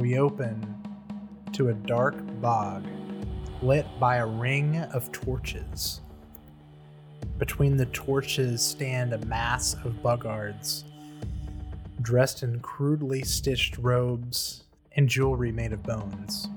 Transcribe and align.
we 0.00 0.18
open 0.18 0.74
to 1.52 1.68
a 1.68 1.74
dark 1.74 2.16
bog 2.40 2.86
lit 3.60 3.86
by 4.00 4.16
a 4.16 4.26
ring 4.26 4.78
of 4.94 5.12
torches. 5.12 6.00
Between 7.36 7.76
the 7.76 7.84
torches 7.84 8.62
stand 8.62 9.12
a 9.12 9.18
mass 9.26 9.74
of 9.84 10.02
boggards, 10.02 10.84
dressed 12.00 12.42
in 12.42 12.60
crudely 12.60 13.22
stitched 13.22 13.76
robes 13.76 14.64
and 14.96 15.06
jewelry 15.06 15.52
made 15.52 15.74
of 15.74 15.82
bones. 15.82 16.48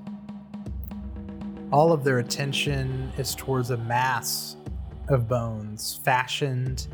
All 1.70 1.92
of 1.92 2.02
their 2.02 2.20
attention 2.20 3.12
is 3.18 3.34
towards 3.34 3.68
a 3.68 3.76
mass 3.76 4.56
of 5.08 5.28
bones 5.28 6.00
fashioned 6.02 6.88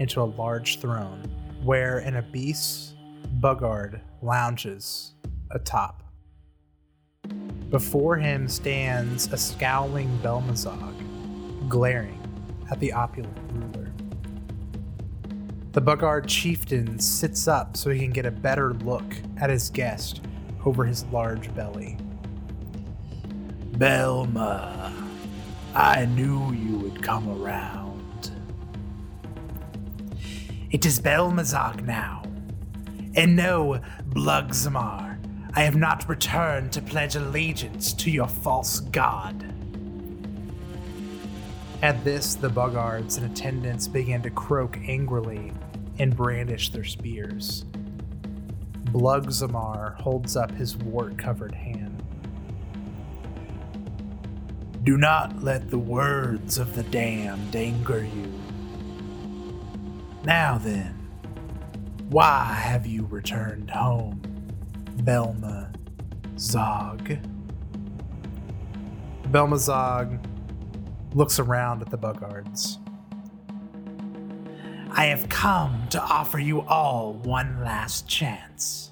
into 0.00 0.20
a 0.20 0.24
large 0.24 0.80
throne, 0.80 1.22
where 1.62 1.98
an 1.98 2.16
obese 2.16 2.94
boggard 3.34 4.00
lounges 4.20 5.11
atop. 5.52 6.02
Before 7.70 8.16
him 8.16 8.48
stands 8.48 9.32
a 9.32 9.36
scowling 9.36 10.18
Belmazog, 10.22 11.68
glaring 11.68 12.20
at 12.70 12.80
the 12.80 12.92
opulent 12.92 13.38
ruler. 13.52 13.92
The 15.72 15.80
Boggard 15.80 16.28
chieftain 16.28 16.98
sits 16.98 17.48
up 17.48 17.76
so 17.76 17.88
he 17.90 17.98
can 17.98 18.10
get 18.10 18.26
a 18.26 18.30
better 18.30 18.74
look 18.74 19.16
at 19.40 19.48
his 19.48 19.70
guest 19.70 20.20
over 20.64 20.84
his 20.84 21.04
large 21.06 21.54
belly. 21.54 21.96
Belma, 23.72 24.92
I 25.74 26.04
knew 26.04 26.52
you 26.52 26.76
would 26.76 27.02
come 27.02 27.42
around. 27.42 28.30
It 30.70 30.84
is 30.84 31.00
Belmazog 31.00 31.84
now. 31.84 32.22
And 33.14 33.34
no, 33.34 33.80
Blugzamar, 34.10 35.11
I 35.54 35.62
have 35.64 35.76
not 35.76 36.08
returned 36.08 36.72
to 36.72 36.82
pledge 36.82 37.14
allegiance 37.14 37.92
to 37.94 38.10
your 38.10 38.28
false 38.28 38.80
god. 38.80 39.52
At 41.82 42.02
this, 42.04 42.36
the 42.36 42.48
Boggards 42.48 43.18
and 43.18 43.30
attendants 43.30 43.86
began 43.86 44.22
to 44.22 44.30
croak 44.30 44.78
angrily 44.86 45.52
and 45.98 46.16
brandish 46.16 46.70
their 46.70 46.84
spears. 46.84 47.64
Blugzamar 48.84 49.96
holds 49.96 50.36
up 50.36 50.52
his 50.52 50.76
wart 50.76 51.18
covered 51.18 51.54
hand. 51.54 52.02
Do 54.84 54.96
not 54.96 55.42
let 55.42 55.70
the 55.70 55.78
words 55.78 56.56
of 56.56 56.74
the 56.74 56.82
damned 56.84 57.54
anger 57.54 58.04
you. 58.04 58.32
Now 60.24 60.56
then, 60.58 60.94
why 62.08 62.44
have 62.54 62.86
you 62.86 63.06
returned 63.06 63.70
home, 63.70 64.21
Belma 64.98 65.74
Zog? 66.38 67.18
Belmazog 69.24 70.24
looks 71.14 71.38
around 71.38 71.82
at 71.82 71.90
the 71.90 71.98
Boggards. 71.98 72.78
I 74.94 75.06
have 75.06 75.28
come 75.28 75.86
to 75.90 76.02
offer 76.02 76.38
you 76.38 76.60
all 76.62 77.14
one 77.14 77.64
last 77.64 78.06
chance. 78.06 78.90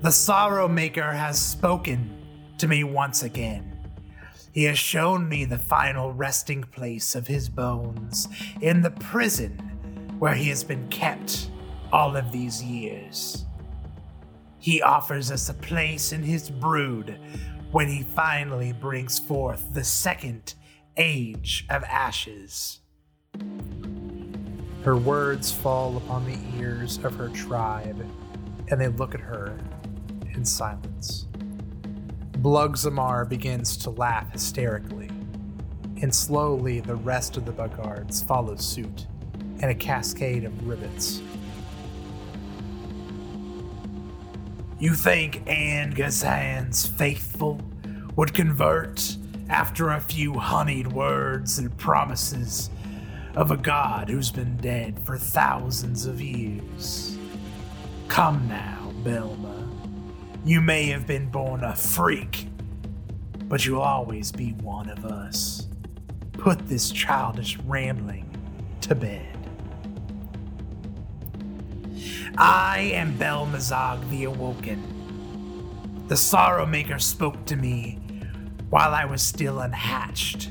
The 0.00 0.12
Sorrow 0.12 0.68
Maker 0.68 1.12
has 1.12 1.40
spoken 1.40 2.10
to 2.58 2.68
me 2.68 2.84
once 2.84 3.22
again. 3.22 3.68
He 4.52 4.64
has 4.64 4.78
shown 4.78 5.28
me 5.28 5.44
the 5.44 5.58
final 5.58 6.12
resting 6.12 6.62
place 6.62 7.14
of 7.14 7.26
his 7.26 7.48
bones 7.48 8.28
in 8.60 8.82
the 8.82 8.90
prison 8.90 9.58
where 10.18 10.34
he 10.34 10.48
has 10.50 10.62
been 10.62 10.86
kept 10.88 11.50
all 11.92 12.16
of 12.16 12.30
these 12.30 12.62
years. 12.62 13.44
He 14.62 14.80
offers 14.80 15.32
us 15.32 15.48
a 15.48 15.54
place 15.54 16.12
in 16.12 16.22
his 16.22 16.48
brood 16.48 17.18
when 17.72 17.88
he 17.88 18.04
finally 18.04 18.72
brings 18.72 19.18
forth 19.18 19.74
the 19.74 19.82
second 19.82 20.54
age 20.96 21.66
of 21.68 21.82
ashes. 21.82 22.78
Her 24.84 24.96
words 24.96 25.50
fall 25.50 25.96
upon 25.96 26.26
the 26.26 26.38
ears 26.60 26.98
of 26.98 27.16
her 27.16 27.28
tribe, 27.30 28.06
and 28.68 28.80
they 28.80 28.86
look 28.86 29.16
at 29.16 29.20
her 29.20 29.58
in 30.32 30.44
silence. 30.44 31.26
Blugzamar 32.38 33.28
begins 33.28 33.76
to 33.78 33.90
laugh 33.90 34.30
hysterically, 34.30 35.10
and 36.00 36.14
slowly 36.14 36.78
the 36.78 36.94
rest 36.94 37.36
of 37.36 37.46
the 37.46 37.52
Boggards 37.52 38.24
follow 38.24 38.54
suit 38.54 39.08
in 39.58 39.70
a 39.70 39.74
cascade 39.74 40.44
of 40.44 40.68
rivets. 40.68 41.20
You 44.82 44.94
think 44.94 45.44
Angazan's 45.44 46.88
faithful 46.88 47.60
would 48.16 48.34
convert 48.34 49.16
after 49.48 49.90
a 49.90 50.00
few 50.00 50.34
honeyed 50.34 50.88
words 50.88 51.60
and 51.60 51.78
promises 51.78 52.68
of 53.36 53.52
a 53.52 53.56
god 53.56 54.08
who's 54.08 54.32
been 54.32 54.56
dead 54.56 54.98
for 55.06 55.16
thousands 55.16 56.04
of 56.04 56.20
years? 56.20 57.16
Come 58.08 58.48
now, 58.48 58.92
Belma. 59.04 59.68
You 60.44 60.60
may 60.60 60.86
have 60.86 61.06
been 61.06 61.30
born 61.30 61.62
a 61.62 61.76
freak, 61.76 62.48
but 63.44 63.64
you'll 63.64 63.82
always 63.82 64.32
be 64.32 64.50
one 64.54 64.90
of 64.90 65.04
us. 65.04 65.68
Put 66.32 66.66
this 66.66 66.90
childish 66.90 67.56
rambling 67.58 68.28
to 68.80 68.96
bed. 68.96 69.31
I 72.38 72.90
am 72.94 73.18
Belmazog 73.18 74.08
the 74.08 74.24
Awoken. 74.24 76.04
The 76.08 76.16
Sorrow 76.16 76.64
Maker 76.64 76.98
spoke 76.98 77.44
to 77.44 77.56
me 77.56 77.98
while 78.70 78.94
I 78.94 79.04
was 79.04 79.22
still 79.22 79.60
unhatched, 79.60 80.50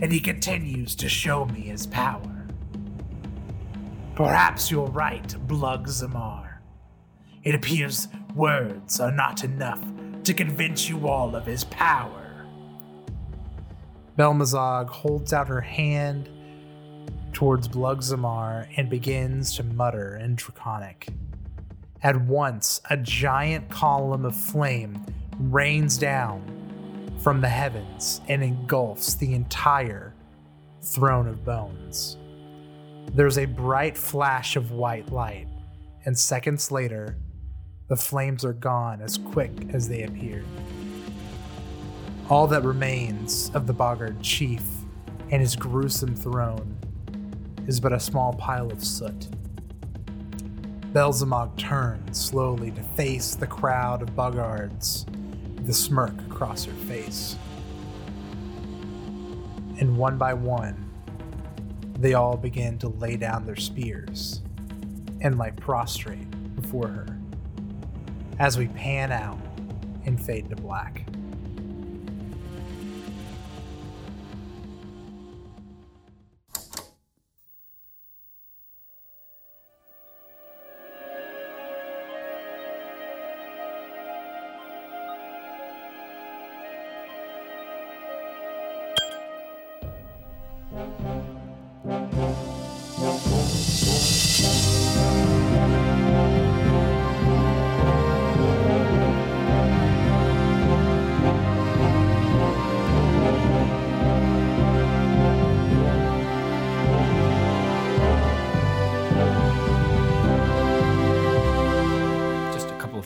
and 0.00 0.12
he 0.12 0.18
continues 0.18 0.96
to 0.96 1.08
show 1.08 1.44
me 1.44 1.60
his 1.60 1.86
power. 1.86 2.48
Perhaps 4.16 4.68
you're 4.70 4.88
right, 4.88 5.28
Blugzamar. 5.46 6.58
It 7.44 7.54
appears 7.54 8.08
words 8.34 8.98
are 8.98 9.12
not 9.12 9.44
enough 9.44 9.80
to 10.24 10.34
convince 10.34 10.88
you 10.88 11.06
all 11.08 11.36
of 11.36 11.46
his 11.46 11.62
power. 11.64 12.46
Belmazog 14.18 14.88
holds 14.88 15.32
out 15.32 15.46
her 15.48 15.60
hand 15.60 16.28
towards 17.32 17.68
Blugzamar 17.68 18.68
and 18.76 18.88
begins 18.88 19.56
to 19.56 19.62
mutter 19.62 20.16
in 20.16 20.36
Draconic. 20.36 21.08
At 22.02 22.20
once, 22.20 22.80
a 22.90 22.96
giant 22.96 23.70
column 23.70 24.24
of 24.24 24.36
flame 24.36 25.04
rains 25.38 25.96
down 25.98 26.42
from 27.22 27.40
the 27.40 27.48
heavens 27.48 28.20
and 28.28 28.42
engulfs 28.42 29.14
the 29.14 29.34
entire 29.34 30.14
throne 30.82 31.28
of 31.28 31.44
bones. 31.44 32.16
There's 33.14 33.38
a 33.38 33.44
bright 33.44 33.96
flash 33.96 34.56
of 34.56 34.72
white 34.72 35.12
light, 35.12 35.46
and 36.04 36.18
seconds 36.18 36.72
later, 36.72 37.16
the 37.88 37.96
flames 37.96 38.44
are 38.44 38.52
gone 38.52 39.00
as 39.00 39.18
quick 39.18 39.52
as 39.72 39.88
they 39.88 40.02
appeared. 40.02 40.46
All 42.28 42.46
that 42.48 42.64
remains 42.64 43.50
of 43.54 43.66
the 43.66 43.72
Boggard 43.72 44.20
chief 44.22 44.64
and 45.30 45.40
his 45.40 45.54
gruesome 45.54 46.16
throne 46.16 46.76
is 47.66 47.80
but 47.80 47.92
a 47.92 48.00
small 48.00 48.32
pile 48.34 48.70
of 48.70 48.84
soot. 48.84 49.28
Belzamog 50.92 51.56
turns 51.56 52.22
slowly 52.22 52.70
to 52.72 52.82
face 52.82 53.34
the 53.34 53.46
crowd 53.46 54.02
of 54.02 54.10
Boggards 54.10 55.06
the 55.64 55.72
smirk 55.72 56.12
across 56.30 56.64
her 56.64 56.72
face. 56.72 57.36
And 59.78 59.96
one 59.96 60.18
by 60.18 60.34
one, 60.34 60.90
they 61.98 62.14
all 62.14 62.36
begin 62.36 62.78
to 62.78 62.88
lay 62.88 63.16
down 63.16 63.46
their 63.46 63.56
spears 63.56 64.42
and 65.20 65.38
lie 65.38 65.52
prostrate 65.52 66.28
before 66.56 66.88
her 66.88 67.18
as 68.38 68.58
we 68.58 68.66
pan 68.68 69.12
out 69.12 69.38
and 70.04 70.20
fade 70.20 70.50
to 70.50 70.56
black. 70.56 71.06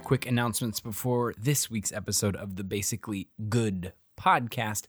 Quick 0.07 0.25
announcements 0.25 0.79
before 0.79 1.35
this 1.37 1.69
week's 1.69 1.91
episode 1.91 2.37
of 2.37 2.55
the 2.55 2.63
Basically 2.63 3.27
Good 3.49 3.93
podcast. 4.17 4.85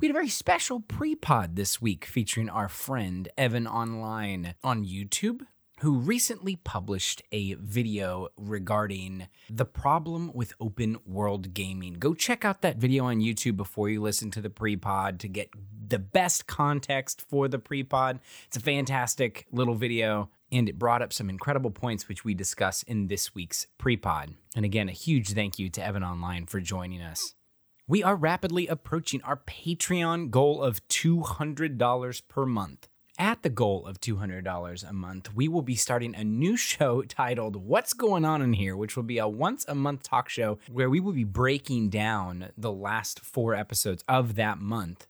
We 0.00 0.08
had 0.08 0.12
a 0.12 0.18
very 0.18 0.30
special 0.30 0.80
pre 0.80 1.14
pod 1.14 1.56
this 1.56 1.82
week 1.82 2.06
featuring 2.06 2.48
our 2.48 2.70
friend 2.70 3.28
Evan 3.36 3.66
Online 3.66 4.54
on 4.64 4.86
YouTube, 4.86 5.42
who 5.80 5.98
recently 5.98 6.56
published 6.56 7.20
a 7.32 7.52
video 7.56 8.28
regarding 8.38 9.28
the 9.50 9.66
problem 9.66 10.30
with 10.32 10.54
open 10.58 10.96
world 11.04 11.52
gaming. 11.52 11.92
Go 11.92 12.14
check 12.14 12.42
out 12.42 12.62
that 12.62 12.78
video 12.78 13.04
on 13.04 13.20
YouTube 13.20 13.58
before 13.58 13.90
you 13.90 14.00
listen 14.00 14.30
to 14.30 14.40
the 14.40 14.48
pre 14.48 14.76
pod 14.76 15.20
to 15.20 15.28
get 15.28 15.50
the 15.86 15.98
best 15.98 16.46
context 16.46 17.20
for 17.28 17.46
the 17.46 17.58
pre 17.58 17.82
pod. 17.82 18.20
It's 18.46 18.56
a 18.56 18.60
fantastic 18.60 19.44
little 19.52 19.74
video 19.74 20.30
and 20.52 20.68
it 20.68 20.78
brought 20.78 21.02
up 21.02 21.12
some 21.12 21.30
incredible 21.30 21.70
points 21.70 22.08
which 22.08 22.24
we 22.24 22.34
discuss 22.34 22.82
in 22.84 23.08
this 23.08 23.34
week's 23.34 23.66
pre-pod. 23.78 24.34
And 24.54 24.64
again, 24.64 24.88
a 24.88 24.92
huge 24.92 25.30
thank 25.30 25.58
you 25.58 25.70
to 25.70 25.84
Evan 25.84 26.04
Online 26.04 26.46
for 26.46 26.60
joining 26.60 27.00
us. 27.00 27.34
We 27.88 28.02
are 28.02 28.14
rapidly 28.14 28.68
approaching 28.68 29.22
our 29.22 29.38
Patreon 29.38 30.30
goal 30.30 30.62
of 30.62 30.86
$200 30.88 32.22
per 32.28 32.46
month. 32.46 32.88
At 33.18 33.42
the 33.42 33.50
goal 33.50 33.86
of 33.86 34.00
$200 34.00 34.88
a 34.88 34.92
month, 34.92 35.34
we 35.34 35.46
will 35.46 35.62
be 35.62 35.74
starting 35.74 36.14
a 36.14 36.24
new 36.24 36.56
show 36.56 37.02
titled 37.08 37.56
What's 37.56 37.92
Going 37.92 38.24
On 38.24 38.40
in 38.40 38.54
Here, 38.54 38.76
which 38.76 38.96
will 38.96 39.02
be 39.02 39.18
a 39.18 39.28
once 39.28 39.64
a 39.68 39.74
month 39.74 40.04
talk 40.04 40.28
show 40.28 40.58
where 40.70 40.88
we 40.88 41.00
will 41.00 41.12
be 41.12 41.24
breaking 41.24 41.90
down 41.90 42.50
the 42.56 42.72
last 42.72 43.20
four 43.20 43.54
episodes 43.54 44.04
of 44.08 44.36
that 44.36 44.58
month 44.58 45.06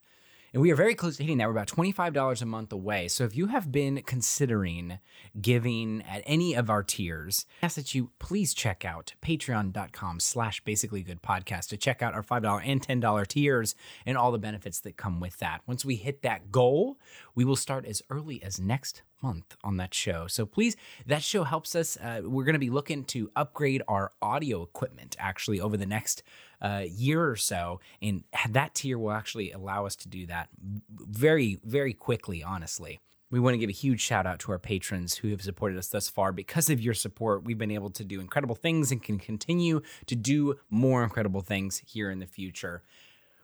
and 0.52 0.60
we 0.60 0.70
are 0.70 0.76
very 0.76 0.94
close 0.94 1.16
to 1.16 1.22
hitting 1.22 1.38
that. 1.38 1.46
We're 1.46 1.52
about 1.52 1.68
$25 1.68 2.42
a 2.42 2.46
month 2.46 2.72
away. 2.72 3.08
So 3.08 3.24
if 3.24 3.34
you 3.34 3.46
have 3.46 3.72
been 3.72 4.02
considering 4.02 4.98
giving 5.40 6.02
at 6.02 6.22
any 6.26 6.54
of 6.54 6.68
our 6.68 6.82
tiers, 6.82 7.46
I 7.62 7.66
ask 7.66 7.76
that 7.76 7.94
you 7.94 8.10
please 8.18 8.52
check 8.52 8.84
out 8.84 9.14
patreon.com 9.22 10.20
slash 10.20 10.62
basically 10.62 11.02
good 11.02 11.22
podcast 11.22 11.68
to 11.68 11.76
check 11.78 12.02
out 12.02 12.14
our 12.14 12.22
$5 12.22 12.62
and 12.64 12.86
$10 12.86 13.26
tiers 13.26 13.74
and 14.04 14.18
all 14.18 14.30
the 14.30 14.38
benefits 14.38 14.80
that 14.80 14.98
come 14.98 15.20
with 15.20 15.38
that. 15.38 15.62
Once 15.66 15.84
we 15.84 15.96
hit 15.96 16.22
that 16.22 16.52
goal, 16.52 16.98
we 17.34 17.44
will 17.44 17.56
start 17.56 17.86
as 17.86 18.02
early 18.10 18.42
as 18.42 18.60
next 18.60 19.02
month 19.22 19.56
on 19.62 19.76
that 19.78 19.94
show. 19.94 20.26
So 20.26 20.44
please, 20.44 20.76
that 21.06 21.22
show 21.22 21.44
helps 21.44 21.74
us. 21.74 21.96
Uh, 21.96 22.22
we're 22.24 22.44
going 22.44 22.54
to 22.54 22.58
be 22.58 22.70
looking 22.70 23.04
to 23.04 23.30
upgrade 23.36 23.82
our 23.88 24.10
audio 24.20 24.62
equipment 24.62 25.16
actually 25.18 25.60
over 25.60 25.76
the 25.76 25.86
next 25.86 26.22
uh, 26.62 26.84
year 26.88 27.28
or 27.28 27.36
so, 27.36 27.80
and 28.00 28.24
that 28.48 28.74
tier 28.74 28.98
will 28.98 29.12
actually 29.12 29.52
allow 29.52 29.84
us 29.84 29.96
to 29.96 30.08
do 30.08 30.26
that 30.26 30.48
very, 30.88 31.58
very 31.64 31.92
quickly. 31.92 32.42
Honestly. 32.42 33.00
We 33.30 33.40
want 33.40 33.54
to 33.54 33.58
give 33.58 33.70
a 33.70 33.72
huge 33.72 34.02
shout 34.02 34.26
out 34.26 34.40
to 34.40 34.52
our 34.52 34.58
patrons 34.58 35.14
who 35.14 35.30
have 35.30 35.40
supported 35.40 35.78
us 35.78 35.88
thus 35.88 36.10
far. 36.10 36.32
Because 36.32 36.68
of 36.68 36.82
your 36.82 36.92
support, 36.92 37.44
we've 37.44 37.56
been 37.56 37.70
able 37.70 37.88
to 37.88 38.04
do 38.04 38.20
incredible 38.20 38.54
things 38.54 38.92
and 38.92 39.02
can 39.02 39.18
continue 39.18 39.80
to 40.04 40.14
do 40.14 40.56
more 40.68 41.02
incredible 41.02 41.40
things 41.40 41.80
here 41.86 42.10
in 42.10 42.18
the 42.18 42.26
future 42.26 42.82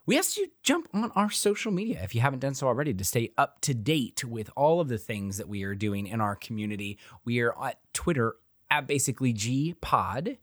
we 0.09 0.17
ask 0.17 0.39
you 0.39 0.51
jump 0.63 0.89
on 0.95 1.13
our 1.15 1.29
social 1.29 1.71
media 1.71 2.01
if 2.03 2.15
you 2.15 2.23
haven't 2.23 2.39
done 2.39 2.55
so 2.55 2.67
already 2.67 2.95
to 2.95 3.05
stay 3.05 3.31
up 3.37 3.61
to 3.61 3.75
date 3.75 4.25
with 4.25 4.49
all 4.57 4.81
of 4.81 4.89
the 4.89 4.97
things 4.97 5.37
that 5.37 5.51
we 5.51 5.65
are 5.65 5.75
doing 5.75 6.07
in 6.07 6.19
our 6.19 6.35
community. 6.35 6.99
We 7.27 7.41
are 7.41 7.53
at 7.63 7.79
Twitter 7.93 8.37
at 8.71 8.87
basically 8.87 9.35
G 9.35 9.75
Pod, 9.83 10.39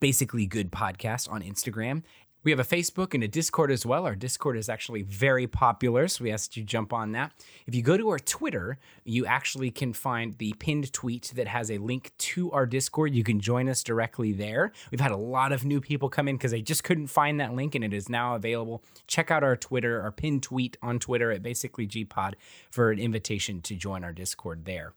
basically 0.00 0.46
good 0.46 0.70
podcast 0.70 1.30
on 1.30 1.42
Instagram, 1.42 2.02
we 2.44 2.52
have 2.52 2.60
a 2.60 2.64
Facebook 2.64 3.14
and 3.14 3.24
a 3.24 3.28
Discord 3.28 3.70
as 3.70 3.84
well. 3.84 4.06
Our 4.06 4.14
Discord 4.14 4.56
is 4.56 4.68
actually 4.68 5.02
very 5.02 5.46
popular, 5.46 6.06
so 6.06 6.22
we 6.22 6.30
asked 6.30 6.56
you 6.56 6.62
to 6.62 6.66
jump 6.66 6.92
on 6.92 7.12
that. 7.12 7.32
If 7.66 7.74
you 7.74 7.82
go 7.82 7.96
to 7.96 8.08
our 8.10 8.18
Twitter, 8.18 8.78
you 9.04 9.26
actually 9.26 9.72
can 9.72 9.92
find 9.92 10.38
the 10.38 10.54
pinned 10.58 10.92
tweet 10.92 11.32
that 11.34 11.48
has 11.48 11.68
a 11.70 11.78
link 11.78 12.12
to 12.18 12.50
our 12.52 12.64
Discord. 12.64 13.12
You 13.12 13.24
can 13.24 13.40
join 13.40 13.68
us 13.68 13.82
directly 13.82 14.32
there. 14.32 14.72
We've 14.90 15.00
had 15.00 15.10
a 15.10 15.16
lot 15.16 15.52
of 15.52 15.64
new 15.64 15.80
people 15.80 16.08
come 16.08 16.28
in 16.28 16.36
because 16.36 16.52
they 16.52 16.62
just 16.62 16.84
couldn't 16.84 17.08
find 17.08 17.40
that 17.40 17.54
link, 17.54 17.74
and 17.74 17.84
it 17.84 17.92
is 17.92 18.08
now 18.08 18.36
available. 18.36 18.84
Check 19.08 19.32
out 19.32 19.42
our 19.42 19.56
Twitter, 19.56 20.00
our 20.00 20.12
pinned 20.12 20.44
tweet 20.44 20.76
on 20.80 21.00
Twitter 21.00 21.32
at 21.32 21.42
basically 21.42 21.88
GPod 21.88 22.34
for 22.70 22.92
an 22.92 23.00
invitation 23.00 23.60
to 23.62 23.74
join 23.74 24.04
our 24.04 24.12
Discord 24.12 24.64
there. 24.64 24.94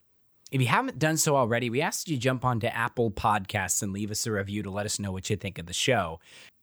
If 0.52 0.60
you 0.60 0.68
haven't 0.68 0.98
done 0.98 1.16
so 1.16 1.34
already, 1.34 1.70
we 1.70 1.80
asked 1.80 2.08
you 2.08 2.16
jump 2.16 2.44
onto 2.44 2.68
Apple 2.68 3.10
Podcasts 3.10 3.82
and 3.82 3.92
leave 3.92 4.10
us 4.10 4.26
a 4.26 4.32
review 4.32 4.62
to 4.62 4.70
let 4.70 4.86
us 4.86 5.00
know 5.00 5.10
what 5.10 5.28
you 5.30 5.36
think 5.36 5.58
of 5.58 5.66
the 5.66 5.72
show 5.72 6.20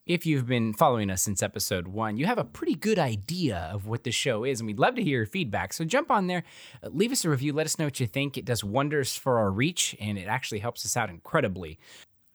if 0.10 0.26
you've 0.26 0.48
been 0.48 0.74
following 0.74 1.12
us 1.12 1.22
since 1.22 1.44
episode 1.44 1.88
one, 1.88 2.18
you 2.18 2.26
have 2.26 2.40
a 2.40 2.44
pretty 2.44 2.74
good 2.74 2.98
idea 2.98 3.70
of 3.72 3.86
what 3.86 4.04
the 4.04 4.12
show 4.12 4.44
is, 4.44 4.60
and 4.60 4.66
we'd 4.66 4.80
love 4.80 4.96
to 4.96 5.04
hear 5.04 5.18
your 5.18 5.28
feedback. 5.28 5.72
So 5.72 5.86
jump 5.86 6.10
on 6.10 6.26
there, 6.26 6.44
leave 6.82 7.12
us 7.12 7.24
a 7.24 7.30
review, 7.30 7.54
let 7.54 7.68
us 7.68 7.78
know 7.78 7.86
what 7.86 8.00
you 8.00 8.08
think. 8.08 8.36
It 8.36 8.44
does 8.44 8.64
wonders 8.64 9.16
for 9.16 9.38
our 9.38 9.52
reach, 9.52 9.96
and 10.02 10.18
it 10.18 10.28
actually 10.28 10.60
helps 10.60 10.84
us 10.84 10.98
out 10.98 11.12
incredibly. 11.12 11.78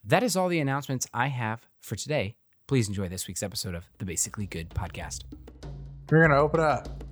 That 0.04 0.22
is 0.22 0.36
all 0.36 0.48
the 0.48 0.60
announcements 0.60 1.08
I 1.12 1.26
have 1.26 1.66
for 1.80 1.96
today. 1.96 2.36
Please 2.68 2.86
enjoy 2.86 3.08
this 3.08 3.26
week's 3.26 3.42
episode 3.42 3.74
of 3.74 3.88
the 3.98 4.04
Basically 4.04 4.46
Good 4.46 4.70
podcast. 4.70 5.24
We're 6.08 6.20
going 6.20 6.30
to 6.30 6.36
open 6.36 6.60
up 6.60 7.02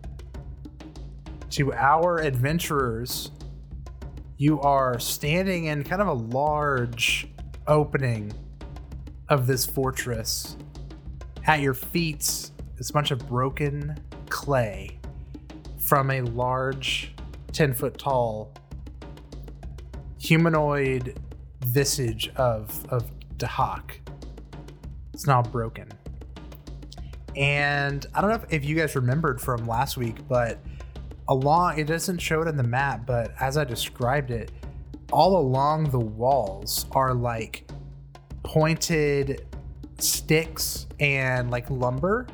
to 1.50 1.72
our 1.72 2.18
adventurers. 2.18 3.32
You 4.42 4.60
are 4.62 4.98
standing 4.98 5.66
in 5.66 5.84
kind 5.84 6.02
of 6.02 6.08
a 6.08 6.14
large 6.14 7.28
opening 7.68 8.32
of 9.28 9.46
this 9.46 9.64
fortress. 9.64 10.56
At 11.46 11.60
your 11.60 11.74
feet 11.74 12.50
is 12.76 12.90
a 12.90 12.92
bunch 12.92 13.12
of 13.12 13.28
broken 13.28 13.96
clay 14.30 14.98
from 15.78 16.10
a 16.10 16.22
large, 16.22 17.14
10 17.52 17.72
foot 17.72 17.98
tall 17.98 18.52
humanoid 20.18 21.20
visage 21.64 22.28
of, 22.34 22.84
of 22.86 23.12
Dahak. 23.36 23.98
It's 25.14 25.28
now 25.28 25.42
broken. 25.42 25.88
And 27.36 28.04
I 28.12 28.20
don't 28.20 28.30
know 28.30 28.36
if, 28.42 28.52
if 28.52 28.64
you 28.64 28.74
guys 28.74 28.96
remembered 28.96 29.40
from 29.40 29.68
last 29.68 29.96
week, 29.96 30.16
but 30.26 30.58
along, 31.28 31.78
it 31.78 31.86
doesn't 31.86 32.18
show 32.18 32.42
it 32.42 32.48
in 32.48 32.56
the 32.56 32.62
map, 32.62 33.06
but 33.06 33.32
as 33.40 33.56
I 33.56 33.64
described 33.64 34.30
it, 34.30 34.50
all 35.12 35.38
along 35.38 35.90
the 35.90 36.00
walls 36.00 36.86
are 36.92 37.14
like 37.14 37.70
pointed 38.42 39.46
sticks 39.98 40.86
and 41.00 41.50
like 41.50 41.68
lumber. 41.70 42.26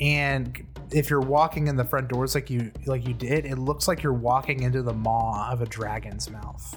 And 0.00 0.64
if 0.90 1.10
you're 1.10 1.20
walking 1.20 1.68
in 1.68 1.76
the 1.76 1.84
front 1.84 2.08
doors 2.08 2.34
like 2.34 2.50
you 2.50 2.70
like 2.86 3.06
you 3.06 3.14
did 3.14 3.46
it 3.46 3.58
looks 3.58 3.88
like 3.88 4.02
you're 4.02 4.12
walking 4.12 4.62
into 4.62 4.82
the 4.82 4.92
maw 4.92 5.50
of 5.50 5.62
a 5.62 5.66
dragon's 5.66 6.30
mouth. 6.30 6.76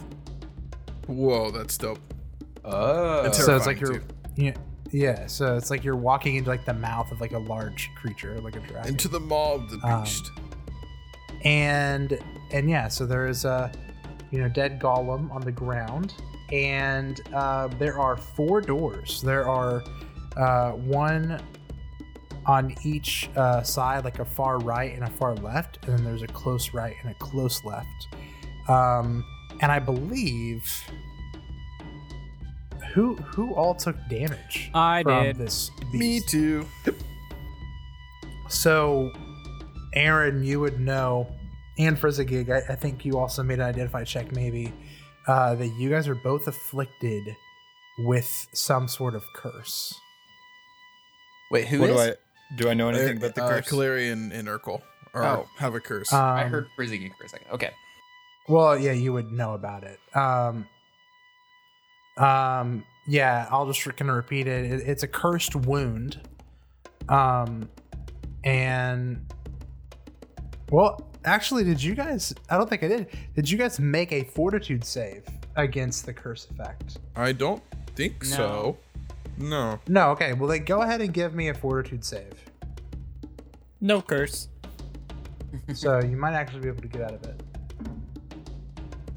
Whoa 1.08 1.51
that's 1.51 1.78
dope. 1.78 2.00
Oh. 2.63 3.30
So 3.31 3.56
it's 3.56 3.66
like 3.66 3.80
you're 3.80 4.01
yeah 4.36 4.54
yeah 4.92 5.28
so 5.28 5.58
it's 5.58 5.69
like 5.69 5.84
you're 5.84 5.96
walking 5.96 6.36
into 6.36 6.50
like 6.50 6.66
the 6.66 6.74
mouth 6.74 7.12
of 7.12 7.19
like 7.19 7.34
a 7.34 7.39
large 7.39 7.89
creature 7.96 8.39
like 8.41 8.56
a 8.56 8.62
dragon. 8.62 8.89
Into 8.89 9.08
the 9.08 9.20
maw 9.20 9.56
of 9.56 9.70
the 9.70 9.86
um, 9.86 10.03
beast. 10.03 10.32
um, 10.38 10.45
and 11.46 12.20
and 12.52 12.70
yeah 12.70 12.88
so 12.88 13.06
there 13.06 13.28
is 13.28 13.46
a 13.46 13.72
you 14.32 14.40
know 14.40 14.50
dead 14.50 14.80
golem 14.80 15.32
on 15.32 15.42
the 15.42 15.52
ground 15.52 16.14
and 16.52 17.22
uh, 17.34 17.68
there 17.80 17.98
are 17.98 18.18
four 18.18 18.62
doors. 18.62 19.22
There 19.22 19.48
are 19.48 19.84
uh, 20.38 20.72
one 20.72 21.42
on 22.46 22.75
each 22.84 23.30
uh, 23.36 23.64
side, 23.64 24.04
like 24.04 24.20
a 24.20 24.25
far 24.25 24.60
right 24.60 24.94
and 24.94 25.04
a 25.04 25.10
far 25.10 25.36
left, 25.36 25.80
and 25.86 25.98
then 25.98 26.06
there's 26.06 26.22
a 26.22 26.28
close 26.28 26.74
right 26.74 26.96
and 27.02 27.12
a 27.12 27.16
close 27.16 27.64
left. 27.64 28.08
Um, 28.68 29.25
and 29.62 29.72
I 29.72 29.80
believe 29.80 30.64
who 32.94 33.16
who 33.16 33.54
all 33.54 33.74
took 33.74 33.96
damage. 34.10 34.70
I 34.74 35.04
did. 35.04 35.38
This 35.38 35.72
beast. 35.92 35.94
Me 35.94 36.20
too. 36.20 36.66
So, 38.48 39.12
Aaron, 39.96 40.44
you 40.44 40.60
would 40.60 40.80
know, 40.80 41.28
and 41.78 41.98
Frizzigig, 41.98 42.50
I, 42.50 42.62
I 42.70 42.75
think 42.75 43.06
you 43.06 43.18
also 43.18 43.44
made 43.44 43.60
an 43.60 43.66
identify 43.66 44.04
check, 44.04 44.32
maybe 44.34 44.74
uh, 45.28 45.56
that 45.56 45.68
you 45.70 45.90
guys 45.90 46.08
are 46.08 46.16
both 46.16 46.48
afflicted 46.48 47.24
with 48.00 48.48
some 48.54 48.88
sort 48.88 49.16
of 49.16 49.24
curse. 49.34 49.94
Wait, 51.52 51.68
who 51.68 51.80
what 51.80 51.90
is? 51.90 51.96
Do 51.96 52.02
I, 52.02 52.14
do 52.58 52.70
I 52.70 52.74
know 52.74 52.90
anything 52.90 53.18
uh, 53.18 53.25
about 53.25 53.36
the 53.36 53.44
uh, 53.44 53.50
curse? 53.50 53.70
Kaleri 53.70 54.12
and, 54.12 54.32
and 54.32 54.48
Urkel 54.48 54.82
are, 55.14 55.24
oh. 55.24 55.48
have 55.58 55.75
a 55.75 55.80
curse. 55.80 56.12
Um, 56.12 56.22
I 56.22 56.44
heard 56.44 56.68
Frizzy 56.75 57.12
for 57.18 57.24
a 57.24 57.30
second. 57.30 57.48
Okay. 57.52 57.72
Well, 58.48 58.78
yeah, 58.78 58.92
you 58.92 59.14
would 59.14 59.32
know 59.32 59.54
about 59.54 59.84
it. 59.84 60.00
Um, 60.16 60.68
um, 62.18 62.84
yeah, 63.08 63.48
I'll 63.50 63.66
just 63.66 63.84
kind 63.84 64.10
of 64.10 64.16
repeat 64.16 64.48
it. 64.48 64.72
it. 64.72 64.88
It's 64.88 65.04
a 65.04 65.08
cursed 65.08 65.56
wound. 65.56 66.22
Um, 67.10 67.70
and 68.44 69.25
well, 70.72 71.05
Actually, 71.25 71.63
did 71.63 71.81
you 71.81 71.95
guys? 71.95 72.34
I 72.51 72.57
don't 72.57 72.69
think 72.69 72.84
I 72.84 72.88
did. 72.88 73.07
Did 73.36 73.50
you 73.50 73.57
guys 73.57 73.79
make 73.79 74.12
a 74.12 74.24
fortitude 74.24 74.86
save 74.86 75.25
against 75.55 76.05
the 76.05 76.13
curse 76.13 76.48
effect? 76.51 77.00
I 77.15 77.31
don't 77.31 77.63
think 77.95 78.24
no. 78.24 78.29
so. 78.29 78.77
No. 79.39 79.79
No. 79.88 80.10
Okay. 80.12 80.34
Well, 80.34 80.48
then 80.48 80.65
go 80.65 80.84
ahead 80.84 81.01
and 81.01 81.12
give 81.12 81.34
me 81.34 81.50
a 81.50 81.53
fortitude 81.53 82.05
save. 82.05 82.34
No 83.81 84.03
curse. 84.03 84.50
so 85.74 86.00
you 86.00 86.15
might 86.15 86.34
actually 86.34 86.62
be 86.62 86.67
able 86.67 86.84
to 86.84 86.88
get 86.88 87.01
out 87.01 87.13
of 87.15 87.24
it. 87.24 87.41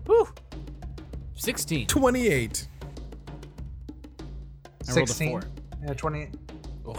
Whew. 0.07 0.29
16. 1.35 1.89
28. 1.89 2.69
I 4.89 4.93
rolled 4.95 5.11
a 5.11 5.13
16. 5.13 5.29
four. 5.29 5.43
Yeah, 5.87 5.93
20. 5.93 6.31
Ugh. 6.89 6.97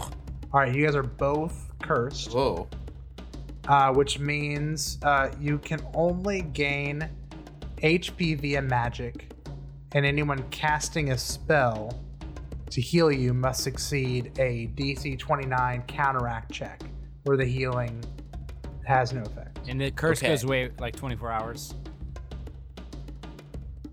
All 0.52 0.60
right, 0.60 0.72
you 0.72 0.84
guys 0.86 0.94
are 0.94 1.02
both 1.02 1.72
cursed, 1.82 2.32
Whoa. 2.32 2.68
Uh, 3.70 3.92
which 3.92 4.18
means 4.18 4.98
uh, 5.04 5.30
you 5.40 5.58
can 5.58 5.80
only 5.94 6.42
gain 6.42 7.08
HP 7.84 8.38
via 8.40 8.60
magic, 8.60 9.30
and 9.92 10.04
anyone 10.04 10.42
casting 10.50 11.12
a 11.12 11.16
spell 11.18 11.96
to 12.68 12.80
heal 12.80 13.12
you 13.12 13.32
must 13.32 13.62
succeed 13.62 14.32
a 14.40 14.68
DC 14.74 15.16
29 15.16 15.82
counteract 15.86 16.50
check, 16.50 16.82
where 17.22 17.36
the 17.36 17.44
healing 17.44 18.02
has 18.84 19.12
no 19.12 19.22
effect. 19.22 19.60
And 19.68 19.80
the 19.80 19.92
curse 19.92 20.18
Okay. 20.18 20.28
goes 20.28 20.42
away 20.42 20.70
like 20.80 20.96
24 20.96 21.30
hours. 21.30 21.74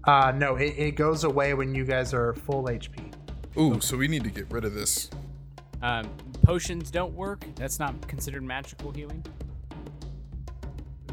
Uh, 0.06 0.32
no, 0.36 0.56
it, 0.56 0.74
it 0.76 0.92
goes 0.96 1.24
away 1.24 1.54
when 1.54 1.76
you 1.76 1.86
guys 1.86 2.16
are 2.16 2.34
full 2.34 2.64
HP. 2.64 3.14
Ooh, 3.60 3.80
so 3.80 3.96
we 3.96 4.08
need 4.08 4.24
to 4.24 4.32
get 4.32 4.50
rid 4.52 4.66
of 4.66 4.74
this. 4.74 5.12
Um, 5.84 6.10
potions 6.42 6.90
don't 6.90 7.14
work. 7.14 7.46
That's 7.56 7.78
not 7.78 8.08
considered 8.08 8.42
magical 8.44 8.92
healing. 8.92 9.24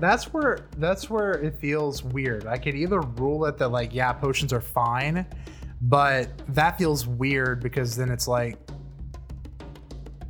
That's 0.01 0.33
where 0.33 0.67
that's 0.79 1.09
where 1.09 1.33
it 1.33 1.59
feels 1.61 2.03
weird. 2.03 2.47
I 2.47 2.59
could 2.59 2.75
either 2.75 3.01
rule 3.01 3.45
it 3.47 3.57
that 3.59 3.69
like 3.69 3.95
yeah, 3.95 4.13
potions 4.13 4.53
are 4.53 4.61
fine, 4.61 5.25
but 5.83 6.31
that 6.55 6.77
feels 6.79 7.07
weird 7.07 7.63
because 7.63 7.97
then 7.97 8.11
it's 8.11 8.27
like 8.29 8.59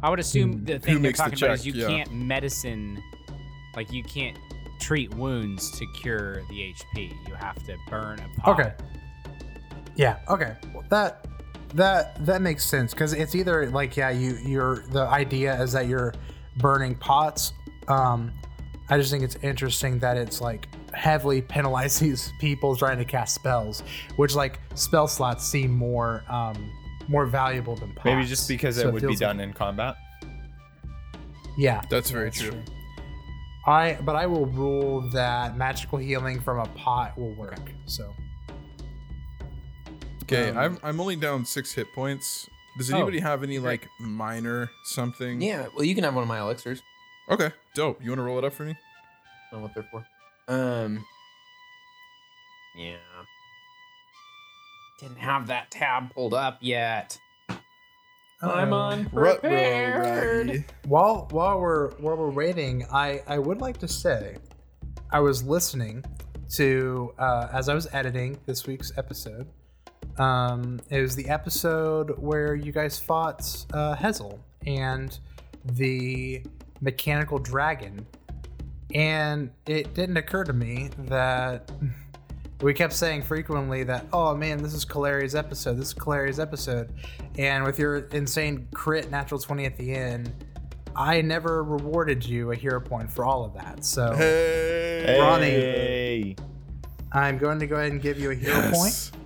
I 0.02 0.10
would 0.10 0.20
assume 0.20 0.64
the 0.64 0.78
thing 0.78 0.94
they're 0.94 1.00
makes 1.02 1.18
the 1.18 1.24
talking 1.30 1.44
about 1.44 1.54
is 1.54 1.66
you 1.66 1.72
Yeah. 1.72 1.86
can't 1.88 2.12
medicine, 2.12 3.02
like 3.74 3.90
you 3.90 4.02
can't 4.04 4.36
treat 4.80 5.14
wounds 5.14 5.70
to 5.78 5.86
cure 5.94 6.42
the 6.50 6.74
HP. 6.74 7.14
You 7.26 7.34
have 7.34 7.56
to 7.64 7.74
burn 7.88 8.20
a 8.20 8.40
pot. 8.40 8.60
okay, 8.60 8.74
yeah, 9.96 10.18
okay, 10.28 10.56
well, 10.74 10.84
that 10.90 11.26
that 11.74 12.24
that 12.26 12.42
makes 12.42 12.64
sense 12.66 12.92
because 12.92 13.14
it's 13.14 13.34
either 13.34 13.70
like 13.70 13.96
yeah, 13.96 14.10
you 14.10 14.36
you're 14.44 14.84
the 14.90 15.06
idea 15.06 15.60
is 15.62 15.72
that 15.72 15.86
you're 15.88 16.12
burning 16.58 16.94
pots. 16.96 17.54
Um, 17.88 18.30
I 18.90 18.98
just 18.98 19.10
think 19.10 19.24
it's 19.24 19.36
interesting 19.36 19.98
that 20.00 20.16
it's 20.16 20.40
like 20.40 20.68
heavily 20.92 21.40
penalizes 21.42 22.30
people 22.40 22.76
trying 22.76 22.98
to 22.98 23.04
cast 23.04 23.34
spells, 23.34 23.82
which 24.16 24.34
like 24.34 24.60
spell 24.74 25.08
slots 25.08 25.44
seem 25.46 25.70
more 25.72 26.22
um 26.28 26.70
more 27.08 27.26
valuable 27.26 27.76
than 27.76 27.92
pots. 27.92 28.04
Maybe 28.04 28.24
just 28.24 28.48
because 28.48 28.76
So 28.76 28.88
it 28.88 28.92
would 28.92 29.02
be 29.02 29.08
feels 29.08 29.20
like- 29.20 29.28
done 29.28 29.40
in 29.40 29.52
combat. 29.52 29.96
Yeah, 31.56 31.82
That's 31.88 32.10
very 32.10 32.30
that's 32.30 32.40
true. 32.40 32.62
I 33.66 33.96
but 34.02 34.16
I 34.16 34.26
will 34.26 34.46
rule 34.46 35.00
that 35.12 35.56
magical 35.56 35.98
healing 35.98 36.40
from 36.40 36.58
a 36.58 36.66
pot 36.74 37.16
will 37.16 37.34
work. 37.34 37.60
So 37.86 38.12
Okay, 40.24 40.50
Um, 40.50 40.58
I'm 40.58 40.78
I'm 40.82 41.00
only 41.00 41.16
down 41.16 41.44
six 41.44 41.72
hit 41.72 41.86
points. 41.94 42.48
Does 42.78 42.92
Oh, 42.92 42.96
anybody 42.96 43.20
have 43.20 43.42
any 43.42 43.58
like 43.58 43.88
minor 44.00 44.70
something? 44.84 45.40
Yeah. 45.40 45.66
Well, 45.74 45.84
you 45.84 45.94
can 45.94 46.02
have 46.04 46.14
one 46.14 46.22
of 46.22 46.28
my 46.28 46.40
elixirs. 46.40 46.82
Okay, 47.30 47.50
dope. 47.74 48.02
You 48.02 48.10
want 48.10 48.18
to 48.18 48.22
roll 48.22 48.38
it 48.38 48.44
up 48.44 48.52
for 48.52 48.64
me? 48.64 48.72
I 48.72 49.50
don't 49.50 49.60
know 49.60 49.66
what 49.66 49.74
they're 49.74 49.88
for. 49.90 50.06
Um. 50.52 51.04
Yeah. 52.76 52.96
Didn't 55.00 55.18
have 55.18 55.46
that 55.48 55.70
tab 55.70 56.12
pulled 56.14 56.34
up 56.34 56.58
yet. 56.60 57.18
I'm 58.42 58.72
Uh, 58.72 58.88
unprepared. 58.90 60.48
Ruh-roh, 60.48 60.62
while 60.86 61.28
while 61.30 61.60
we're 61.60 61.90
while 61.92 62.16
we're 62.16 62.30
waiting, 62.30 62.84
I 62.92 63.22
I 63.26 63.38
would 63.38 63.60
like 63.60 63.78
to 63.78 63.88
say, 63.88 64.36
I 65.10 65.20
was 65.20 65.42
listening 65.42 66.04
to 66.56 67.14
uh, 67.18 67.48
as 67.52 67.68
I 67.68 67.74
was 67.74 67.86
editing 67.92 68.38
this 68.44 68.66
week's 68.66 68.92
episode. 68.98 69.48
Um, 70.18 70.78
it 70.90 71.00
was 71.00 71.16
the 71.16 71.28
episode 71.28 72.10
where 72.18 72.54
you 72.54 72.70
guys 72.70 72.98
fought 73.00 73.40
uh, 73.72 73.96
Hezel 73.96 74.38
and 74.66 75.18
the 75.64 76.42
mechanical 76.80 77.38
dragon, 77.38 78.06
and 78.94 79.50
it 79.66 79.94
didn't 79.94 80.16
occur 80.16 80.44
to 80.44 80.52
me 80.52 80.90
that 81.06 81.70
we 82.60 82.72
kept 82.74 82.92
saying 82.92 83.22
frequently 83.22 83.82
that 83.84 84.06
oh 84.12 84.34
man 84.34 84.62
this 84.62 84.72
is 84.74 84.84
Calaria's 84.84 85.34
episode 85.34 85.74
this 85.74 85.88
is 85.88 85.94
Calaria's 85.94 86.38
episode 86.38 86.92
and 87.36 87.64
with 87.64 87.78
your 87.78 87.96
insane 88.12 88.68
crit 88.72 89.10
natural 89.10 89.40
20 89.40 89.64
at 89.66 89.76
the 89.76 89.92
end 89.94 90.32
I 90.96 91.20
never 91.22 91.64
rewarded 91.64 92.24
you 92.24 92.52
a 92.52 92.54
hero 92.56 92.80
point 92.80 93.10
for 93.10 93.24
all 93.24 93.44
of 93.44 93.54
that 93.54 93.84
so 93.84 94.14
Hey, 94.14 95.18
Ronnie. 95.20 95.46
Hey. 95.50 96.36
I'm 97.12 97.36
going 97.38 97.58
to 97.58 97.66
go 97.66 97.76
ahead 97.76 97.92
and 97.92 98.00
give 98.00 98.18
you 98.18 98.30
a 98.30 98.34
hero 98.34 98.54
Yes. 98.56 99.10
point 99.10 99.23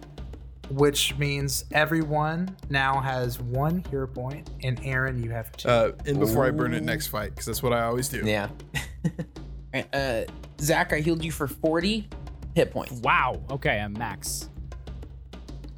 which 0.71 1.17
means 1.17 1.65
everyone 1.73 2.55
now 2.69 3.01
has 3.01 3.41
one 3.41 3.83
hero 3.91 4.07
point 4.07 4.51
and 4.63 4.79
Aaron 4.85 5.23
you 5.23 5.31
have 5.31 5.51
two 5.57 5.69
Uh, 5.69 5.93
and 6.07 6.19
before 6.21 6.45
I 6.47 6.51
burn 6.51 6.75
it 6.75 6.83
next 6.83 7.07
fight, 7.09 7.31
because 7.31 7.47
that's 7.47 7.63
what 7.63 7.73
I 7.73 7.85
always 7.85 8.09
do. 8.09 8.23
Yeah. 8.25 8.49
Uh, 9.93 10.23
Zach, 10.63 10.95
I 10.95 11.01
healed 11.01 11.23
you 11.23 11.31
for 11.31 11.47
40 11.47 12.09
hit 12.55 12.71
points. 12.71 12.93
Wow. 13.03 13.43
Okay, 13.51 13.79
I'm 13.79 13.93
max. 13.93 14.49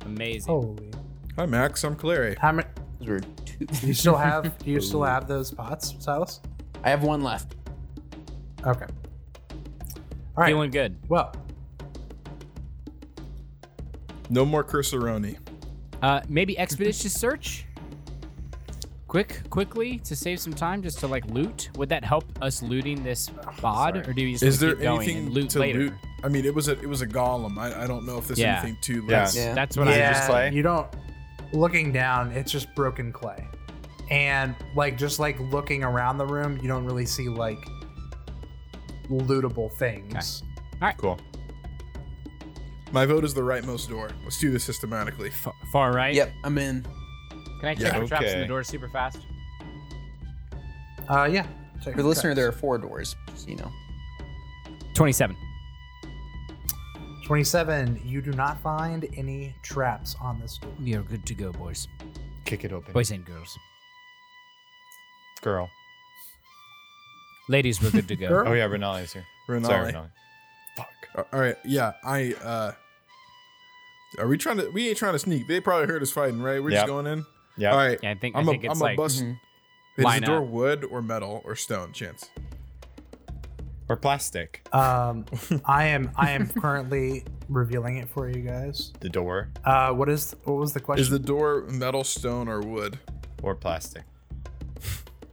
Amazing. 0.07 0.47
holy 0.53 0.91
Hi 1.37 1.45
Max, 1.47 1.83
I'm 1.85 1.97
Clary. 1.97 2.37
how 2.41 2.53
many 2.53 2.69
Those 3.01 3.09
were 3.09 3.21
two. 3.45 3.67
do 3.67 3.87
you 3.89 3.93
still 3.95 4.17
have 4.17 4.57
do 4.59 4.71
you 4.71 4.81
still 4.81 5.03
have 5.03 5.27
those 5.27 5.51
pots 5.53 5.95
Silas 5.99 6.41
I 6.85 6.91
have 6.91 7.03
one 7.03 7.23
left. 7.23 7.57
okay 8.65 8.87
all 8.87 8.87
right 10.37 10.49
Feeling 10.49 10.71
good. 10.71 10.97
well 11.09 11.33
No 14.31 14.45
more 14.47 14.65
Cursoroni. 14.65 15.37
Uh, 16.01 16.21
maybe 16.29 16.59
expeditious 16.59 17.13
search. 17.13 17.67
Quick, 19.09 19.41
quickly 19.51 19.99
to 19.99 20.15
save 20.15 20.39
some 20.39 20.53
time, 20.55 20.83
just 20.83 21.01
to 21.01 21.09
like 21.09 21.25
loot. 21.27 21.69
Would 21.77 21.89
that 21.89 22.05
help 22.05 22.25
us 22.41 22.63
looting 22.63 23.03
this 23.03 23.29
bod, 23.61 23.97
or 23.97 24.13
do 24.13 24.23
we 24.23 24.33
just 24.33 24.45
Is 24.45 24.61
wanna 24.63 24.67
there 24.69 24.77
keep 24.77 24.85
going 24.85 25.01
anything 25.01 25.17
and 25.27 25.35
loot 25.35 25.51
to 25.51 25.59
later? 25.59 25.79
loot? 25.81 25.93
I 26.23 26.29
mean, 26.29 26.45
it 26.45 26.55
was 26.55 26.69
a 26.69 26.79
it 26.81 26.89
was 26.89 27.03
a 27.03 27.09
golem. 27.09 27.59
I, 27.59 27.83
I 27.85 27.87
don't 27.89 28.07
know 28.07 28.19
if 28.19 28.29
there's 28.29 28.39
Yeah. 28.39 28.61
anything 28.63 28.79
to 28.83 29.05
Yeah. 29.09 29.21
let's- 29.23 29.37
Yeah. 29.37 29.53
That's 29.55 29.77
what 29.77 29.89
Is 29.89 29.97
I 29.97 29.99
it 29.99 30.13
just 30.13 30.29
clay? 30.29 30.51
You 30.53 30.63
don't. 30.63 30.87
Looking 31.53 31.91
down, 31.91 32.31
it's 32.31 32.53
just 32.53 32.73
broken 32.77 33.11
clay, 33.13 33.45
and 34.13 34.55
like 34.77 34.97
just 34.97 35.19
like 35.19 35.41
looking 35.41 35.83
around 35.83 36.19
the 36.19 36.27
room, 36.27 36.57
you 36.63 36.69
don't 36.69 36.85
really 36.85 37.07
see 37.07 37.29
like 37.29 37.59
lootable 39.11 39.73
things. 39.73 40.45
Alright. 40.75 40.97
Cool. 40.99 41.19
My 42.93 43.07
vote 43.07 43.25
is 43.25 43.35
the 43.35 43.41
rightmost 43.43 43.89
door. 43.89 44.11
Let's 44.25 44.39
do 44.39 44.51
this 44.51 44.65
systematically. 44.65 45.29
F- 45.29 45.53
far 45.73 45.93
right. 45.93 46.15
Yep, 46.15 46.33
I'm 46.45 46.59
in. 46.59 46.85
Can 47.61 47.69
I 47.69 47.75
check 47.75 47.93
Yeah. 47.93 48.01
for 48.01 48.07
traps 48.07 48.27
in 48.33 48.41
the 48.41 48.47
door 48.47 48.65
super 48.65 48.89
fast? 48.89 49.19
Uh, 51.09 51.25
yeah. 51.31 51.47
Check 51.85 51.95
For 51.95 52.03
the 52.03 52.09
listener, 52.09 52.31
traps. 52.31 52.37
there 52.37 52.49
are 52.49 52.53
four 52.53 52.79
doors, 52.79 53.15
just 53.29 53.45
so 53.45 53.49
you 53.51 53.57
know. 53.57 53.71
Twenty-seven. 54.95 55.37
Twenty-seven. 57.27 58.01
You 58.05 58.21
do 58.21 58.33
not 58.33 58.61
find 58.61 59.07
any 59.17 59.55
traps 59.63 60.17
on 60.21 60.41
this 60.41 60.59
door. 60.59 60.73
We 60.81 60.95
are 60.95 61.03
good 61.03 61.25
to 61.27 61.35
go, 61.35 61.53
boys. 61.53 61.87
Kick 62.45 62.65
it 62.65 62.73
open. 62.73 62.93
Boys 62.93 63.11
and 63.13 63.25
girls. 63.25 63.57
Girl. 65.43 65.71
Ladies, 67.49 67.81
we're 67.83 67.91
good 67.91 68.09
to 68.09 68.17
go. 68.17 68.29
Girl? 68.29 68.49
Oh, 68.49 68.53
yeah, 68.53 68.67
Renali's 68.69 69.13
here. 69.13 69.25
Renali. 69.49 69.67
Sorry, 69.67 69.93
Renali. 69.93 70.11
Fuck. 70.77 71.27
All 71.33 71.41
right, 71.41 71.57
yeah, 71.65 71.93
I 72.05 72.35
uh 72.45 72.73
Are 74.19 74.27
we 74.27 74.37
trying 74.39 74.57
to 74.59 74.69
we 74.71 74.89
ain't 74.89 74.99
trying 74.99 75.13
to 75.13 75.19
sneak. 75.19 75.47
They 75.47 75.61
probably 75.61 75.87
heard 75.87 76.03
us 76.03 76.11
fighting, 76.11 76.41
right? 76.43 76.63
We're 76.63 76.71
Yep. 76.71 76.79
just 76.81 76.87
going 76.89 77.07
in. 77.07 77.25
Yeah. 77.57 77.71
All 77.73 77.77
right. 77.79 77.99
Yeah, 78.03 78.11
I 78.11 78.15
think 78.15 78.35
I'm 78.37 78.49
I 78.49 78.51
a, 78.51 78.53
think 78.53 78.65
it's 78.65 78.73
I'm 78.75 78.79
like 78.81 78.95
a 78.95 78.97
bust. 78.97 79.23
Mhm. 79.23 79.37
Is 79.99 80.05
the 80.21 80.27
door 80.27 80.43
wood 80.43 80.85
or 80.85 81.03
metal 81.03 81.43
or 81.45 81.55
stone? 81.55 81.93
Chance. 81.93 82.31
Or 83.89 83.97
plastic. 83.97 84.67
Um, 84.73 85.25
I 85.65 85.87
am 85.87 86.11
I 86.17 86.31
am 86.31 86.49
currently 86.49 87.25
revealing 87.49 87.97
it 87.99 88.09
for 88.09 88.29
you 88.29 88.41
guys. 88.43 88.93
The 89.01 89.09
door 89.09 89.51
Uh, 89.65 89.93
what 89.93 90.09
is 90.09 90.35
what 90.45 90.55
was 90.55 90.73
the 90.73 90.81
question? 90.81 91.03
Is 91.03 91.11
the 91.11 91.19
door 91.19 91.63
metal, 91.69 92.05
stone, 92.05 92.49
or 92.49 92.61
wood? 92.61 92.99
or 93.43 93.55
plastic. 93.55 94.03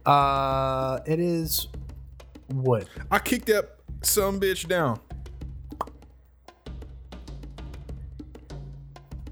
uh, 0.06 1.00
it 1.06 1.20
is 1.20 1.68
wood. 2.48 2.88
I 3.10 3.18
kicked 3.18 3.46
that 3.46 3.76
some 4.02 4.40
bitch 4.40 4.66
down. 4.68 5.00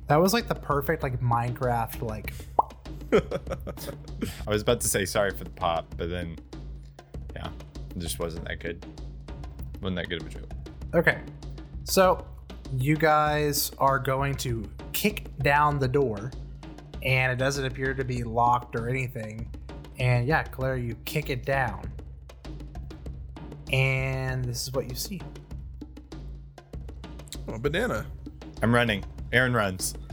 That 0.08 0.20
was 0.20 0.32
like 0.32 0.46
the 0.46 0.54
perfect 0.54 1.02
like 1.02 1.20
Minecraft 1.20 2.02
like. 2.02 2.32
I 3.12 4.50
was 4.50 4.62
about 4.62 4.80
to 4.80 4.88
say 4.88 5.04
sorry 5.04 5.30
for 5.30 5.44
the 5.44 5.50
pop, 5.50 5.92
but 5.96 6.08
then, 6.10 6.36
yeah, 7.34 7.48
it 7.90 7.98
just 7.98 8.18
wasn't 8.18 8.46
that 8.46 8.60
good. 8.60 8.84
Wasn't 9.80 9.96
that 9.96 10.08
good 10.08 10.22
of 10.22 10.28
a 10.28 10.30
joke. 10.30 10.50
Okay, 10.94 11.20
so 11.84 12.25
you 12.76 12.96
guys 12.96 13.70
are 13.78 13.98
going 13.98 14.34
to 14.36 14.68
kick 14.92 15.36
down 15.38 15.78
the 15.78 15.88
door, 15.88 16.30
and 17.02 17.32
it 17.32 17.36
doesn't 17.36 17.64
appear 17.64 17.94
to 17.94 18.04
be 18.04 18.22
locked 18.22 18.76
or 18.76 18.88
anything. 18.88 19.50
And 19.98 20.26
yeah, 20.26 20.42
Claire, 20.44 20.76
you 20.76 20.96
kick 21.04 21.30
it 21.30 21.44
down, 21.44 21.90
and 23.72 24.44
this 24.44 24.62
is 24.62 24.72
what 24.72 24.88
you 24.88 24.94
see. 24.94 25.20
Oh, 27.48 27.58
banana. 27.58 28.06
I'm 28.62 28.75
running. 28.75 29.04
Aaron 29.33 29.52
runs. 29.54 29.95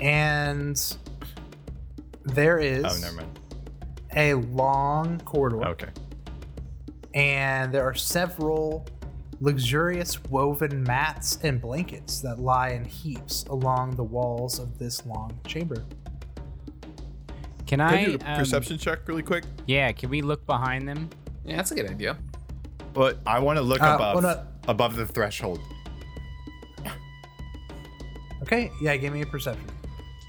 And 0.00 0.80
There 2.22 2.58
is 2.58 2.84
Oh, 2.84 2.96
never 3.00 3.16
mind. 3.16 3.38
a 4.14 4.34
long 4.34 5.18
corridor, 5.24 5.66
Okay. 5.70 5.88
and 7.14 7.72
there 7.74 7.82
are 7.84 7.94
several 7.94 8.86
luxurious 9.40 10.22
woven 10.24 10.84
mats 10.84 11.38
and 11.42 11.60
blankets 11.60 12.20
that 12.20 12.38
lie 12.38 12.68
in 12.70 12.84
heaps 12.84 13.44
along 13.50 13.96
the 13.96 14.04
walls 14.04 14.60
of 14.60 14.78
this 14.78 15.04
long 15.04 15.36
chamber. 15.46 15.84
Can 17.66 17.78
Can 17.78 17.80
I, 17.80 18.00
I 18.00 18.04
do 18.04 18.18
a 18.24 18.30
um, 18.32 18.38
perception 18.38 18.78
check 18.78 19.06
really 19.08 19.22
quick? 19.24 19.44
Yeah, 19.66 19.90
can 19.92 20.10
we 20.10 20.22
look 20.22 20.46
behind 20.46 20.86
them? 20.88 21.10
Yeah, 21.44 21.56
that's 21.56 21.72
a 21.72 21.74
good 21.74 21.90
idea. 21.90 22.16
But 22.94 23.18
I 23.26 23.40
want 23.40 23.56
to 23.58 23.62
look 23.62 23.82
Uh, 23.82 23.94
above 23.96 24.22
well, 24.22 24.36
no- 24.36 24.46
above 24.68 24.94
the 24.96 25.06
threshold. 25.06 25.60
Okay, 28.48 28.72
yeah, 28.80 28.96
give 28.96 29.12
me 29.12 29.20
a 29.20 29.26
perception. 29.26 29.66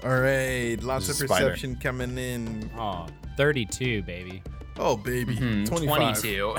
All 0.04 0.18
right, 0.20 0.76
lots 0.82 1.08
of 1.08 1.16
There's 1.16 1.22
a 1.22 1.26
spider. 1.26 1.46
perception 1.46 1.76
coming 1.76 2.18
in. 2.18 2.70
Oh, 2.76 3.06
32, 3.38 4.02
baby. 4.02 4.42
Oh 4.78 4.94
baby, 4.96 5.36
25. 5.64 5.66
22. 6.20 6.54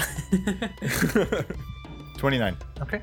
29. 2.18 2.58
Okay. 2.82 3.02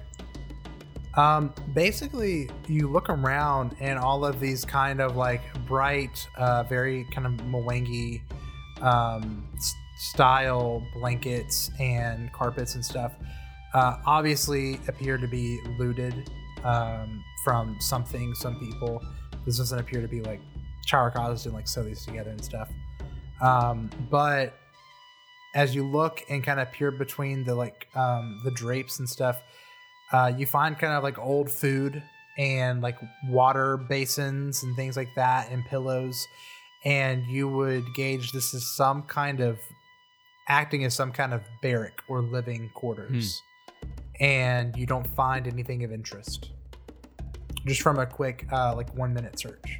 Um, 1.16 1.52
basically, 1.72 2.50
you 2.68 2.88
look 2.88 3.08
around 3.10 3.76
and 3.80 3.96
all 3.98 4.24
of 4.24 4.40
these 4.40 4.64
kind 4.64 5.00
of 5.00 5.16
like 5.16 5.40
bright, 5.66 6.26
uh, 6.36 6.64
very 6.64 7.04
kind 7.12 7.26
of 7.26 7.32
mwangi 7.46 8.22
um, 8.82 9.44
s- 9.56 9.74
style 10.12 10.84
blankets 10.94 11.70
and 11.80 12.32
carpets 12.32 12.74
and 12.76 12.84
stuff 12.84 13.12
uh, 13.74 13.96
obviously 14.06 14.78
appear 14.88 15.18
to 15.18 15.26
be 15.26 15.60
looted 15.78 16.30
um, 16.64 17.24
from 17.44 17.76
something, 17.80 18.34
some 18.34 18.58
people. 18.58 19.02
This 19.44 19.58
doesn't 19.58 19.78
appear 19.78 20.00
to 20.00 20.08
be 20.08 20.20
like 20.20 20.40
Charakaza 20.88 21.42
didn't 21.42 21.54
like 21.54 21.68
sew 21.68 21.82
these 21.82 22.04
together 22.04 22.30
and 22.30 22.44
stuff. 22.44 22.70
Um, 23.40 23.90
but 24.10 24.54
as 25.54 25.74
you 25.74 25.84
look 25.84 26.22
and 26.28 26.42
kind 26.44 26.60
of 26.60 26.70
peer 26.72 26.90
between 26.90 27.44
the 27.44 27.54
like 27.54 27.88
um, 27.94 28.40
the 28.44 28.50
drapes 28.50 28.98
and 28.98 29.08
stuff, 29.08 29.42
uh, 30.12 30.32
you 30.36 30.46
find 30.46 30.78
kind 30.78 30.92
of 30.92 31.02
like 31.02 31.18
old 31.18 31.50
food 31.50 32.02
and 32.38 32.80
like 32.82 32.98
water 33.28 33.76
basins 33.76 34.62
and 34.62 34.76
things 34.76 34.96
like 34.96 35.08
that 35.16 35.50
and 35.50 35.64
pillows, 35.66 36.26
and 36.84 37.26
you 37.26 37.48
would 37.48 37.84
gauge 37.94 38.32
this 38.32 38.54
is 38.54 38.64
some 38.76 39.02
kind 39.02 39.40
of 39.40 39.58
acting 40.48 40.84
as 40.84 40.94
some 40.94 41.12
kind 41.12 41.34
of 41.34 41.42
barrack 41.62 42.02
or 42.08 42.22
living 42.22 42.70
quarters, 42.74 43.42
and 44.20 44.76
you 44.76 44.86
don't 44.86 45.06
find 45.14 45.46
anything 45.46 45.84
of 45.84 45.92
interest. 45.92 46.50
Just 47.66 47.82
from 47.82 47.98
a 47.98 48.06
quick 48.06 48.46
uh, 48.52 48.74
like 48.74 48.94
one 48.96 49.12
minute 49.12 49.38
search. 49.38 49.78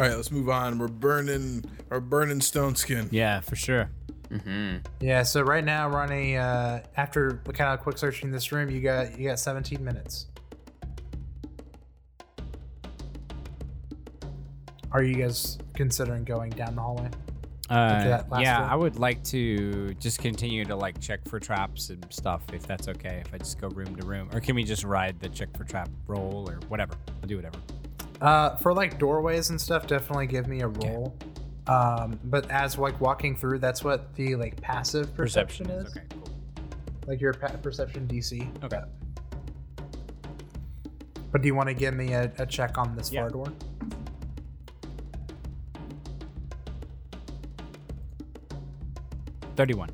All 0.00 0.06
right, 0.06 0.16
let's 0.16 0.30
move 0.30 0.48
on. 0.48 0.78
We're 0.78 0.88
burning, 0.88 1.64
we're 1.90 2.00
burning 2.00 2.40
stone 2.40 2.74
skin. 2.76 3.08
Yeah, 3.10 3.40
for 3.40 3.56
sure. 3.56 3.90
hmm 4.30 4.76
Yeah, 5.00 5.22
so 5.22 5.42
right 5.42 5.64
now 5.64 5.90
we're 5.90 6.00
on 6.00 6.12
a 6.12 6.36
uh, 6.36 6.80
after 6.96 7.42
kind 7.52 7.74
of 7.74 7.80
quick 7.80 7.98
searching 7.98 8.30
this 8.30 8.52
room, 8.52 8.70
you 8.70 8.80
got 8.80 9.18
you 9.18 9.28
got 9.28 9.38
17 9.38 9.84
minutes. 9.84 10.26
Are 14.92 15.02
you 15.02 15.14
guys 15.14 15.58
considering 15.74 16.24
going 16.24 16.50
down 16.50 16.74
the 16.76 16.82
hallway? 16.82 17.08
Uh, 17.72 18.04
that 18.28 18.40
yeah, 18.40 18.58
floor? 18.58 18.70
I 18.70 18.74
would 18.76 18.98
like 18.98 19.22
to 19.24 19.94
just 19.94 20.18
continue 20.18 20.64
to 20.66 20.76
like 20.76 21.00
check 21.00 21.26
for 21.28 21.40
traps 21.40 21.88
and 21.90 22.04
stuff 22.10 22.42
if 22.52 22.66
that's 22.66 22.86
okay. 22.88 23.22
If 23.24 23.32
I 23.32 23.38
just 23.38 23.60
go 23.60 23.68
room 23.68 23.96
to 23.96 24.06
room, 24.06 24.28
or 24.32 24.40
can 24.40 24.54
we 24.54 24.62
just 24.64 24.84
ride 24.84 25.18
the 25.20 25.28
check 25.30 25.56
for 25.56 25.64
trap 25.64 25.88
roll 26.06 26.48
or 26.50 26.56
whatever? 26.68 26.94
I'll 27.22 27.28
do 27.28 27.36
whatever. 27.36 27.58
Uh, 28.20 28.56
for 28.56 28.74
like 28.74 28.98
doorways 28.98 29.50
and 29.50 29.60
stuff, 29.60 29.86
definitely 29.86 30.26
give 30.26 30.46
me 30.46 30.60
a 30.60 30.68
roll. 30.68 31.16
Um, 31.66 32.18
but 32.24 32.50
as 32.50 32.76
like 32.76 33.00
walking 33.00 33.36
through, 33.36 33.60
that's 33.60 33.82
what 33.82 34.14
the 34.16 34.36
like 34.36 34.60
passive 34.60 35.14
perception, 35.14 35.70
is. 35.70 35.90
okay. 35.96 36.04
Cool. 36.10 36.28
Like 37.06 37.20
your 37.20 37.32
pa- 37.32 37.56
perception 37.62 38.06
DC. 38.06 38.64
Okay. 38.64 38.80
But 41.30 41.40
do 41.40 41.46
you 41.48 41.54
want 41.54 41.68
to 41.68 41.74
give 41.74 41.94
me 41.94 42.12
a, 42.12 42.30
a 42.38 42.44
check 42.46 42.76
on 42.78 42.94
this 42.94 43.10
Yeah. 43.10 43.22
far 43.22 43.30
door? 43.30 43.46
Thirty-one. 49.56 49.90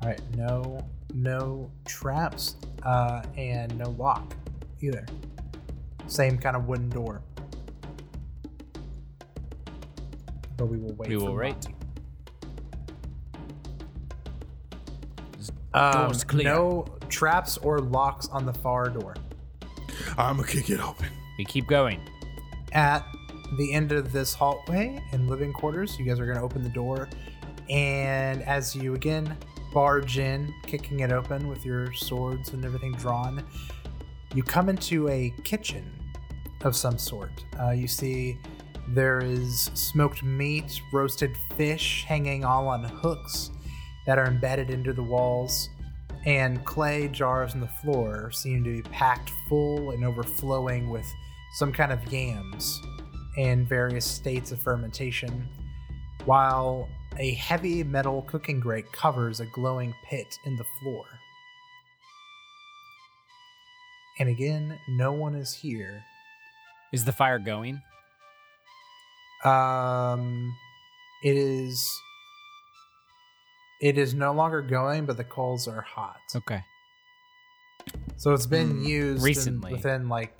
All 0.00 0.08
right, 0.08 0.20
no, 0.36 0.84
no 1.14 1.70
traps, 1.84 2.56
uh, 2.82 3.22
and 3.36 3.76
no 3.78 3.90
lock 3.90 4.34
either. 4.80 5.06
Same 6.06 6.38
kind 6.38 6.56
of 6.56 6.66
wooden 6.66 6.88
door. 6.88 7.22
But 10.56 10.66
we 10.66 10.78
will 10.78 10.94
wait. 10.94 11.08
We 11.08 11.16
for 11.16 11.24
will 11.26 11.36
wait. 11.36 11.52
Monty. 11.54 11.74
Um, 15.74 16.06
Door's 16.06 16.24
clear. 16.24 16.44
no 16.44 16.86
traps 17.08 17.56
or 17.58 17.78
locks 17.78 18.28
on 18.28 18.44
the 18.44 18.52
far 18.52 18.88
door. 18.88 19.14
I'm 20.18 20.36
gonna 20.36 20.48
kick 20.48 20.68
it 20.68 20.80
open. 20.80 21.08
We 21.38 21.44
keep 21.44 21.66
going. 21.66 22.00
At 22.72 23.06
the 23.58 23.72
end 23.72 23.92
of 23.92 24.12
this 24.12 24.34
hallway 24.34 25.02
and 25.12 25.28
living 25.28 25.52
quarters, 25.52 25.98
you 25.98 26.04
guys 26.04 26.18
are 26.18 26.24
going 26.24 26.38
to 26.38 26.42
open 26.42 26.62
the 26.62 26.70
door. 26.70 27.08
And 27.72 28.42
as 28.42 28.76
you 28.76 28.94
again 28.94 29.36
barge 29.72 30.18
in, 30.18 30.52
kicking 30.66 31.00
it 31.00 31.10
open 31.10 31.48
with 31.48 31.64
your 31.64 31.90
swords 31.94 32.50
and 32.50 32.64
everything 32.66 32.92
drawn, 32.92 33.42
you 34.34 34.42
come 34.42 34.68
into 34.68 35.08
a 35.08 35.32
kitchen 35.42 35.90
of 36.64 36.76
some 36.76 36.98
sort. 36.98 37.44
Uh, 37.58 37.70
you 37.70 37.88
see 37.88 38.38
there 38.88 39.20
is 39.20 39.70
smoked 39.72 40.22
meat, 40.22 40.82
roasted 40.92 41.34
fish 41.56 42.04
hanging 42.06 42.44
all 42.44 42.68
on 42.68 42.84
hooks 42.84 43.50
that 44.06 44.18
are 44.18 44.26
embedded 44.26 44.68
into 44.68 44.92
the 44.92 45.02
walls, 45.02 45.70
and 46.26 46.62
clay 46.66 47.08
jars 47.08 47.54
on 47.54 47.60
the 47.60 47.66
floor 47.66 48.30
seem 48.30 48.62
to 48.64 48.70
be 48.70 48.82
packed 48.82 49.30
full 49.48 49.92
and 49.92 50.04
overflowing 50.04 50.90
with 50.90 51.06
some 51.54 51.72
kind 51.72 51.90
of 51.90 52.12
yams 52.12 52.82
in 53.38 53.66
various 53.66 54.04
states 54.04 54.52
of 54.52 54.60
fermentation, 54.60 55.48
while 56.26 56.86
a 57.18 57.34
heavy 57.34 57.84
metal 57.84 58.22
cooking 58.22 58.60
grate 58.60 58.90
covers 58.92 59.40
a 59.40 59.46
glowing 59.46 59.94
pit 60.08 60.26
in 60.46 60.56
the 60.56 60.64
floor. 60.80 61.04
And 64.18 64.28
again, 64.28 64.78
no 64.88 65.12
one 65.12 65.34
is 65.34 65.52
here. 65.54 66.02
Is 66.92 67.04
the 67.04 67.12
fire 67.12 67.38
going? 67.38 67.80
Um, 69.44 70.54
it 71.24 71.36
is. 71.36 71.88
It 73.80 73.98
is 73.98 74.14
no 74.14 74.32
longer 74.32 74.62
going, 74.62 75.06
but 75.06 75.16
the 75.16 75.24
coals 75.24 75.66
are 75.66 75.80
hot. 75.80 76.20
Okay. 76.36 76.62
So 78.16 78.32
it's 78.32 78.46
been 78.46 78.84
used 78.84 79.18
in- 79.18 79.24
Recently. 79.24 79.72
within 79.72 80.08
like, 80.08 80.38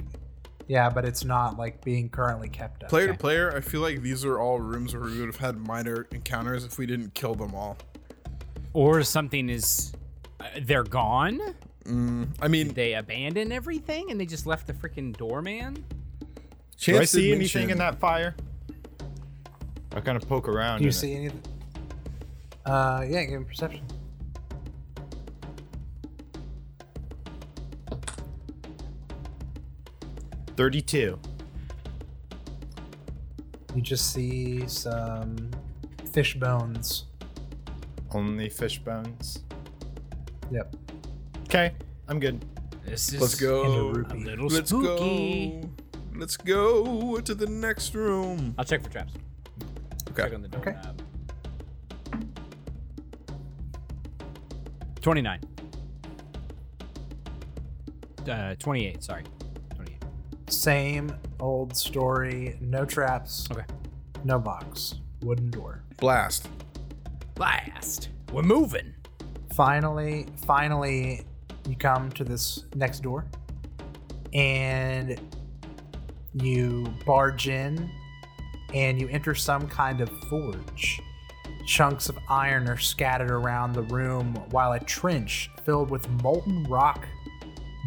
yeah, 0.73 0.89
but 0.89 1.05
it's 1.05 1.23
not 1.23 1.59
like 1.59 1.85
being 1.85 2.09
currently 2.09 2.49
kept 2.49 2.83
up. 2.83 2.89
Player 2.89 3.05
Okay. 3.05 3.13
to 3.13 3.19
player, 3.19 3.55
I 3.55 3.61
feel 3.61 3.83
like 3.83 4.01
these 4.01 4.25
are 4.25 4.41
all 4.41 4.59
rooms 4.59 4.95
where 4.95 5.03
we 5.05 5.19
would 5.21 5.27
have 5.27 5.37
had 5.37 5.59
minor 5.59 6.07
encounters 6.13 6.65
if 6.65 6.79
we 6.79 6.87
didn't 6.87 7.13
kill 7.13 7.35
them 7.35 7.55
all. 7.55 7.77
Or 8.73 9.03
something 9.03 9.51
is. 9.51 9.93
Uh, 10.41 10.45
they're 10.63 10.83
gone. 10.83 11.39
Mm, 11.85 12.29
I 12.41 12.49
mean, 12.49 12.73
They 12.73 12.95
abandon 12.95 13.53
everything 13.53 14.11
and 14.11 14.19
they 14.19 14.25
just 14.25 14.47
left 14.47 14.67
the 14.67 14.73
freaking 14.73 15.15
doorman. 15.15 15.75
Do 15.75 15.83
I 16.25 16.27
Chance 16.79 16.99
did 17.01 17.07
see 17.09 17.33
anything 17.33 17.61
mention- 17.67 17.71
in 17.73 17.79
that 17.79 17.99
fire? 18.01 18.35
I 19.95 20.01
kind 20.01 20.17
of 20.17 20.27
poke 20.27 20.49
around. 20.49 20.79
Do 20.79 20.87
you 20.87 20.91
see 20.93 21.13
it. 21.13 21.17
anything? 21.17 21.43
Uh, 22.65 23.05
yeah, 23.07 23.25
give 23.25 23.41
me 23.41 23.47
perception. 23.47 23.83
Thirty-two. 30.57 31.19
You 33.75 33.83
just 33.83 34.13
see 34.13 34.67
some 34.67 35.51
fish 36.13 36.35
bones. 36.35 37.05
Only 38.13 38.49
fish 38.51 38.79
bones. 38.79 39.41
Yep. 40.51 40.77
Okay, 41.45 41.73
I'm 42.09 42.21
good. 42.21 42.45
This 42.85 43.13
is 43.15 43.21
Let's 43.21 43.35
go. 43.37 43.63
A 43.91 44.15
a 44.15 44.17
little 44.17 44.49
Let's 44.49 44.69
spooky. 44.69 45.61
go. 45.63 45.71
Let's 46.15 46.37
go 46.37 47.19
to 47.21 47.35
the 47.35 47.47
next 47.47 47.95
room. 47.95 48.55
I'll 48.59 48.65
check 48.65 48.83
for 48.83 48.91
traps. 48.91 49.15
Okay. 50.11 50.25
Check 50.25 50.35
on 50.35 50.43
the 50.43 50.49
door. 50.49 50.61
Okay. 50.61 50.73
knob. 50.73 51.03
29. 55.01 55.41
Uh, 58.29 58.55
28, 58.57 59.03
sorry. 59.03 59.25
28. 60.53 60.63
Same 60.63 61.17
old 61.41 61.77
story. 61.77 62.59
No 62.61 62.85
traps. 62.85 63.49
Okay. 63.51 63.65
No 64.25 64.39
box. 64.39 64.97
Wooden 65.23 65.51
door. 65.51 65.83
Blast. 65.99 66.49
Blast. 67.35 68.11
We're 68.33 68.43
moving. 68.43 68.95
Finally, 69.55 70.27
finally, 70.47 71.23
you 71.69 71.77
come 71.77 72.11
to 72.13 72.25
this 72.25 72.65
next 72.75 73.01
door, 73.01 73.27
and 74.33 75.21
you 76.35 76.87
barge 77.05 77.49
in, 77.49 77.91
and 78.73 79.01
you 79.01 79.09
enter 79.09 79.35
some 79.35 79.69
kind 79.69 80.01
of 80.01 80.09
forge. 80.31 81.01
Chunks 81.67 82.09
of 82.09 82.19
iron 82.29 82.69
are 82.69 82.79
scattered 82.79 83.31
around 83.31 83.75
the 83.75 83.83
room, 83.83 84.35
while 84.51 84.73
a 84.73 84.81
trench 84.81 85.51
filled 85.65 85.91
with 85.91 86.09
molten 86.23 86.65
rock 86.65 87.07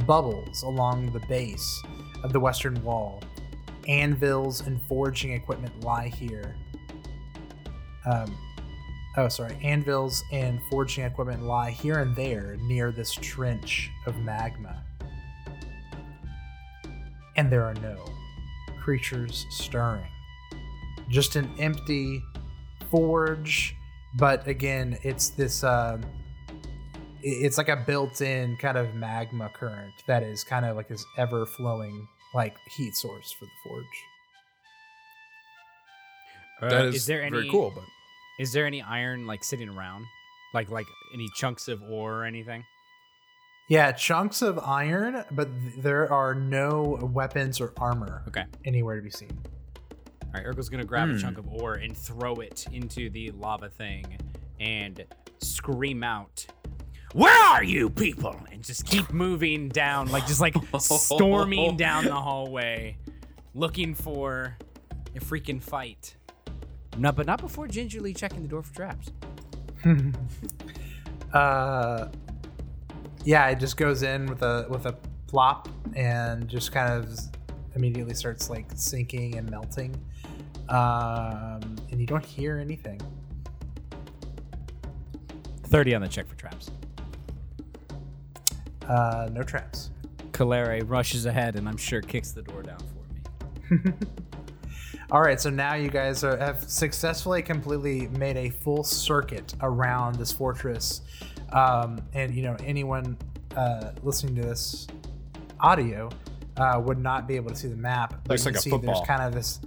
bubbles 0.05 0.63
along 0.63 1.11
the 1.11 1.19
base 1.27 1.81
of 2.25 2.33
the 2.33 2.39
western 2.39 2.83
wall. 2.83 3.21
Anvils 3.87 4.61
and 4.61 4.81
forging 4.89 5.33
equipment 5.33 5.81
lie 5.81 6.07
here. 6.07 6.55
Um, 8.05 8.35
oh, 9.15 9.27
sorry. 9.27 9.57
Anvils 9.63 10.23
and 10.31 10.59
forging 10.71 11.03
equipment 11.03 11.43
lie 11.43 11.69
here 11.69 11.99
and 11.99 12.15
there 12.15 12.57
near 12.61 12.91
this 12.91 13.13
trench 13.13 13.91
of 14.07 14.17
magma. 14.17 14.83
And 17.37 17.51
there 17.51 17.63
are 17.63 17.75
no 17.75 18.03
creatures 18.79 19.45
stirring. 19.51 20.07
Just 21.07 21.35
an 21.35 21.53
empty 21.59 22.23
forge, 22.89 23.75
but 24.17 24.47
again, 24.47 24.97
it's 25.03 25.29
this. 25.29 25.63
Um, 25.63 26.01
it's 27.21 27.57
like 27.57 27.69
a 27.69 27.75
built-in 27.75 28.55
kind 28.57 28.77
of 28.77 28.93
magma 28.93 29.49
current 29.49 29.93
that 30.07 30.21
is 30.21 30.43
kind 30.43 30.63
of 30.63 30.75
like 30.75 30.87
this 30.87 31.03
ever-flowing 31.17 32.07
like 32.35 32.55
heat 32.77 32.93
source 32.95 33.31
for 33.31 33.45
the 33.45 33.51
forge. 33.63 33.85
That 36.61 36.85
Uh, 36.85 36.89
is, 36.89 37.05
there 37.05 37.27
very 37.29 37.39
any- 37.41 37.49
cool, 37.51 37.71
but 37.73 37.83
Is 38.37 38.51
there 38.51 38.65
any 38.65 38.81
iron 38.81 39.25
like 39.25 39.43
sitting 39.45 39.69
around, 39.69 40.05
like 40.53 40.69
like 40.69 40.85
any 41.13 41.27
chunks 41.35 41.69
of 41.69 41.81
ore 41.83 42.15
or 42.21 42.25
anything? 42.25 42.65
Yeah, 43.69 43.93
chunks 43.93 44.41
of 44.41 44.59
iron, 44.59 45.23
but 45.31 45.47
th- 45.61 45.75
there 45.77 46.11
are 46.11 46.35
no 46.35 46.99
weapons 47.13 47.61
or 47.61 47.71
armor 47.77 48.23
Okay. 48.27 48.43
anywhere 48.65 48.97
to 48.97 49.01
be 49.01 49.09
seen. 49.09 49.31
All 50.25 50.31
right, 50.33 50.45
Urkel's 50.45 50.67
gonna 50.69 50.83
grab 50.83 51.09
a 51.09 51.13
Hmm. 51.13 51.19
chunk 51.19 51.37
of 51.37 51.47
ore 51.47 51.75
and 51.75 51.97
throw 51.97 52.35
it 52.35 52.67
into 52.71 53.09
the 53.09 53.31
lava 53.31 53.69
thing, 53.69 54.17
and 54.59 55.05
scream 55.39 56.03
out, 56.03 56.45
"Where 57.15 57.33
are 57.33 57.63
you 57.63 57.89
people?" 57.89 58.35
And 58.51 58.61
just 58.61 58.85
keep 58.85 59.13
moving 59.13 59.69
down, 59.69 60.09
like 60.09 60.27
just 60.27 60.41
like 60.41 60.53
storming 60.79 61.77
down 61.85 62.03
the 62.03 62.13
hallway, 62.13 62.97
looking 63.53 63.95
for 63.95 64.57
a 65.15 65.19
freaking 65.19 65.63
fight. 65.63 66.17
No, 66.97 67.13
but 67.13 67.25
not 67.25 67.39
before 67.39 67.67
gingerly 67.67 68.13
checking 68.13 68.41
the 68.41 68.49
door 68.49 68.63
for 68.63 68.73
traps. 68.75 69.11
Uh, 71.33 72.07
yeah, 73.25 73.49
it 73.49 73.59
just 73.59 73.75
goes 73.75 74.01
in 74.03 74.25
with 74.27 74.41
a 74.41 74.65
with 74.69 74.85
a 74.85 74.93
plop 75.27 75.67
and 75.97 76.47
just 76.47 76.71
kind 76.71 76.93
of 76.93 77.19
immediately 77.75 78.13
starts 78.13 78.49
like 78.49 78.67
sinking 78.75 79.35
and 79.35 79.49
melting. 79.51 79.93
Um, 80.69 81.75
and 81.91 81.99
you 81.99 82.05
don't 82.05 82.23
hear 82.23 82.57
anything. 82.57 83.01
Thirty 85.63 85.93
on 85.93 86.01
the 86.01 86.07
check 86.07 86.25
for 86.29 86.35
traps. 86.35 86.71
Uh, 88.87 89.29
no 89.31 89.43
traps. 89.43 89.91
Calere 90.31 90.81
rushes 90.85 91.25
ahead 91.25 91.55
and 91.55 91.67
I'm 91.67 91.77
sure 91.77 92.01
kicks 92.01 92.31
the 92.31 92.41
door 92.41 92.63
down 92.63 92.79
for 92.79 93.75
me. 93.75 93.93
All 95.11 95.21
right, 95.21 95.39
so 95.39 95.49
now 95.51 95.75
you 95.75 95.89
guys 95.89 96.23
are, 96.23 96.35
have 96.37 96.63
successfully 96.63 97.43
completely 97.43 98.07
made 98.07 98.37
a 98.37 98.49
full 98.49 98.83
circuit 98.83 99.53
around 99.61 100.15
this 100.15 100.31
fortress, 100.31 101.01
um, 101.53 102.01
and 102.13 102.33
you 102.33 102.41
know 102.41 102.57
anyone 102.63 103.15
uh, 103.55 103.91
listening 104.01 104.35
to 104.35 104.41
this 104.41 104.87
audio 105.59 106.09
uh, 106.57 106.81
would 106.83 106.97
not 106.97 107.27
be 107.27 107.35
able 107.35 107.51
to 107.51 107.55
see 107.55 107.67
the 107.67 107.75
map. 107.75 108.15
But 108.23 108.31
Looks 108.31 108.45
like 108.45 108.53
can 108.55 108.59
a 108.59 108.61
see 108.63 108.69
football. 108.71 108.95
There's 108.95 109.07
kind 109.07 109.21
of 109.21 109.33
this 109.33 109.59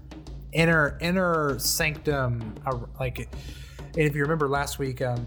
inner 0.53 0.99
inner 1.01 1.57
sanctum, 1.61 2.55
uh, 2.67 2.77
like, 2.99 3.19
and 3.21 3.29
if 3.95 4.17
you 4.17 4.23
remember 4.23 4.49
last 4.49 4.81
week, 4.81 5.03
um, 5.03 5.25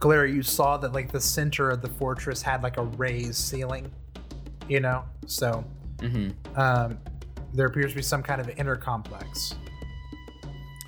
Galera, 0.00 0.30
you 0.30 0.42
saw 0.42 0.76
that 0.78 0.92
like 0.92 1.12
the 1.12 1.20
center 1.20 1.70
of 1.70 1.82
the 1.82 1.88
fortress 1.88 2.40
had 2.42 2.62
like 2.62 2.76
a 2.78 2.82
raised 2.84 3.34
ceiling, 3.36 3.90
you 4.68 4.80
know, 4.80 5.04
so 5.26 5.64
um, 6.56 6.98
there 7.52 7.66
appears 7.66 7.90
to 7.92 7.96
be 7.96 8.02
some 8.02 8.22
kind 8.22 8.40
of 8.40 8.48
inner 8.58 8.76
complex, 8.76 9.54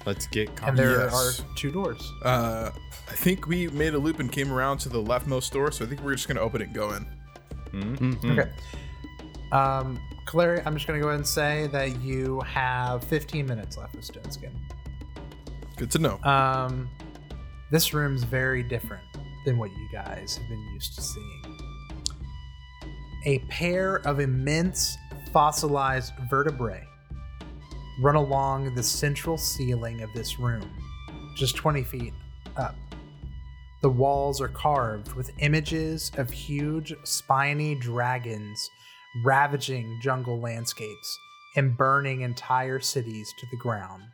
Let's 0.05 0.27
get 0.27 0.51
and 0.64 0.77
there 0.77 0.98
Yes. 0.98 1.40
are 1.40 1.44
two 1.55 1.70
doors. 1.70 2.11
uh, 2.25 2.70
I 3.09 3.12
think 3.14 3.46
we 3.46 3.68
made 3.68 3.94
a 3.94 3.98
loop 3.98 4.18
and 4.18 4.33
came 4.33 4.51
around 4.53 4.79
to 4.79 4.88
the 4.88 4.98
leftmost 5.03 5.51
door, 5.53 5.70
so 5.70 5.85
I 5.85 5.88
think 5.88 6.01
we're 6.03 6.14
just 6.14 6.27
gonna 6.27 6.40
open 6.40 6.61
it 6.62 6.66
and 6.66 6.75
go 6.75 6.92
in. 6.94 7.07
Mm-hmm. 7.72 8.38
Okay. 8.40 8.51
Um, 9.53 10.01
Clary, 10.25 10.62
I'm 10.64 10.75
just 10.75 10.87
gonna 10.87 10.98
go 11.01 11.09
ahead 11.09 11.18
and 11.18 11.27
say 11.27 11.68
that 11.72 12.01
you 12.01 12.40
have 12.40 13.05
15 13.05 13.46
minutes 13.46 13.77
left 13.77 13.94
with 13.94 14.05
Stone 14.05 14.31
Skin. 14.31 14.51
Good 15.77 15.90
to 15.92 15.98
know. 15.98 16.18
Um, 16.22 16.88
this 17.72 17.94
room's 17.94 18.22
very 18.22 18.62
different 18.62 19.02
than 19.44 19.58
what 19.58 19.70
you 19.70 19.88
guys 19.90 20.37
have 20.37 20.48
been 20.48 20.62
used 20.74 20.94
to 20.94 21.02
seeing. 21.02 21.58
A 23.24 23.38
pair 23.48 23.96
of 24.06 24.20
immense 24.20 24.96
fossilized 25.32 26.12
vertebrae 26.28 26.87
run 28.00 28.14
along 28.14 28.74
the 28.74 28.82
central 28.82 29.38
ceiling 29.38 30.02
of 30.02 30.12
this 30.14 30.38
room, 30.38 30.70
just 31.35 31.56
20 31.56 31.82
feet 31.82 32.12
up. 32.56 32.76
The 33.80 33.88
walls 33.88 34.40
are 34.40 34.48
carved 34.48 35.14
with 35.14 35.30
images 35.38 36.12
of 36.16 36.30
huge, 36.30 36.94
spiny 37.04 37.74
dragons 37.74 38.68
ravaging 39.24 39.98
jungle 40.02 40.38
landscapes 40.38 41.18
and 41.56 41.76
burning 41.76 42.20
entire 42.20 42.80
cities 42.80 43.32
to 43.40 43.46
the 43.50 43.58
ground 43.58 44.04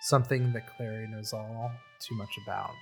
something 0.00 0.52
that 0.52 0.76
Clary 0.76 1.08
knows 1.08 1.32
all 1.32 1.70
too 2.00 2.14
much 2.14 2.38
about. 2.42 2.74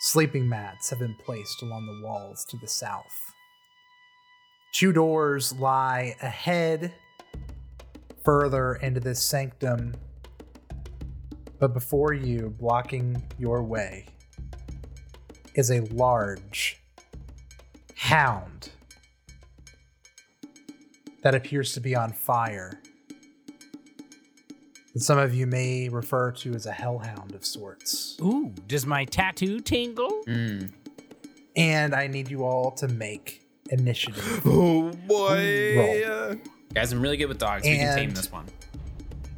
Sleeping 0.00 0.48
mats 0.48 0.90
have 0.90 0.98
been 0.98 1.14
placed 1.14 1.62
along 1.62 1.86
the 1.86 2.06
walls 2.06 2.44
to 2.50 2.56
the 2.58 2.68
south. 2.68 3.32
Two 4.72 4.92
doors 4.92 5.58
lie 5.58 6.14
ahead, 6.20 6.92
further 8.24 8.74
into 8.76 9.00
this 9.00 9.22
sanctum, 9.22 9.94
but 11.58 11.72
before 11.72 12.12
you, 12.12 12.54
blocking 12.58 13.22
your 13.38 13.62
way, 13.62 14.06
is 15.54 15.70
a 15.70 15.80
large 15.92 16.82
hound 17.94 18.70
that 21.22 21.34
appears 21.34 21.72
to 21.72 21.80
be 21.80 21.96
on 21.96 22.12
fire 22.12 22.80
that 24.96 25.02
some 25.02 25.18
of 25.18 25.34
you 25.34 25.46
may 25.46 25.90
refer 25.90 26.30
to 26.32 26.54
as 26.54 26.64
a 26.64 26.72
hellhound 26.72 27.34
of 27.34 27.44
sorts. 27.44 28.16
Ooh, 28.22 28.54
does 28.66 28.86
my 28.86 29.04
tattoo 29.04 29.60
tingle? 29.60 30.22
Mm. 30.26 30.72
And 31.54 31.94
I 31.94 32.06
need 32.06 32.30
you 32.30 32.44
all 32.44 32.70
to 32.72 32.88
make 32.88 33.46
initiative. 33.68 34.40
Oh 34.46 34.90
boy! 35.06 35.76
Roll. 35.76 36.36
Guys, 36.72 36.92
I'm 36.94 37.02
really 37.02 37.18
good 37.18 37.26
with 37.26 37.38
dogs. 37.38 37.64
we 37.64 37.76
can 37.76 37.94
tame 37.94 38.10
this 38.14 38.32
one. 38.32 38.46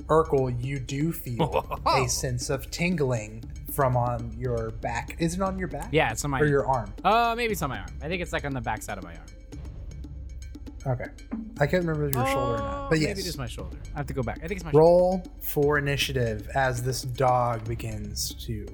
Urkel, 0.07 0.63
you 0.65 0.79
do 0.79 1.13
feel 1.13 1.81
a 1.87 2.07
sense 2.09 2.51
of 2.51 2.71
tingling 2.71 3.43
from 3.73 3.97
on 3.97 4.33
your 4.39 4.71
back. 4.71 5.17
Is 5.19 5.35
it 5.35 5.41
on 5.43 5.59
your 5.59 5.69
back? 5.69 5.89
Yeah, 5.91 6.13
it's 6.13 6.25
on 6.25 6.31
my. 6.31 6.41
Or 6.41 6.47
your 6.47 6.69
arm? 6.69 6.95
Uh, 7.03 7.35
maybe 7.37 7.53
it's 7.53 7.63
on 7.63 7.71
my 7.71 7.81
arm. 7.81 7.91
I 8.01 8.07
think 8.07 8.23
it's 8.23 8.33
like 8.33 8.45
on 8.45 8.53
the 8.53 8.61
back 8.61 8.81
side 8.83 8.97
of 8.97 9.03
my 9.03 9.11
arm. 9.17 9.27
Okay. 10.87 11.07
I 11.61 11.67
can't 11.67 11.85
remember 11.85 12.07
if 12.09 12.15
it 12.15 12.19
was 12.19 12.27
your 12.29 12.35
shoulder 12.35 12.55
or 12.55 12.59
not. 12.59 12.91
But 12.91 12.99
Oh, 12.99 13.01
yes. 13.01 13.09
maybe 13.09 13.21
it 13.21 13.27
is 13.27 13.37
my 13.39 13.47
shoulder. 13.47 13.77
I 13.95 13.99
have 13.99 14.07
to 14.07 14.15
go 14.15 14.23
back. 14.23 14.39
I 14.39 14.49
think 14.49 14.53
it's 14.61 14.65
my 14.65 14.71
shoulder. 14.71 14.79
Roll 14.85 15.23
for 15.41 15.77
initiative 15.79 16.49
as 16.55 16.83
this 16.83 17.03
dog 17.03 17.65
begins 17.67 18.33
to 18.47 18.67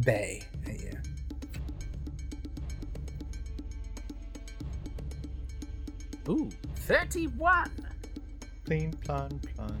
bay 0.00 0.42
at 0.66 0.80
you. 0.80 0.90
Ooh, 6.28 6.48
thirty-one. 6.76 7.70
Clean, 8.64 8.92
plan, 8.92 9.40
plan. 9.56 9.78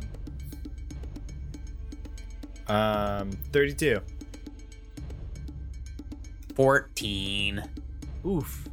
Um, 2.66 3.30
32. 3.52 4.00
14. 6.56 7.62
Oof. 8.26 8.68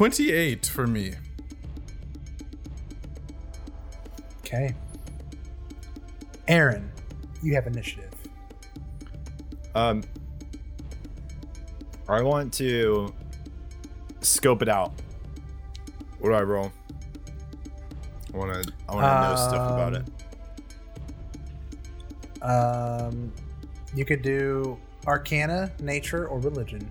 Twenty-eight 0.00 0.64
for 0.64 0.86
me. 0.86 1.12
Okay. 4.38 4.74
Aaron, 6.48 6.90
you 7.42 7.54
have 7.54 7.66
initiative. 7.66 8.08
Um, 9.74 10.02
I 12.08 12.22
want 12.22 12.54
to 12.54 13.12
scope 14.22 14.62
it 14.62 14.70
out. 14.70 14.94
What 16.20 16.30
do 16.30 16.34
I 16.34 16.44
roll? 16.44 16.72
I 18.32 18.38
want 18.38 18.54
to. 18.54 18.72
I 18.88 18.94
want 18.94 19.04
to 19.04 19.28
know 19.28 19.36
stuff 19.36 19.70
about 19.70 19.96
it. 22.40 22.42
Um, 22.42 23.30
you 23.94 24.06
could 24.06 24.22
do 24.22 24.78
Arcana, 25.06 25.70
Nature, 25.78 26.26
or 26.26 26.38
Religion. 26.38 26.88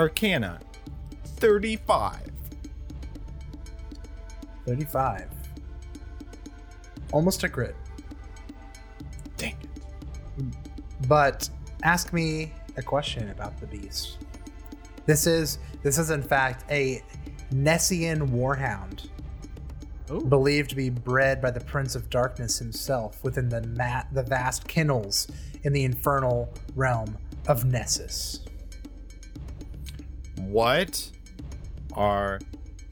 Arcana 0.00 0.58
35. 1.24 2.30
35. 4.64 5.28
Almost 7.12 7.44
a 7.44 7.50
crit. 7.50 7.76
Dang. 9.36 9.58
But 11.06 11.50
ask 11.82 12.14
me 12.14 12.50
a 12.78 12.82
question 12.82 13.28
about 13.28 13.60
the 13.60 13.66
beast. 13.66 14.16
This 15.04 15.26
is 15.26 15.58
this 15.82 15.98
is 15.98 16.08
in 16.08 16.22
fact 16.22 16.64
a 16.70 17.02
Nessian 17.52 18.30
warhound. 18.30 19.10
Believed 20.30 20.70
to 20.70 20.76
be 20.76 20.88
bred 20.88 21.42
by 21.42 21.50
the 21.50 21.60
Prince 21.60 21.94
of 21.94 22.08
Darkness 22.08 22.58
himself 22.58 23.22
within 23.22 23.50
the 23.50 23.66
ma- 23.66 24.04
the 24.12 24.22
vast 24.22 24.66
kennels 24.66 25.30
in 25.62 25.74
the 25.74 25.84
infernal 25.84 26.50
realm 26.74 27.18
of 27.46 27.66
Nessus. 27.66 28.40
What 30.50 31.08
are 31.94 32.40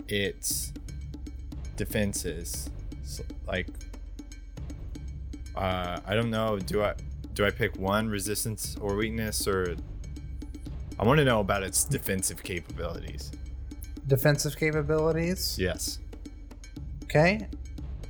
its 0.07 0.73
defenses? 1.75 2.71
So, 3.03 3.25
like, 3.49 3.69
uh, 5.57 5.99
I 6.07 6.15
don't 6.15 6.31
know. 6.31 6.61
Do 6.61 6.85
I 6.85 6.95
do 7.35 7.45
I 7.45 7.51
pick 7.51 7.77
one 7.77 8.09
resistance 8.09 8.77
or 8.81 8.95
weakness, 8.95 9.49
or 9.49 9.75
I 11.01 11.05
want 11.05 11.19
to 11.19 11.25
know 11.25 11.41
about 11.41 11.65
its 11.65 11.85
defensive 11.85 12.45
capabilities? 12.45 13.33
Defensive 14.07 14.57
capabilities. 14.57 15.57
Yes. 15.59 15.99
Okay. 17.05 17.49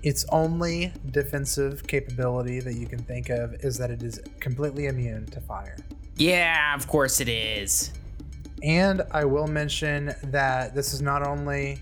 Its 0.02 0.26
only 0.28 0.92
defensive 1.10 1.86
capability 1.86 2.60
that 2.60 2.74
you 2.74 2.86
can 2.86 2.98
think 2.98 3.30
of 3.30 3.54
is 3.64 3.78
that 3.78 3.90
it 3.90 4.02
is 4.02 4.20
completely 4.40 4.86
immune 4.86 5.24
to 5.26 5.40
fire. 5.40 5.76
Yeah, 6.16 6.74
of 6.74 6.86
course 6.86 7.20
it 7.20 7.28
is. 7.30 7.92
And 8.62 9.02
I 9.12 9.24
will 9.24 9.46
mention 9.46 10.14
that 10.24 10.74
this 10.74 10.92
is 10.92 11.00
not 11.00 11.26
only 11.26 11.78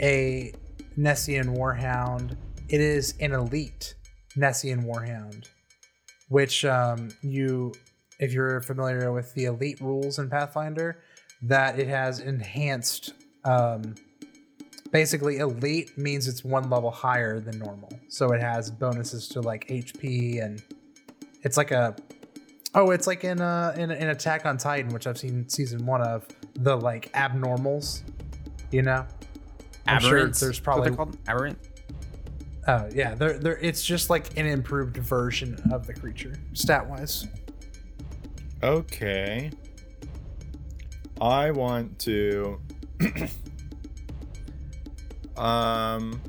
a 0.00 0.52
Nessian 0.98 1.56
Warhound, 1.56 2.36
it 2.68 2.80
is 2.80 3.14
an 3.20 3.32
elite 3.32 3.94
Nessian 4.36 4.84
Warhound, 4.84 5.48
which 6.28 6.64
um, 6.64 7.10
you, 7.22 7.72
if 8.18 8.32
you're 8.32 8.60
familiar 8.62 9.12
with 9.12 9.32
the 9.34 9.44
elite 9.44 9.80
rules 9.80 10.18
in 10.18 10.28
Pathfinder, 10.28 11.00
that 11.42 11.78
it 11.78 11.88
has 11.88 12.20
enhanced. 12.20 13.14
Um, 13.44 13.94
basically, 14.90 15.38
elite 15.38 15.96
means 15.96 16.28
it's 16.28 16.44
one 16.44 16.68
level 16.70 16.90
higher 16.90 17.40
than 17.40 17.58
normal, 17.58 17.90
so 18.08 18.32
it 18.32 18.40
has 18.40 18.70
bonuses 18.70 19.28
to 19.28 19.40
like 19.40 19.68
HP 19.68 20.42
and 20.42 20.62
it's 21.42 21.56
like 21.56 21.72
a 21.72 21.96
Oh, 22.74 22.90
it's 22.90 23.06
like 23.06 23.24
in 23.24 23.40
uh 23.40 23.74
in, 23.76 23.90
in 23.90 24.08
Attack 24.08 24.46
on 24.46 24.56
Titan, 24.56 24.92
which 24.92 25.06
I've 25.06 25.18
seen 25.18 25.48
season 25.48 25.84
one 25.84 26.00
of 26.00 26.26
the 26.54 26.76
like 26.76 27.12
abnormals. 27.12 28.02
You 28.70 28.82
know, 28.82 29.06
I'm 29.86 30.00
sure 30.00 30.26
Aberrants. 30.26 30.40
there's 30.40 30.58
What 30.58 30.64
probably 30.64 30.88
they're 30.88 30.96
called 30.96 31.18
aberrant. 31.28 31.58
oh 32.68 32.88
yeah, 32.94 33.14
they're, 33.14 33.38
they're 33.38 33.58
it's 33.58 33.84
just 33.84 34.08
like 34.08 34.36
an 34.38 34.46
improved 34.46 34.96
version 34.96 35.60
of 35.70 35.86
the 35.86 35.92
creature 35.92 36.34
stat 36.54 36.88
wise. 36.88 37.26
Okay. 38.62 39.50
I 41.20 41.50
want 41.50 41.98
to. 42.00 42.60
um, 45.36 46.20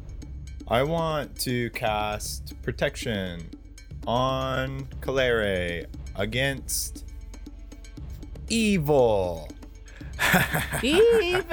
I 0.68 0.84
want 0.84 1.38
to 1.40 1.70
cast 1.72 2.62
protection 2.62 3.50
on 4.06 4.88
Kalere 5.02 5.86
against 6.16 7.06
evil. 8.50 9.48
Evil. 10.84 11.44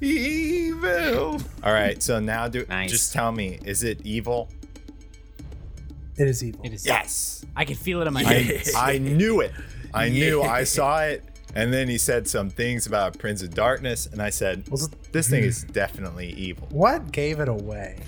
Evil. 0.00 1.40
All 1.62 1.72
right. 1.72 2.02
So 2.02 2.20
now, 2.20 2.48
do 2.48 2.64
Nice. 2.68 2.90
just 2.90 3.12
tell 3.12 3.32
me, 3.32 3.58
is 3.64 3.82
it 3.84 4.00
evil? 4.04 4.48
It 6.16 6.26
is 6.28 6.42
evil. 6.42 6.60
it 6.64 6.72
is. 6.72 6.84
Yes. 6.86 7.44
I 7.56 7.64
can 7.64 7.76
feel 7.76 8.00
it 8.02 8.06
in 8.08 8.12
my 8.12 8.22
I. 8.24 8.62
I 8.94 8.98
knew 8.98 9.40
it. 9.40 9.52
I 9.94 10.08
knew. 10.08 10.42
I 10.42 10.64
saw 10.64 11.02
it. 11.02 11.24
And 11.54 11.72
then 11.72 11.88
he 11.88 11.96
said 11.96 12.28
some 12.28 12.50
things 12.50 12.86
about 12.86 13.18
Prince 13.18 13.42
of 13.42 13.54
Darkness, 13.54 14.06
and 14.06 14.20
I 14.20 14.30
said, 14.30 14.68
Was 14.68 14.84
it- 14.84 15.12
"This 15.12 15.28
thing 15.30 15.42
is 15.44 15.62
definitely 15.64 16.30
evil." 16.32 16.68
What 16.70 17.10
gave 17.10 17.40
it 17.40 17.48
away? 17.48 18.00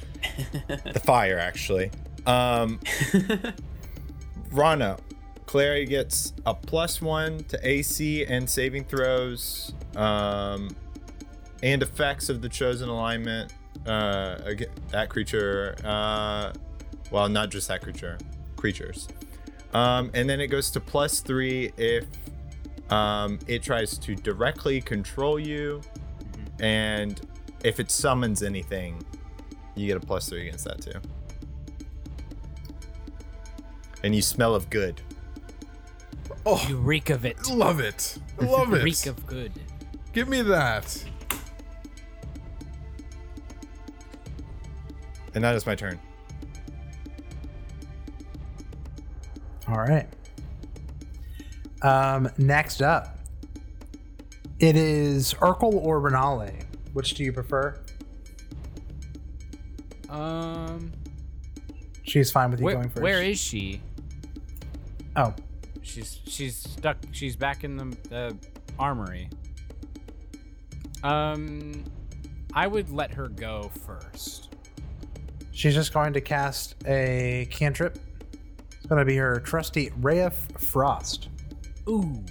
The 0.68 1.00
fire, 1.02 1.38
actually. 1.38 1.90
Um, 2.26 2.78
Rana, 4.52 4.98
Clary 5.50 5.84
gets 5.84 6.32
a 6.46 6.54
plus 6.54 7.02
one 7.02 7.42
to 7.48 7.58
AC 7.68 8.24
and 8.24 8.48
saving 8.48 8.84
throws, 8.84 9.74
um, 9.96 10.70
and 11.60 11.82
effects 11.82 12.28
of 12.28 12.40
the 12.40 12.48
chosen 12.48 12.88
alignment. 12.88 13.52
Uh, 13.84 14.38
that 14.92 15.08
creature. 15.08 15.74
Uh, 15.82 16.52
well, 17.10 17.28
not 17.28 17.50
just 17.50 17.66
that 17.66 17.82
creature. 17.82 18.16
Creatures. 18.54 19.08
Um, 19.74 20.12
and 20.14 20.30
then 20.30 20.40
it 20.40 20.46
goes 20.46 20.70
to 20.70 20.80
plus 20.80 21.18
three 21.18 21.72
if 21.76 22.04
um, 22.88 23.40
it 23.48 23.60
tries 23.60 23.98
to 23.98 24.14
directly 24.14 24.80
control 24.80 25.36
you, 25.36 25.80
and 26.60 27.20
if 27.64 27.80
it 27.80 27.90
summons 27.90 28.44
anything, 28.44 29.04
you 29.74 29.88
get 29.88 29.96
a 29.96 30.06
plus 30.06 30.28
three 30.28 30.46
against 30.46 30.64
that 30.66 30.80
too. 30.80 31.00
And 34.04 34.14
you 34.14 34.22
smell 34.22 34.54
of 34.54 34.70
good. 34.70 35.02
You 36.68 36.76
reek 36.76 37.10
of 37.10 37.24
it. 37.24 37.48
Love 37.48 37.80
it. 37.80 38.18
Love 38.40 38.72
it. 38.72 38.82
Reek 38.84 39.06
of 39.06 39.26
good. 39.26 39.52
Give 40.12 40.28
me 40.28 40.42
that. 40.42 41.04
And 45.34 45.44
that 45.44 45.54
is 45.54 45.66
my 45.66 45.74
turn. 45.74 45.98
All 49.68 49.78
right. 49.78 50.06
Um, 51.82 52.28
next 52.36 52.82
up, 52.82 53.18
it 54.58 54.76
is 54.76 55.34
Urkel 55.34 55.72
or 55.74 56.00
Renale. 56.00 56.50
Which 56.92 57.14
do 57.14 57.22
you 57.22 57.32
prefer? 57.32 57.78
Um, 60.08 60.92
She's 62.02 62.32
fine 62.32 62.50
with 62.50 62.58
you 62.58 62.64
where, 62.66 62.74
going 62.74 62.88
first. 62.88 63.02
where 63.02 63.22
is 63.22 63.40
she? 63.40 63.80
Oh, 65.14 65.32
She's 65.82 66.20
she's 66.26 66.56
stuck. 66.56 66.96
She's 67.12 67.36
back 67.36 67.64
in 67.64 67.76
the 67.76 67.96
the 68.08 68.36
armory. 68.78 69.28
Um, 71.02 71.84
I 72.52 72.66
would 72.66 72.90
let 72.90 73.12
her 73.14 73.28
go 73.28 73.70
first. 73.86 74.54
she's 75.52 75.74
just 75.74 75.92
going 75.92 76.12
to 76.12 76.20
cast 76.20 76.74
a 76.86 77.48
cantrip. 77.50 77.98
It's 78.76 78.86
going 78.86 78.98
to 78.98 79.04
be 79.04 79.16
her 79.16 79.40
trusty 79.40 79.90
Ray 80.00 80.20
of 80.22 80.34
Frost. 80.58 81.28
Ooh, 81.88 82.22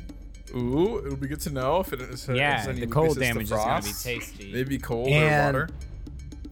Ooh, 0.55 0.97
it 0.97 1.09
would 1.09 1.19
be 1.19 1.27
good 1.27 1.39
to 1.41 1.49
know 1.51 1.79
if 1.79 1.93
it 1.93 2.01
is. 2.01 2.27
yeah. 2.27 2.57
has 2.59 2.67
any 2.67 2.81
The 2.81 2.87
cold 2.87 3.17
weaknesses 3.19 3.19
to 3.19 3.33
damage 3.33 3.43
is 3.45 3.49
gonna 3.51 3.81
be 3.81 3.87
frost. 3.89 4.03
tasty. 4.03 4.51
Maybe 4.53 4.77
cold 4.77 5.07
And- 5.09 5.55
or 5.57 5.59
water. 5.61 5.69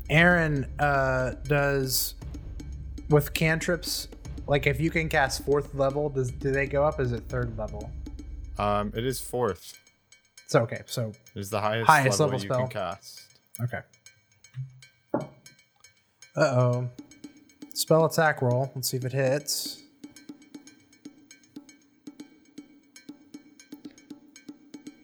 Aaron 0.09 0.65
uh, 0.79 1.31
does 1.43 2.15
with 3.09 3.33
cantrips. 3.33 4.07
Like 4.47 4.65
if 4.65 4.79
you 4.79 4.89
can 4.89 5.09
cast 5.09 5.43
fourth 5.45 5.75
level, 5.75 6.09
does 6.09 6.31
do 6.31 6.51
they 6.51 6.65
go 6.67 6.83
up? 6.83 6.99
Is 6.99 7.11
it 7.11 7.23
third 7.27 7.57
level? 7.57 7.91
Um, 8.57 8.91
it 8.95 9.05
is 9.05 9.19
fourth. 9.19 9.73
It's 10.45 10.55
okay. 10.55 10.81
So 10.85 11.11
It 11.35 11.39
is 11.39 11.49
the 11.49 11.59
highest, 11.59 11.87
Highest 11.87 12.19
level, 12.19 12.39
level 12.39 12.57
you 12.57 12.63
can 12.63 12.69
cast. 12.69 13.21
okay. 13.61 13.81
Uh 15.13 16.41
oh. 16.41 16.89
Spell 17.73 18.05
attack 18.05 18.41
roll. 18.41 18.71
Let's 18.73 18.89
see 18.89 18.97
if 18.97 19.05
it 19.05 19.11
hits. 19.11 19.81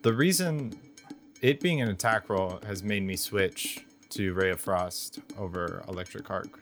The 0.03 0.13
reason 0.13 0.73
it 1.41 1.59
being 1.59 1.81
an 1.81 1.89
attack 1.89 2.29
roll 2.29 2.59
has 2.65 2.83
made 2.83 3.03
me 3.03 3.15
switch 3.15 3.85
to 4.11 4.33
Ray 4.33 4.51
of 4.51 4.59
Frost 4.59 5.19
over 5.37 5.83
Electric 5.87 6.29
Arc. 6.29 6.59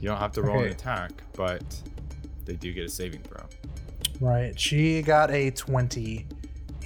You 0.00 0.08
don't 0.08 0.18
have 0.18 0.32
to 0.32 0.42
roll 0.42 0.62
an 0.62 0.70
attack, 0.70 1.22
but 1.34 1.62
they 2.44 2.54
do 2.54 2.72
get 2.72 2.84
a 2.84 2.88
saving 2.88 3.22
throw. 3.22 3.44
Right. 4.20 4.58
She 4.58 5.02
got 5.02 5.30
a 5.30 5.50
20, 5.50 6.26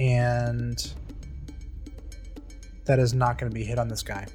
and 0.00 0.92
that 2.84 2.98
is 2.98 3.14
not 3.14 3.38
going 3.38 3.50
to 3.50 3.54
be 3.54 3.64
hit 3.64 3.78
on 3.78 3.88
this 3.88 4.02
guy. 4.02 4.26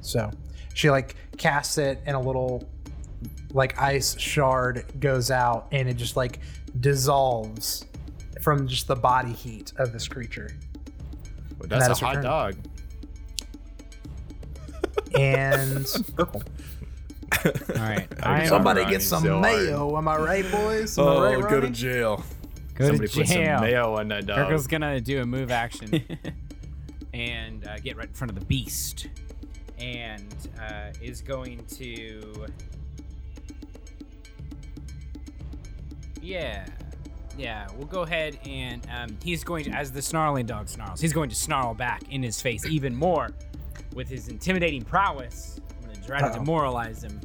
So 0.00 0.30
she 0.74 0.90
like 0.90 1.16
casts 1.36 1.78
it, 1.78 2.00
and 2.06 2.16
a 2.16 2.20
little 2.20 2.68
like 3.52 3.80
ice 3.80 4.18
shard 4.18 4.84
goes 5.00 5.30
out, 5.30 5.68
and 5.72 5.88
it 5.88 5.94
just 5.94 6.16
like 6.16 6.40
dissolves 6.80 7.84
from 8.40 8.66
just 8.66 8.88
the 8.88 8.96
body 8.96 9.32
heat 9.32 9.72
of 9.76 9.92
this 9.92 10.08
creature. 10.08 10.50
Well, 11.58 11.68
that's 11.68 11.88
is 11.88 12.02
a 12.02 12.04
hot 12.04 12.14
turn. 12.14 12.24
dog. 12.24 12.56
And 15.14 15.84
Urkel. 16.16 16.42
All 17.76 17.82
right. 17.82 18.08
I 18.22 18.46
Somebody 18.46 18.80
Somebody 18.80 18.90
get 18.90 19.02
some 19.02 19.22
so 19.22 19.30
hard. 19.40 19.42
mayo. 19.42 19.96
Am 19.96 20.08
I 20.08 20.16
right, 20.18 20.50
boys? 20.50 20.98
Am 20.98 21.04
I 21.06 21.08
Oh, 21.08 21.40
right, 21.40 21.50
go 21.50 21.60
to 21.60 21.70
jail. 21.70 22.24
Go 22.74 22.86
Somebody 22.86 23.08
to 23.08 23.18
put 23.18 23.26
some 23.28 23.36
jail. 23.36 23.60
mayo 23.60 23.94
on 23.98 24.08
that 24.08 24.26
dog. 24.26 24.50
Urkel's 24.50 24.66
gonna 24.66 25.00
do 25.00 25.20
a 25.20 25.26
move 25.26 25.50
action 25.50 26.02
and 27.14 27.66
uh, 27.66 27.76
get 27.78 27.96
right 27.96 28.08
in 28.08 28.14
front 28.14 28.30
of 28.30 28.38
the 28.38 28.44
beast, 28.46 29.08
and 29.78 30.34
uh, 30.60 30.92
is 31.02 31.20
going 31.20 31.64
to. 31.76 32.46
Yeah, 36.20 36.64
yeah. 37.36 37.66
We'll 37.76 37.86
go 37.88 38.02
ahead 38.02 38.38
and 38.46 38.86
um, 38.96 39.16
he's 39.24 39.42
going 39.44 39.64
to, 39.64 39.70
as 39.72 39.90
the 39.90 40.00
snarling 40.02 40.46
dog 40.46 40.68
snarls, 40.68 41.00
he's 41.00 41.12
going 41.12 41.28
to 41.30 41.36
snarl 41.36 41.74
back 41.74 42.02
in 42.10 42.22
his 42.22 42.40
face 42.40 42.64
even 42.66 42.94
more 42.94 43.30
with 43.94 44.08
his 44.08 44.28
intimidating 44.28 44.82
prowess. 44.82 45.60
I'm 45.82 45.92
gonna 45.92 46.06
try 46.06 46.20
to 46.20 46.26
Uh-oh. 46.26 46.34
demoralize 46.38 47.02
him. 47.02 47.20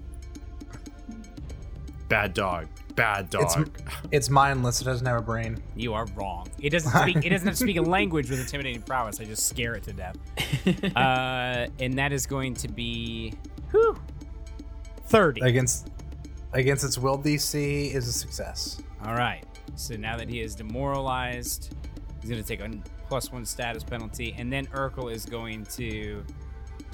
Bad 2.09 2.33
dog. 2.33 2.67
Bad 2.95 3.29
dog. 3.29 3.43
It's 3.43 3.83
it's 4.11 4.29
mindless. 4.29 4.81
It 4.81 4.85
doesn't 4.85 5.05
have 5.05 5.19
a 5.19 5.21
brain. 5.21 5.61
You 5.75 5.93
are 5.93 6.05
wrong. 6.15 6.47
It 6.59 6.71
doesn't 6.71 6.91
speak. 6.91 7.17
It 7.17 7.29
doesn't 7.29 7.47
have 7.47 7.55
to 7.55 7.63
speak 7.63 7.77
a 7.77 7.81
language 7.81 8.29
with 8.29 8.39
intimidating 8.39 8.81
prowess. 8.81 9.19
I 9.19 9.25
just 9.25 9.47
scare 9.47 9.73
it 9.75 9.83
to 9.83 9.93
death. 9.93 10.15
uh, 10.95 11.67
and 11.79 11.93
that 11.99 12.11
is 12.11 12.25
going 12.25 12.53
to 12.55 12.67
be, 12.67 13.33
whew, 13.71 13.99
thirty. 15.07 15.41
Against 15.41 15.89
against 16.53 16.83
its 16.83 16.97
will 16.97 17.19
DC 17.19 17.93
is 17.93 18.07
a 18.07 18.13
success. 18.13 18.81
All 19.05 19.13
right. 19.13 19.43
So 19.75 19.95
now 19.95 20.17
that 20.17 20.29
he 20.29 20.41
is 20.41 20.55
demoralized, 20.55 21.75
he's 22.21 22.29
going 22.29 22.41
to 22.41 22.47
take 22.47 22.61
a 22.61 22.69
plus 23.07 23.31
one 23.31 23.45
status 23.45 23.83
penalty, 23.83 24.33
and 24.37 24.51
then 24.51 24.65
Urkel 24.67 25.11
is 25.11 25.25
going 25.25 25.65
to, 25.65 26.23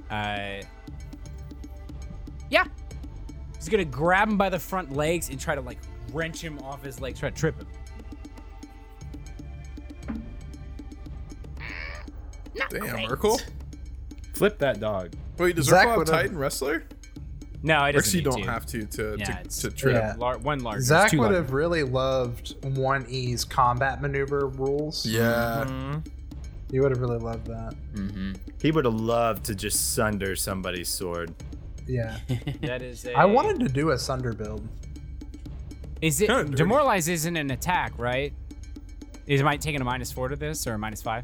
uh, 0.09 0.61
yeah, 2.49 2.65
he's 3.63 3.69
going 3.69 3.83
to 3.83 3.89
grab 3.97 4.27
him 4.29 4.37
by 4.37 4.49
the 4.49 4.59
front 4.59 4.91
legs 4.93 5.29
and 5.29 5.39
try 5.39 5.55
to 5.55 5.61
like 5.61 5.77
wrench 6.11 6.41
him 6.41 6.59
off 6.59 6.83
his 6.83 6.99
legs, 6.99 7.19
try 7.19 7.29
to 7.29 7.35
trip 7.35 7.57
him. 7.57 7.67
Damn, 12.69 12.97
Urkel. 13.09 13.41
Flip 14.33 14.57
that 14.59 14.79
dog. 14.79 15.13
Wait, 15.37 15.55
does 15.55 15.65
Zach 15.65 15.85
Urkel 15.85 15.89
have 15.89 15.97
would've- 15.99 16.11
Titan 16.11 16.37
Wrestler? 16.37 16.83
No, 17.65 17.85
it 17.85 17.95
Or 17.95 17.99
doesn't. 17.99 18.13
you 18.19 18.21
don't 18.23 18.43
to. 18.43 18.51
have 18.51 18.65
to 18.67 18.85
to 18.85 19.15
Yeah, 19.17 19.25
to, 19.25 19.31
it's- 19.39 19.61
to 19.61 19.71
trip. 19.71 19.95
Yeah. 19.95 20.15
Lar- 20.17 20.37
one 20.39 20.59
larger. 20.59 20.81
Zach 20.81 21.11
two 21.11 21.19
would 21.19 21.25
larger. 21.25 21.37
have 21.41 21.53
really 21.53 21.83
loved 21.83 22.55
one 22.77 23.05
E's 23.07 23.45
combat 23.45 24.01
maneuver 24.01 24.47
rules. 24.47 25.05
Yeah. 25.05 25.63
Mm-hmm. 25.67 25.99
He 26.71 26.79
would 26.79 26.91
have 26.91 26.99
really 26.99 27.19
loved 27.19 27.47
that. 27.47 27.73
Mm-hmm. 27.93 28.33
He 28.61 28.71
would 28.71 28.83
have 28.85 28.93
loved 28.95 29.45
to 29.45 29.55
just 29.55 29.93
sunder 29.93 30.35
somebody's 30.35 30.89
sword. 30.89 31.33
Yeah. 31.87 32.17
That 32.61 32.81
is 32.81 33.05
a. 33.05 33.13
I 33.17 33.25
wanted 33.25 33.59
to 33.59 33.67
do 33.67 33.91
a 33.91 33.97
Sunder 33.97 34.33
build. 34.33 34.67
Is 36.01 36.19
it 36.21 36.27
Kinda 36.27 36.43
dirty. 36.45 36.55
demoralize? 36.57 37.07
Isn't 37.07 37.35
an 37.37 37.51
attack, 37.51 37.93
right? 37.97 38.33
Is 39.25 39.39
it 39.41 39.43
might 39.43 39.61
taking 39.61 39.79
a 39.81 39.83
minus 39.83 40.11
four 40.11 40.27
to 40.27 40.35
this 40.35 40.67
or 40.67 40.73
a 40.73 40.77
minus 40.77 41.01
five? 41.01 41.23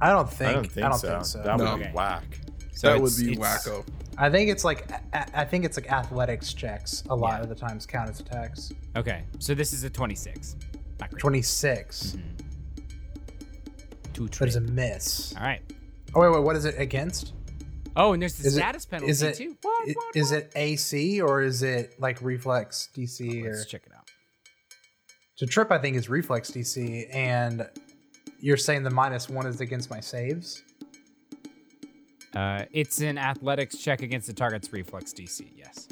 I 0.00 0.10
don't 0.10 0.30
think. 0.30 0.50
I 0.50 0.52
don't 0.54 0.68
think, 0.70 0.94
so. 0.94 1.08
think 1.08 1.24
so. 1.24 1.42
That 1.42 1.56
No. 1.58 1.64
would 1.72 1.78
be 1.78 1.84
Okay. 1.84 1.92
whack. 1.94 2.40
So 2.72 2.88
that 2.88 3.00
would 3.00 3.16
be 3.18 3.32
it's- 3.32 3.66
wacko. 3.66 3.84
I 4.20 4.28
think 4.30 4.50
it's 4.50 4.64
like 4.64 4.90
a- 4.90 5.38
I 5.40 5.44
think 5.44 5.64
it's 5.64 5.76
like 5.76 5.90
athletics 5.92 6.52
checks 6.52 7.04
a 7.08 7.14
lot 7.14 7.36
Yeah. 7.38 7.42
of 7.42 7.48
the 7.48 7.54
times 7.54 7.86
count 7.86 8.10
as 8.10 8.18
attacks. 8.20 8.72
Okay, 8.96 9.22
so 9.38 9.54
this 9.54 9.72
is 9.72 9.84
a 9.84 9.90
twenty-six. 9.90 10.56
Not 11.00 11.10
great. 11.10 11.20
Twenty 11.20 11.40
six, 11.42 12.16
mm-hmm. 12.16 12.28
Two 14.12 14.28
but 14.28 14.42
it's 14.48 14.56
a 14.56 14.60
trip. 14.60 14.70
miss. 14.72 15.34
All 15.36 15.42
right. 15.44 15.60
Oh 16.14 16.20
wait, 16.20 16.32
wait, 16.32 16.42
what 16.42 16.56
is 16.56 16.64
it 16.64 16.74
against? 16.78 17.32
Oh, 18.00 18.12
and 18.12 18.22
there's 18.22 18.34
the 18.34 18.46
Is 18.46 18.54
it- 18.56 18.60
status 18.60 18.86
penalty 18.86 19.10
is 19.10 19.22
it- 19.22 19.36
too. 19.36 19.56
What, 19.60 19.88
I- 19.88 19.92
what, 19.92 20.16
Is 20.16 20.30
it 20.32 20.52
AC 20.54 21.20
or 21.20 21.42
is 21.42 21.62
it 21.62 21.98
like 21.98 22.22
reflex 22.22 22.88
DC 22.96 23.44
or 23.44 23.52
Let's 23.54 23.66
check 23.66 23.82
it 23.86 23.92
out. 23.94 24.08
to 25.38 25.46
trip? 25.46 25.70
I 25.72 25.78
think 25.78 25.96
is 25.96 26.08
reflex 26.08 26.50
DC, 26.52 27.08
and 27.12 27.68
you're 28.40 28.56
saying 28.56 28.84
the 28.84 28.90
minus 28.90 29.28
one 29.28 29.46
is 29.46 29.60
against 29.60 29.90
my 29.90 29.98
saves. 30.00 30.62
Uh, 32.34 32.64
it's 32.72 33.00
an 33.00 33.18
athletics 33.18 33.78
check 33.78 34.02
against 34.02 34.26
the 34.28 34.32
target's 34.32 34.72
reflex 34.72 35.12
DC. 35.12 35.50
Yes. 35.56 35.88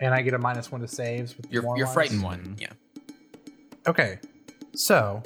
and 0.00 0.14
I 0.14 0.22
get 0.22 0.32
a 0.34 0.38
minus 0.38 0.70
one 0.70 0.80
to 0.82 0.86
saves 0.88 1.36
with 1.36 1.46
the 1.48 1.52
You're, 1.54 1.76
you're 1.76 1.86
frightened 1.88 2.22
one. 2.22 2.56
Yeah. 2.60 2.68
Okay, 3.86 4.18
so 4.74 5.22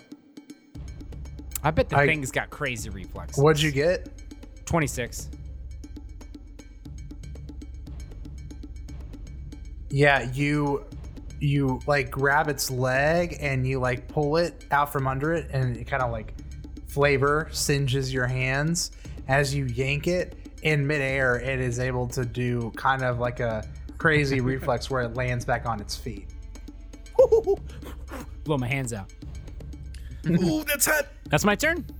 I 1.65 1.71
bet 1.73 1.89
the 1.91 1.99
I- 1.99 2.07
thing's 2.07 2.31
got 2.31 2.49
crazy 2.51 2.89
reflexes. 2.91 3.43
what'd 3.43 3.61
you 3.63 3.73
get? 3.73 4.09
Twenty-six. 4.65 5.29
Yeah, 9.93 10.31
you 10.33 10.87
you 11.39 11.81
like 11.87 12.11
grab 12.11 12.49
its 12.49 12.71
leg 12.71 13.37
and 13.41 13.67
you 13.67 13.79
like 13.79 14.09
pull 14.09 14.39
it 14.39 14.65
out 14.71 14.91
from 14.91 15.07
under 15.07 15.35
it, 15.35 15.51
and 15.53 15.77
it 15.77 15.85
kind 15.85 16.03
of 16.03 16.11
like 16.11 16.35
flavor 16.89 17.49
singes 17.53 18.13
your 18.13 18.27
hands 18.27 18.93
as 19.29 19.55
you 19.55 19.67
yank 19.67 20.07
it 20.07 20.35
in 20.63 20.87
midair. 20.87 21.37
It 21.37 21.61
is 21.61 21.79
able 21.79 22.09
to 22.09 22.25
do 22.25 22.73
kind 22.75 23.03
of 23.03 23.19
like 23.19 23.41
a 23.41 23.69
crazy 23.99 24.41
reflex 24.53 24.91
where 24.91 25.03
it 25.03 25.15
lands 25.15 25.45
back 25.45 25.67
on 25.67 25.79
its 25.79 25.95
feet. 25.95 26.29
Blow 28.45 28.57
my 28.57 28.67
hands 28.67 28.95
out. 28.95 29.13
Ooh, 30.27 30.65
that's 30.65 30.87
hot. 30.87 31.07
That's 31.29 31.45
my 31.45 31.55
turn. 31.55 31.85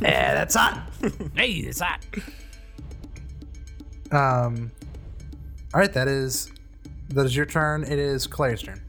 Yeah, 0.00 0.34
that's 0.34 0.56
hot. 0.56 0.90
Hey, 1.36 1.50
it's 1.52 1.78
hot. 1.78 2.04
Um, 4.10 4.72
all 5.72 5.80
right, 5.80 5.92
that 5.92 6.08
is 6.08 6.50
that 7.10 7.26
is 7.26 7.36
your 7.36 7.46
turn. 7.46 7.82
It 7.84 7.98
is 7.98 8.26
Claire's 8.26 8.62
turn. 8.62 8.80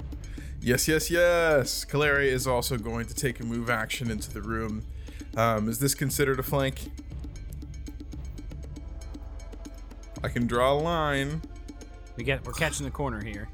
Yes, 0.62 0.88
yes, 0.88 1.10
yes. 1.10 1.86
Kaleri 1.86 2.26
is 2.28 2.46
also 2.46 2.78
going 2.78 3.06
to 3.06 3.14
take 3.14 3.40
a 3.40 3.44
move 3.46 3.70
action 3.70 4.12
into 4.12 4.32
the 4.32 4.42
room. 4.42 4.84
Um, 5.38 5.70
is 5.70 5.80
this 5.80 5.96
considered 5.96 6.40
a 6.40 6.44
flank? 6.44 6.92
I 10.24 10.28
can 10.28 10.48
draw 10.48 10.74
a 10.74 10.80
line. 10.80 11.42
We 12.18 12.24
get 12.26 12.46
we're 12.46 12.52
catching 12.54 12.86
the 12.86 12.92
corner 12.92 13.24
here. 13.24 13.48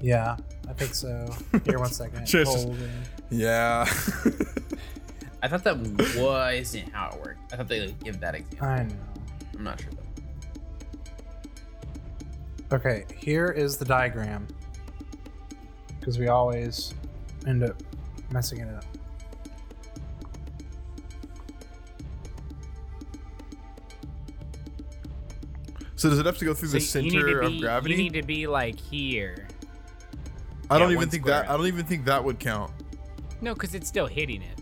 Yeah, 0.00 0.36
I 0.68 0.72
think 0.74 0.94
so. 0.94 1.28
Here, 1.64 1.78
one 1.78 1.90
second. 1.90 2.26
Just- 2.26 2.56
Hold 2.56 2.78
in. 2.78 2.90
Yeah. 3.30 3.80
I 5.42 5.46
thought 5.48 5.64
that 5.64 5.78
wasn't 6.16 6.92
how 6.92 7.10
it 7.10 7.20
worked. 7.20 7.52
I 7.52 7.56
thought 7.56 7.68
they 7.68 7.80
would 7.80 8.02
give 8.02 8.20
that 8.20 8.34
example. 8.34 8.66
I 8.68 8.82
know. 8.84 8.94
I'm 9.56 9.64
not 9.64 9.80
sure 9.80 9.90
though. 9.92 10.02
Okay, 12.72 13.06
here 13.16 13.48
is 13.48 13.78
the 13.78 13.84
diagram. 13.84 14.46
Because 15.98 16.18
we 16.18 16.28
always 16.28 16.94
end 17.46 17.62
up 17.64 17.82
messing 18.30 18.60
it 18.60 18.74
up. 18.74 18.84
so 25.98 26.08
does 26.08 26.20
it 26.20 26.26
have 26.26 26.38
to 26.38 26.44
go 26.44 26.54
through 26.54 26.68
the 26.68 26.80
So 26.80 27.00
you 27.00 27.10
need 27.10 27.12
center 27.12 27.42
to 27.42 27.48
be, 27.48 27.56
of 27.56 27.60
gravity? 27.60 27.94
You 27.94 28.02
need 28.04 28.12
to 28.14 28.22
be 28.22 28.46
like 28.46 28.78
here. 28.78 29.48
I 30.70 30.78
don't 30.78 30.88
yeah, 30.88 30.92
even 30.92 30.96
one 30.96 31.08
think 31.10 31.24
square 31.24 31.42
that. 31.42 31.50
I 31.50 31.56
don't 31.56 31.66
even 31.66 31.84
think 31.84 32.04
that 32.04 32.22
would 32.22 32.38
count. 32.38 32.70
No, 33.40 33.52
because 33.52 33.74
it's 33.74 33.88
still 33.88 34.06
hitting 34.06 34.42
it. 34.42 34.60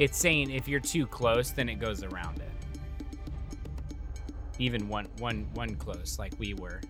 It's 0.00 0.18
saying 0.18 0.50
if 0.50 0.66
you're 0.66 0.80
too 0.80 1.06
close, 1.06 1.52
then 1.52 1.68
it 1.68 1.76
goes 1.76 2.02
around 2.02 2.38
it. 2.38 2.49
Even 4.60 4.88
one, 4.88 5.08
one, 5.18 5.46
one 5.54 5.74
close, 5.76 6.18
like 6.18 6.34
we 6.38 6.52
were. 6.52 6.80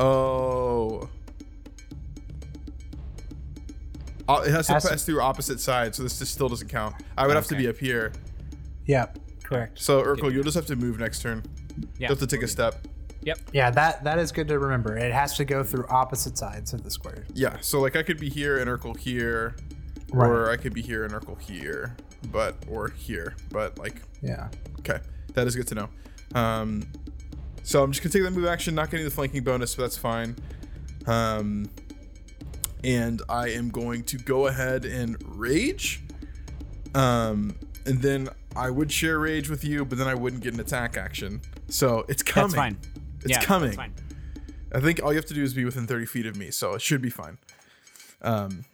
Oh. 0.00 1.08
Uh, 4.28 4.42
it 4.46 4.50
has 4.50 4.66
to 4.66 4.72
Has 4.72 4.82
to- 4.82 4.88
pass 4.90 5.04
through 5.04 5.20
opposite 5.20 5.60
sides, 5.60 5.96
so 5.96 6.02
this 6.02 6.18
just 6.18 6.32
still 6.32 6.48
doesn't 6.48 6.68
count. 6.68 6.96
I 7.16 7.26
would 7.26 7.36
have 7.36 7.46
to 7.46 7.54
be 7.56 7.68
up 7.68 7.76
here. 7.76 8.12
Yep, 8.86 9.18
correct. 9.44 9.78
So 9.80 10.02
Urkel, 10.02 10.32
you'll 10.32 10.42
just 10.44 10.56
have 10.56 10.66
to 10.66 10.76
move 10.76 10.98
next 10.98 11.22
turn. 11.22 11.42
Yeah. 11.78 11.84
You'll 12.08 12.08
have 12.10 12.18
to 12.18 12.26
take 12.26 12.42
a 12.42 12.48
step. 12.48 12.86
Yep. 13.22 13.38
Yeah, 13.52 13.70
that 13.70 14.02
that 14.04 14.18
is 14.18 14.32
good 14.32 14.48
to 14.48 14.58
remember. 14.58 14.96
It 14.98 15.12
has 15.12 15.36
to 15.36 15.44
go 15.44 15.62
through 15.62 15.86
opposite 15.88 16.36
sides 16.36 16.72
of 16.74 16.82
the 16.82 16.90
square. 16.90 17.24
Yeah, 17.32 17.56
so 17.60 17.80
like 17.80 17.96
I 17.96 18.02
could 18.02 18.18
be 18.18 18.28
here 18.28 18.58
and 18.58 18.68
Urkel 18.68 18.96
here, 18.98 19.54
Right. 20.12 20.26
or 20.28 20.50
I 20.50 20.56
could 20.56 20.74
be 20.74 20.82
here 20.82 21.04
and 21.04 21.12
Urkel 21.14 21.40
here, 21.40 21.96
but 22.32 22.56
or 22.68 22.88
here, 22.88 23.34
but 23.50 23.78
like 23.78 24.02
Yeah. 24.20 24.48
okay, 24.80 24.98
that 25.34 25.46
is 25.46 25.54
good 25.56 25.66
to 25.68 25.74
know. 25.74 25.88
Um, 26.34 26.86
so 27.64 27.82
I'm 27.82 27.90
just 27.90 28.02
gonna 28.02 28.12
take 28.12 28.22
that 28.22 28.38
move 28.38 28.46
action, 28.46 28.74
not 28.74 28.90
getting 28.90 29.04
the 29.04 29.10
flanking 29.10 29.42
bonus, 29.42 29.74
but 29.74 29.82
that's 29.82 29.96
fine. 29.96 30.36
Um, 31.06 31.68
and 32.84 33.22
I 33.28 33.48
am 33.48 33.70
going 33.70 34.04
to 34.04 34.18
go 34.18 34.46
ahead 34.46 34.84
and 34.84 35.16
rage. 35.26 36.02
Um, 36.94 37.56
and 37.86 38.00
then 38.00 38.28
I 38.54 38.70
would 38.70 38.92
share 38.92 39.18
rage 39.18 39.48
with 39.48 39.64
you, 39.64 39.84
but 39.84 39.98
then 39.98 40.06
I 40.06 40.14
wouldn't 40.14 40.42
get 40.42 40.54
an 40.54 40.60
attack 40.60 40.96
action. 40.96 41.40
So 41.68 42.04
it's 42.08 42.22
coming. 42.22 42.50
That's 42.50 42.54
fine. 42.54 42.78
It's 43.22 43.30
yeah, 43.30 43.40
coming. 43.40 43.78
I 44.72 44.80
think 44.80 45.02
all 45.02 45.12
you 45.12 45.16
have 45.16 45.26
to 45.26 45.34
do 45.34 45.42
is 45.42 45.54
be 45.54 45.64
within 45.64 45.86
30 45.86 46.06
feet 46.06 46.26
of 46.26 46.36
me, 46.36 46.50
so 46.50 46.74
it 46.74 46.82
should 46.82 47.00
be 47.00 47.10
fine. 47.10 47.38
Um, 48.22 48.64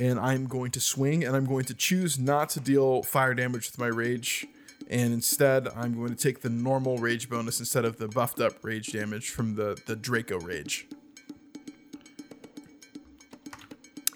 and 0.00 0.18
I'm 0.18 0.46
going 0.46 0.70
to 0.72 0.80
swing, 0.80 1.24
and 1.24 1.36
I'm 1.36 1.44
going 1.44 1.64
to 1.66 1.74
choose 1.74 2.18
not 2.18 2.48
to 2.50 2.60
deal 2.60 3.02
fire 3.02 3.34
damage 3.34 3.70
with 3.70 3.78
my 3.78 3.88
rage, 3.88 4.46
and 4.88 5.12
instead 5.12 5.68
I'm 5.68 5.94
going 5.94 6.10
to 6.10 6.16
take 6.16 6.40
the 6.40 6.50
normal 6.50 6.98
rage 6.98 7.28
bonus 7.28 7.60
instead 7.60 7.84
of 7.84 7.98
the 7.98 8.08
buffed 8.08 8.40
up 8.40 8.64
rage 8.64 8.92
damage 8.92 9.30
from 9.30 9.54
the 9.54 9.80
the 9.86 9.94
Draco 9.96 10.38
rage. 10.40 10.86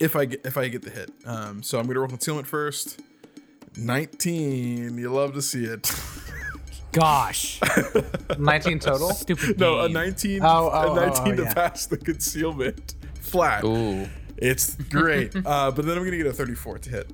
if 0.03 0.17
I 0.17 0.25
get 0.25 0.45
if 0.45 0.57
I 0.57 0.69
get 0.69 0.83
the 0.83 0.91
hit. 0.91 1.11
Um, 1.25 1.63
so 1.63 1.79
I'm 1.79 1.87
gonna 1.87 2.01
roll 2.01 2.09
concealment 2.09 2.47
first. 2.47 3.01
19. 3.77 4.99
You 4.99 5.11
love 5.11 5.33
to 5.35 5.41
see 5.41 5.65
it. 5.65 5.91
Gosh, 6.93 7.59
19 8.39 8.79
total. 8.79 9.11
stupid 9.15 9.59
no, 9.59 9.81
a 9.81 9.89
19. 9.89 10.43
Oh, 10.43 10.71
oh, 10.71 10.93
a 10.93 11.07
19 11.09 11.33
oh, 11.33 11.37
to 11.37 11.43
yeah. 11.45 11.55
pass 11.55 11.87
the 11.87 11.97
concealment 11.97 12.97
flat. 13.19 13.65
Ooh. 13.65 14.07
It's 14.37 14.75
great. 14.75 15.35
uh, 15.47 15.71
but 15.71 15.87
then 15.87 15.97
I'm 15.97 16.05
gonna 16.05 16.19
get 16.19 16.27
a 16.27 16.33
34 16.35 16.79
to 16.81 16.91
hit. 16.91 17.11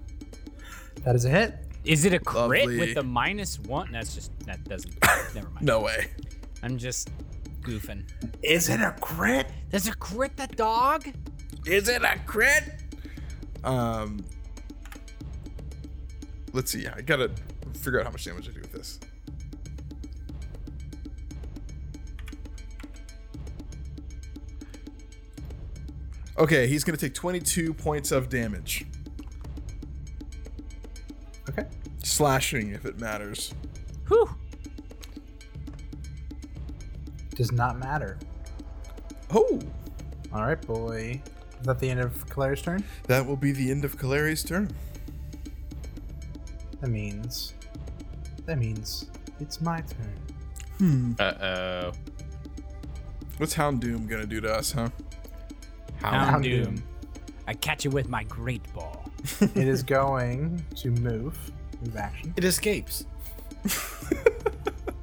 That 1.04 1.14
is 1.14 1.24
a 1.26 1.30
hit. 1.30 1.54
Is 1.84 2.04
it 2.04 2.12
a 2.12 2.18
crit 2.18 2.62
Lovely. 2.62 2.78
with 2.78 2.94
the 2.94 3.02
minus 3.02 3.58
one? 3.60 3.90
That's 3.92 4.14
just 4.14 4.38
that 4.40 4.62
doesn't. 4.64 4.94
never 5.34 5.48
mind. 5.50 5.64
No 5.64 5.80
way. 5.80 6.10
I'm 6.62 6.76
just 6.76 7.10
goofing. 7.62 8.04
Is 8.42 8.68
it 8.68 8.80
a 8.80 8.94
crit? 9.00 9.46
There's 9.70 9.86
a 9.86 9.94
crit 9.94 10.36
that 10.36 10.56
dog. 10.56 11.06
Is 11.66 11.88
it 11.88 12.02
a 12.02 12.18
crit? 12.26 12.64
Um, 13.64 14.24
let's 16.52 16.70
see. 16.70 16.86
I 16.86 17.00
gotta 17.00 17.30
figure 17.74 18.00
out 18.00 18.06
how 18.06 18.12
much 18.12 18.24
damage 18.24 18.48
I 18.48 18.52
do 18.52 18.60
with 18.60 18.72
this. 18.72 18.98
Okay, 26.38 26.68
he's 26.68 26.84
gonna 26.84 26.96
take 26.96 27.14
22 27.14 27.74
points 27.74 28.12
of 28.12 28.28
damage. 28.28 28.86
Okay. 31.48 31.64
Slashing, 32.02 32.70
if 32.72 32.84
it 32.84 32.98
matters. 32.98 33.54
Whew. 34.08 34.28
Does 37.34 37.52
not 37.52 37.78
matter. 37.78 38.18
Oh, 39.30 39.60
All 40.32 40.42
right, 40.44 40.60
boy. 40.60 41.20
Is 41.60 41.66
that 41.66 41.78
the 41.78 41.90
end 41.90 42.00
of 42.00 42.28
Claire's 42.28 42.62
turn? 42.62 42.84
that 43.06 43.24
will 43.24 43.36
be 43.36 43.52
the 43.52 43.70
end 43.70 43.84
of 43.84 43.98
Caleri's 43.98 44.42
turn. 44.44 44.70
That 46.80 46.88
means. 46.90 47.54
That 48.46 48.58
means 48.58 49.06
it's 49.40 49.60
my 49.60 49.80
turn. 49.80 50.14
Hmm. 50.78 51.12
Uh 51.18 51.22
oh. 51.44 51.92
What's 53.38 53.54
Houndoom 53.54 54.08
gonna 54.08 54.26
do 54.26 54.40
to 54.40 54.52
us, 54.54 54.72
huh? 54.72 54.88
Hound 56.00 56.44
Houndoom. 56.44 56.64
Doom. 56.64 56.82
I 57.46 57.54
catch 57.54 57.84
you 57.84 57.90
with 57.90 58.08
my 58.08 58.22
great 58.24 58.62
ball. 58.72 59.07
It 59.40 59.56
is 59.68 59.82
going 59.82 60.64
to 60.76 60.90
move. 60.90 61.36
Move 61.82 61.96
action. 61.96 62.34
It 62.36 62.44
escapes. 62.44 63.04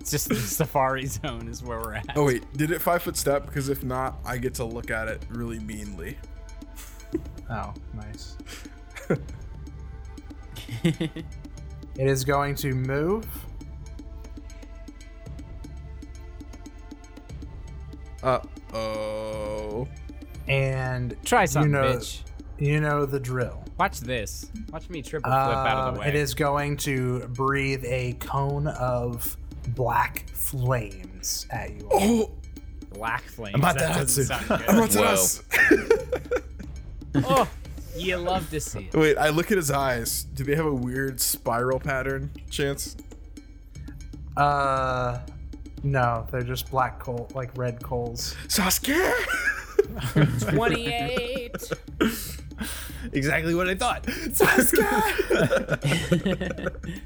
It's 0.05 0.11
just 0.11 0.29
the 0.29 0.35
Safari 0.35 1.07
Zone 1.07 1.47
is 1.47 1.63
where 1.63 1.79
we're 1.79 1.95
at. 1.95 2.15
Oh 2.15 2.25
wait, 2.25 2.43
did 2.53 2.69
it 2.69 2.79
five 2.79 3.01
foot 3.01 3.17
step? 3.17 3.47
Because 3.47 3.69
if 3.69 3.83
not, 3.83 4.19
I 4.23 4.37
get 4.37 4.53
to 4.55 4.63
look 4.63 4.91
at 4.91 5.07
it 5.07 5.23
really 5.29 5.57
meanly. 5.57 6.15
Oh, 7.49 7.73
nice. 7.95 8.37
it 10.83 11.25
is 11.97 12.23
going 12.23 12.53
to 12.57 12.75
move. 12.75 13.27
Uh 18.21 18.41
oh. 18.75 19.87
And 20.47 21.15
Try 21.25 21.45
something, 21.45 21.71
you 21.71 21.77
know, 21.79 21.95
bitch. 21.95 22.21
You 22.59 22.79
know 22.79 23.07
the 23.07 23.19
drill. 23.19 23.64
Watch 23.77 23.99
this. 23.99 24.49
Watch 24.71 24.89
me 24.89 25.01
triple 25.01 25.29
flip 25.29 25.41
out 25.41 25.67
of 25.77 25.87
Um, 25.89 25.93
the 25.95 25.99
way. 26.01 26.07
It 26.07 26.15
is 26.15 26.33
going 26.33 26.77
to 26.77 27.27
breathe 27.29 27.83
a 27.85 28.13
cone 28.13 28.67
of 28.67 29.35
black 29.69 30.29
flames 30.29 31.45
at 31.51 31.71
you. 31.73 31.87
all. 31.91 31.99
Oh, 32.01 32.31
black 32.93 33.23
flames. 33.23 33.55
about 33.55 33.77
that 33.77 33.93
to 33.93 33.99
doesn't 33.99 34.25
Hatsu. 34.27 34.47
sound 34.47 34.51
I'm 34.69 34.75
good. 34.75 34.75
not 34.77 34.91
to 34.91 34.99
Whoa. 34.99 35.05
us. 35.05 35.43
oh, 37.15 37.49
you 37.97 38.15
love 38.17 38.49
to 38.51 38.59
see 38.61 38.89
it. 38.91 38.93
Wait, 38.95 39.17
I 39.17 39.29
look 39.29 39.51
at 39.51 39.57
his 39.57 39.71
eyes. 39.71 40.23
Do 40.23 40.43
they 40.45 40.55
have 40.55 40.65
a 40.65 40.73
weird 40.73 41.19
spiral 41.19 41.79
pattern? 41.79 42.31
Chance? 42.49 42.95
Uh, 44.37 45.19
no, 45.83 46.25
they're 46.31 46.41
just 46.43 46.71
black 46.71 46.99
coal, 46.99 47.27
like 47.35 47.57
red 47.57 47.81
coals. 47.83 48.35
Sasuke. 48.47 49.11
28. 50.53 51.55
Exactly 53.13 53.55
what 53.55 53.67
I 53.67 53.75
thought. 53.75 54.03
Sasuke. 54.03 54.81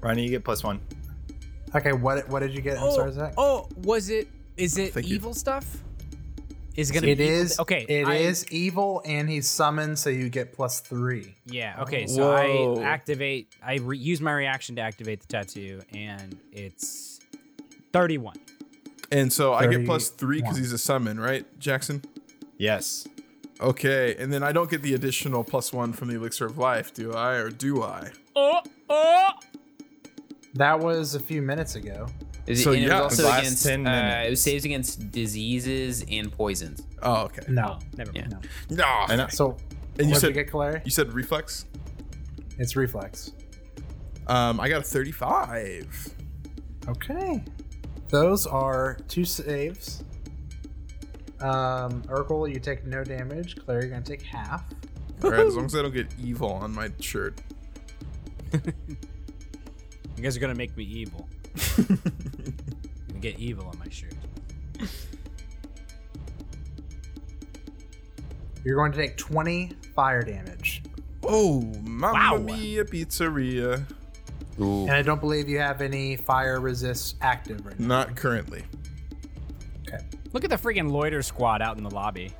Ronnie, 0.00 0.22
you 0.24 0.30
get 0.30 0.44
plus 0.44 0.64
one. 0.64 0.80
Okay, 1.74 1.92
what 1.92 2.28
what 2.28 2.40
did 2.40 2.54
you 2.54 2.60
get? 2.62 2.78
I'm 2.78 2.84
oh, 2.84 2.94
sorry, 2.94 3.12
Zach. 3.12 3.34
Oh, 3.36 3.68
was 3.84 4.10
it? 4.10 4.28
Is 4.56 4.78
it 4.78 4.94
Thank 4.94 5.08
you. 5.08 5.16
evil 5.16 5.34
stuff? 5.34 5.66
Is 6.76 6.90
it 6.90 6.94
gonna 6.94 7.08
It 7.08 7.18
be 7.18 7.24
evil- 7.24 7.36
is 7.36 7.60
okay. 7.60 7.84
It 7.88 8.08
is 8.08 8.44
I- 8.44 8.54
evil, 8.54 9.02
and 9.04 9.28
he's 9.28 9.48
summoned, 9.48 9.98
so 9.98 10.10
you 10.10 10.28
get 10.28 10.52
plus 10.52 10.80
three. 10.80 11.34
Yeah. 11.46 11.82
Okay. 11.82 12.06
So 12.06 12.32
Whoa. 12.32 12.80
I 12.80 12.84
activate. 12.84 13.54
I 13.62 13.76
re- 13.76 13.98
use 13.98 14.20
my 14.20 14.32
reaction 14.32 14.76
to 14.76 14.82
activate 14.82 15.20
the 15.20 15.26
tattoo, 15.26 15.82
and 15.92 16.38
it's 16.52 17.20
thirty-one. 17.92 18.36
And 19.12 19.32
so 19.32 19.52
I 19.54 19.66
get 19.66 19.84
plus 19.86 20.08
three 20.08 20.36
because 20.38 20.52
31. 20.56 20.62
he's 20.62 20.72
a 20.72 20.78
summon, 20.78 21.18
right, 21.20 21.44
Jackson? 21.58 22.02
Yes. 22.58 23.06
Okay, 23.60 24.14
and 24.18 24.32
then 24.32 24.42
I 24.42 24.52
don't 24.52 24.70
get 24.70 24.82
the 24.82 24.94
additional 24.94 25.44
plus 25.44 25.72
one 25.72 25.92
from 25.92 26.08
the 26.08 26.14
elixir 26.14 26.46
of 26.46 26.56
life, 26.58 26.94
do 26.94 27.12
I? 27.12 27.34
Or 27.34 27.50
do 27.50 27.82
I? 27.82 28.10
Oh, 28.36 28.60
oh. 28.88 29.28
That 30.54 30.80
was 30.80 31.14
a 31.14 31.20
few 31.20 31.42
minutes 31.42 31.74
ago. 31.74 32.06
Is 32.46 32.60
it, 32.60 32.64
So 32.64 32.72
and 32.72 32.82
it 32.82 32.86
yeah, 32.88 33.02
was 33.02 33.18
also 33.18 33.28
last 33.28 33.40
against 33.42 33.64
10 33.66 33.86
uh, 33.86 34.22
it 34.26 34.30
was 34.30 34.42
saves 34.42 34.64
against 34.64 35.10
diseases 35.12 36.04
and 36.10 36.32
poisons. 36.32 36.82
Oh, 37.02 37.22
okay. 37.24 37.42
No, 37.48 37.78
Never 37.96 38.12
mind. 38.12 38.36
Yeah. 38.70 38.76
no. 38.76 38.84
No. 38.84 39.06
And 39.12 39.22
I, 39.22 39.28
So, 39.28 39.56
And 39.98 40.08
you 40.08 40.14
said 40.14 40.28
you 40.28 40.34
get, 40.34 40.50
Clary? 40.50 40.80
you 40.84 40.90
said 40.90 41.12
reflex. 41.12 41.66
It's 42.58 42.76
reflex. 42.76 43.32
Um, 44.26 44.58
I 44.60 44.68
got 44.68 44.80
a 44.80 44.84
thirty-five. 44.84 46.14
Okay. 46.88 47.42
Those 48.10 48.46
are 48.46 48.96
two 49.08 49.24
saves. 49.24 50.02
Um, 51.40 52.02
Urkel, 52.02 52.52
you 52.52 52.58
take 52.60 52.84
no 52.84 53.02
damage. 53.04 53.56
Claire, 53.56 53.82
you're 53.82 53.90
gonna 53.90 54.02
take 54.02 54.22
half. 54.22 54.64
All 55.22 55.30
right, 55.30 55.46
as 55.46 55.56
long 55.56 55.66
as 55.66 55.74
I 55.76 55.82
don't 55.82 55.92
get 55.94 56.08
evil 56.22 56.50
on 56.52 56.74
my 56.74 56.90
shirt. 57.00 57.40
You 60.16 60.24
guys 60.24 60.36
are 60.36 60.40
gonna 60.40 60.54
make 60.54 60.76
me 60.76 60.84
evil. 60.84 61.26
gonna 61.78 63.20
get 63.20 63.38
evil 63.38 63.66
on 63.68 63.78
my 63.78 63.88
shirt. 63.88 64.12
You're 68.64 68.76
going 68.76 68.92
to 68.92 68.98
take 68.98 69.16
20 69.16 69.72
fire 69.94 70.20
damage. 70.20 70.82
Oh, 71.22 71.62
mamma 71.82 72.12
Wow. 72.12 72.36
mia 72.36 72.84
pizzeria. 72.84 73.82
Ooh. 74.60 74.82
And 74.82 74.92
I 74.92 75.02
don't 75.02 75.20
believe 75.20 75.48
you 75.48 75.58
have 75.58 75.80
any 75.80 76.16
fire 76.16 76.60
resist 76.60 77.16
active 77.20 77.64
right 77.64 77.78
now. 77.80 77.86
Not 77.88 78.16
currently. 78.16 78.64
Okay. 79.88 80.04
Look 80.32 80.44
at 80.44 80.50
the 80.50 80.56
freaking 80.56 80.90
loiter 80.90 81.22
squad 81.22 81.62
out 81.62 81.76
in 81.78 81.82
the 81.84 81.90
lobby. 81.94 82.32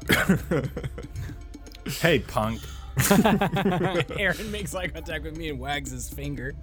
hey, 2.01 2.21
punk. 2.21 2.61
Aaron 4.18 4.51
makes 4.51 4.75
eye 4.75 4.89
contact 4.89 5.25
with 5.25 5.37
me 5.37 5.49
and 5.49 5.59
wags 5.59 5.91
his 5.91 6.09
finger. 6.11 6.55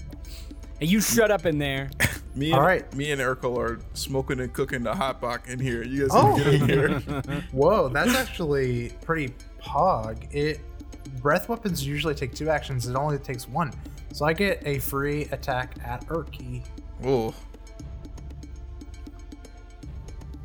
And 0.80 0.90
you 0.90 1.02
shut 1.02 1.32
up 1.32 1.46
in 1.46 1.58
there. 1.58 1.90
Me 2.36 2.52
and 2.52 2.60
All 2.60 2.62
right. 2.66 2.92
me 2.96 3.12
and 3.12 3.20
Urkel 3.20 3.58
are 3.58 3.80
smoking 3.94 4.40
and 4.42 4.54
cooking 4.54 4.84
the 4.84 4.94
hot 4.94 5.20
box 5.20 5.50
in 5.52 5.60
here. 5.60 5.84
You 5.84 6.02
guys 6.08 6.10
Oh. 6.14 6.36
can 6.36 6.44
get 6.44 6.54
in 6.62 6.70
here. 6.70 7.00
Whoa, 7.52 7.90
that's 7.90 8.14
actually 8.14 8.90
pretty 9.04 9.34
pog. 9.60 10.32
It 10.32 10.60
breath 11.20 11.50
weapons 11.50 11.86
usually 11.86 12.14
take 12.14 12.36
two 12.36 12.50
actions. 12.50 12.88
It 12.88 12.96
only 12.96 13.18
takes 13.18 13.48
one. 13.48 13.74
So 14.18 14.26
I 14.26 14.34
get 14.34 14.64
a 14.66 14.80
free 14.80 15.26
attack 15.26 15.76
at 15.86 16.04
Urki. 16.08 16.64
oh, 17.06 17.36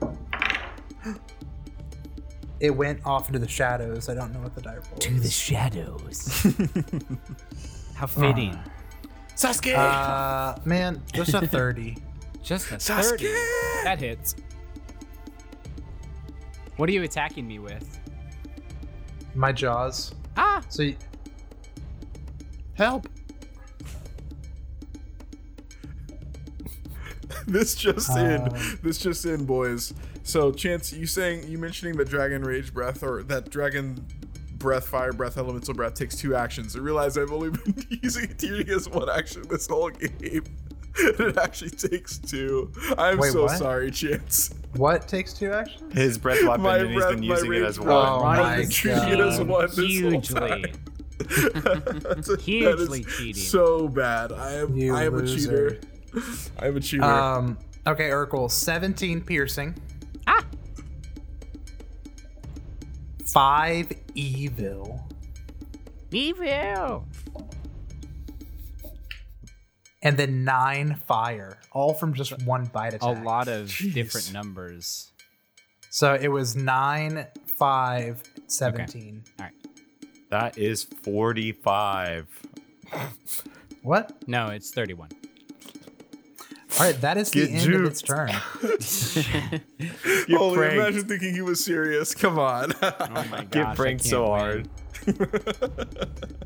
It 2.60 2.68
went 2.76 3.00
off 3.06 3.28
into 3.28 3.38
the 3.38 3.48
shadows. 3.48 4.10
I 4.10 4.14
don't 4.14 4.30
know 4.34 4.40
what 4.40 4.54
the 4.54 4.60
die 4.60 4.74
roll 4.74 4.98
To 4.98 5.18
the 5.18 5.30
shadows. 5.30 6.42
How 7.94 8.06
fitting. 8.06 8.58
Sasuke! 9.36 9.74
Uh, 9.74 10.58
man, 10.66 11.02
just 11.14 11.32
a 11.32 11.46
30. 11.46 11.96
Just 12.42 12.70
a 12.72 12.78
30. 12.78 13.24
That 13.84 13.96
hits. 14.00 14.36
What 16.76 16.90
are 16.90 16.92
you 16.92 17.04
attacking 17.04 17.48
me 17.48 17.58
with? 17.58 17.98
My 19.34 19.50
jaws. 19.50 20.12
Ah! 20.36 20.60
So 20.68 20.82
y- 20.82 20.94
Help! 22.74 23.08
this 27.46 27.74
just 27.74 28.10
Um, 28.10 28.18
in. 28.18 28.48
This 28.82 28.98
just 28.98 29.24
in, 29.24 29.44
boys. 29.44 29.92
So, 30.22 30.52
Chance, 30.52 30.92
you 30.92 31.06
saying 31.06 31.48
you 31.48 31.58
mentioning 31.58 31.96
that 31.96 32.08
Dragon 32.08 32.42
Rage 32.42 32.72
Breath 32.72 33.02
or 33.02 33.22
that 33.24 33.50
Dragon 33.50 34.04
Breath, 34.58 34.86
Fire 34.86 35.12
Breath, 35.12 35.36
Elemental 35.38 35.74
Breath 35.74 35.94
takes 35.94 36.16
two 36.16 36.34
actions. 36.36 36.76
I 36.76 36.78
realize 36.80 37.18
I've 37.18 37.32
only 37.32 37.50
been 37.64 37.84
using 38.02 38.30
it 38.38 38.68
as 38.68 38.88
one 38.88 39.08
action 39.10 39.42
this 39.48 39.66
whole 39.66 39.90
game. 39.90 40.44
it 40.98 41.38
actually 41.38 41.70
takes 41.70 42.18
two. 42.18 42.70
I'm 42.98 43.18
Wait, 43.18 43.32
so 43.32 43.44
what? 43.44 43.56
sorry, 43.58 43.90
Chance. 43.90 44.54
What 44.76 45.08
takes 45.08 45.32
two 45.32 45.50
actions? 45.52 45.92
His 45.94 46.18
breath 46.18 46.42
weapon, 46.44 46.62
My 46.62 46.78
and 46.78 46.90
he's 46.90 46.96
breath- 46.98 47.10
been 47.16 47.20
my 47.28 47.34
using 47.34 47.52
it 47.54 47.62
as 47.62 47.80
one. 47.80 47.88
Oh 47.88 48.20
Ronnie 48.22 48.42
my 48.42 48.58
was 48.60 48.74
treating 48.74 49.08
it 49.08 49.20
as 49.20 49.40
one 49.40 49.66
this 49.66 49.76
whole 49.76 49.86
hugely. 49.86 50.74
That's 51.18 52.28
a- 52.28 52.36
Hugely 52.40 53.04
cheating. 53.04 53.34
So 53.34 53.88
bad. 53.88 54.32
I 54.32 54.52
am. 54.54 54.76
You 54.76 54.94
I 54.94 55.04
am 55.04 55.14
a 55.14 55.26
cheater. 55.26 55.78
I 56.58 56.66
am 56.66 56.76
a 56.76 56.80
cheater. 56.80 57.04
Um. 57.04 57.58
Okay, 57.86 58.10
Urkel. 58.10 58.50
Seventeen 58.50 59.20
piercing. 59.20 59.74
Ah. 60.26 60.44
Five 63.26 63.92
evil. 64.14 65.06
Evil. 66.10 67.06
and 70.02 70.16
then 70.16 70.44
nine 70.44 71.00
fire, 71.06 71.58
all 71.72 71.94
from 71.94 72.12
just 72.12 72.42
one 72.42 72.66
bite 72.66 72.94
attack. 72.94 73.18
A 73.18 73.22
lot 73.22 73.48
of 73.48 73.68
Jeez. 73.68 73.94
different 73.94 74.32
numbers. 74.32 75.12
So 75.90 76.14
it 76.14 76.28
was 76.28 76.56
nine, 76.56 77.26
five, 77.58 78.22
17. 78.46 79.22
All 79.38 79.44
right. 79.46 79.54
That 80.30 80.58
is 80.58 80.82
45. 80.84 82.26
What? 83.82 84.26
No, 84.26 84.48
it's 84.48 84.70
31. 84.70 85.10
All 86.78 86.86
right, 86.86 86.98
that 87.02 87.18
is 87.18 87.30
the 87.30 87.46
Get 87.46 87.62
end 87.64 87.74
of 87.74 87.84
its 87.84 88.00
turn. 88.02 88.28
Get 88.62 90.36
Holy, 90.38 90.56
pranked. 90.56 90.74
imagine 90.76 91.04
thinking 91.06 91.34
he 91.34 91.42
was 91.42 91.62
serious. 91.62 92.14
Come 92.14 92.38
on. 92.38 92.72
Oh 92.82 93.26
my 93.30 93.44
gosh. 93.44 93.46
Get 93.50 93.66
I 93.66 93.74
pranked 93.74 94.04
so 94.04 94.22
win. 94.32 94.40
hard. 94.40 94.68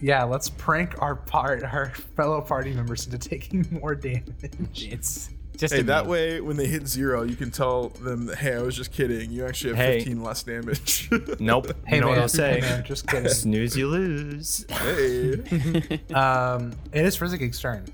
Yeah, 0.00 0.22
let's 0.22 0.48
prank 0.48 0.94
our 1.02 1.16
part, 1.16 1.64
our 1.64 1.90
fellow 2.14 2.40
party 2.40 2.72
members 2.72 3.04
into 3.06 3.18
taking 3.18 3.66
more 3.82 3.96
damage. 3.96 4.86
It's 4.92 5.28
just 5.56 5.74
hey, 5.74 5.82
that 5.82 6.06
way, 6.06 6.40
when 6.40 6.56
they 6.56 6.68
hit 6.68 6.86
zero, 6.86 7.24
you 7.24 7.34
can 7.34 7.50
tell 7.50 7.88
them, 7.88 8.26
that, 8.26 8.38
"Hey, 8.38 8.54
I 8.54 8.62
was 8.62 8.76
just 8.76 8.92
kidding. 8.92 9.32
You 9.32 9.44
actually 9.44 9.74
have 9.74 9.84
Hey. 9.84 9.98
15 9.98 10.22
less 10.22 10.44
damage." 10.44 11.08
Nope. 11.40 11.72
Hey 11.84 11.96
you 11.96 12.00
know 12.02 12.06
man, 12.06 12.14
what 12.14 12.22
I'll 12.22 12.28
say? 12.28 12.58
man, 12.60 12.84
just 12.84 13.08
kidding. 13.08 13.28
Snooze, 13.28 13.76
you 13.76 13.88
lose. 13.88 14.64
hey. 14.70 16.00
um, 16.14 16.74
it 16.92 17.04
is 17.04 17.16
Frizzigig's 17.16 17.58
turn. 17.58 17.84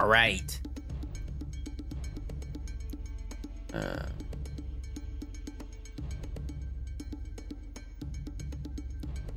All 0.00 0.08
right. 0.08 0.58
Uh, 3.74 4.06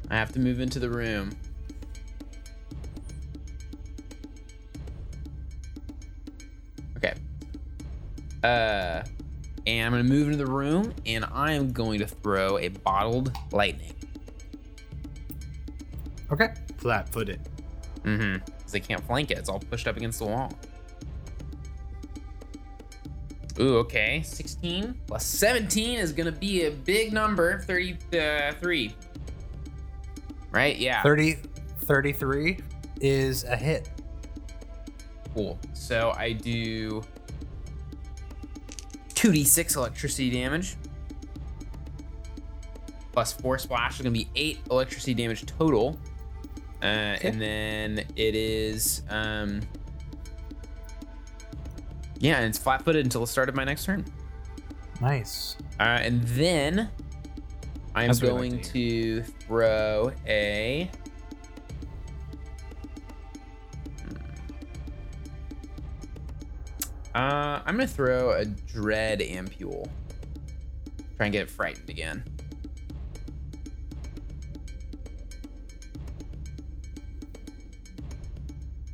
I 0.10 0.16
have 0.16 0.32
to 0.32 0.40
move 0.40 0.62
into 0.62 0.80
the 0.80 0.90
room. 0.90 1.36
Okay. 6.96 7.14
Uh, 8.42 9.04
and 9.68 9.86
I'm 9.86 9.92
gonna 9.92 10.04
move 10.06 10.28
into 10.28 10.38
the 10.38 10.50
room, 10.50 10.94
and 11.06 11.26
I 11.34 11.52
am 11.52 11.74
going 11.74 12.00
to 12.00 12.08
throw 12.08 12.58
a 12.58 12.70
bottled 12.70 13.36
lightning. 13.52 13.96
Okay. 16.32 16.54
Flat 16.78 17.10
footed. 17.10 17.42
Mm-hmm. 18.04 18.38
Because 18.46 18.63
they 18.74 18.80
can't 18.80 19.04
flank 19.06 19.32
it. 19.32 19.38
It's 19.38 19.50
all 19.50 19.60
pushed 19.60 19.88
up 19.88 19.96
against 19.96 20.20
the 20.20 20.26
wall. 20.26 20.52
Ooh, 23.60 23.78
okay. 23.78 24.22
16 24.24 25.00
plus 25.08 25.26
17 25.26 26.00
is 26.00 26.12
going 26.12 26.26
to 26.26 26.32
be 26.32 26.66
a 26.66 26.72
big 26.72 27.14
number. 27.14 27.60
33. 27.60 28.88
Uh, 28.88 28.92
right? 30.52 30.76
Yeah. 30.78 31.04
30, 31.04 31.38
33 31.82 32.60
is 33.02 33.44
a 33.44 33.56
hit. 33.56 33.90
Cool. 35.34 35.60
So 35.74 36.14
I 36.18 36.34
do 36.34 37.04
2d6 39.10 39.76
electricity 39.76 40.30
damage. 40.30 40.76
Plus 43.12 43.34
4 43.34 43.60
splash 43.60 43.96
is 43.96 44.02
going 44.02 44.14
to 44.14 44.20
be 44.20 44.28
8 44.36 44.60
electricity 44.72 45.14
damage 45.14 45.46
total. 45.46 46.00
Uh, 46.84 47.18
And 47.22 47.42
then 47.42 48.00
it 48.18 48.36
is. 48.36 49.02
um 49.10 49.62
Yeah, 52.20 52.38
and 52.38 52.46
it's 52.46 52.58
flat 52.58 52.84
footed 52.84 53.06
until 53.06 53.22
the 53.22 53.28
start 53.28 53.48
of 53.50 53.56
my 53.56 53.64
next 53.64 53.86
turn. 53.86 54.06
Nice. 55.02 55.56
Uh, 55.80 55.84
and 55.84 56.22
then 56.24 56.90
I'm 57.96 58.08
That's 58.08 58.22
what 58.22 58.34
like 58.34 58.40
going 58.52 58.62
to 58.62 59.22
to 59.22 59.24
throw 59.24 60.12
a. 60.28 60.90
Uh, 67.16 67.62
I'm 67.66 67.76
gonna 67.76 67.88
throw 67.88 68.32
a 68.32 68.46
dread 68.46 69.20
ampule. 69.20 69.88
Try 71.18 71.28
and 71.28 71.34
get 71.34 71.44
it 71.44 71.50
frightened 71.50 71.90
again. 71.90 72.24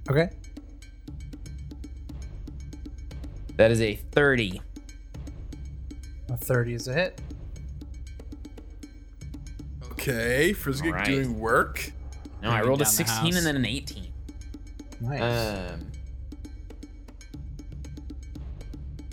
Okay. 0.09 0.29
That 3.57 3.71
is 3.71 3.81
a 3.81 3.95
30. 3.95 4.61
A 6.29 6.37
30 6.37 6.73
is 6.73 6.87
a 6.87 6.93
hit. 6.93 7.21
Okay, 9.91 10.53
Frizzgig 10.53 10.87
Alright. 10.87 11.05
doing 11.05 11.37
work. 11.37 11.91
No, 12.41 12.49
I 12.49 12.61
rolled 12.61 12.81
a 12.81 12.85
down 12.85 12.91
the 12.91 12.97
16 12.97 13.35
and 13.35 13.45
then 13.45 13.55
an 13.57 13.65
18. 13.65 14.07
Nice. 15.01 15.71
Um, 15.73 15.91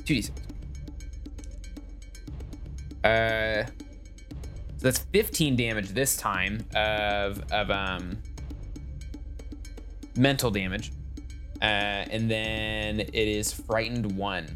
2d6. 0.05 0.31
Uh, 3.05 3.67
so 3.67 3.73
that's 4.79 4.99
15 4.99 5.57
damage 5.57 5.89
this 5.91 6.17
time 6.17 6.65
of 6.75 7.43
of 7.53 7.71
um 7.71 8.19
mental 10.17 10.51
damage, 10.51 10.93
uh, 11.63 11.65
and 11.65 12.31
then 12.31 13.01
it 13.01 13.15
is 13.15 13.53
frightened 13.53 14.17
one. 14.17 14.47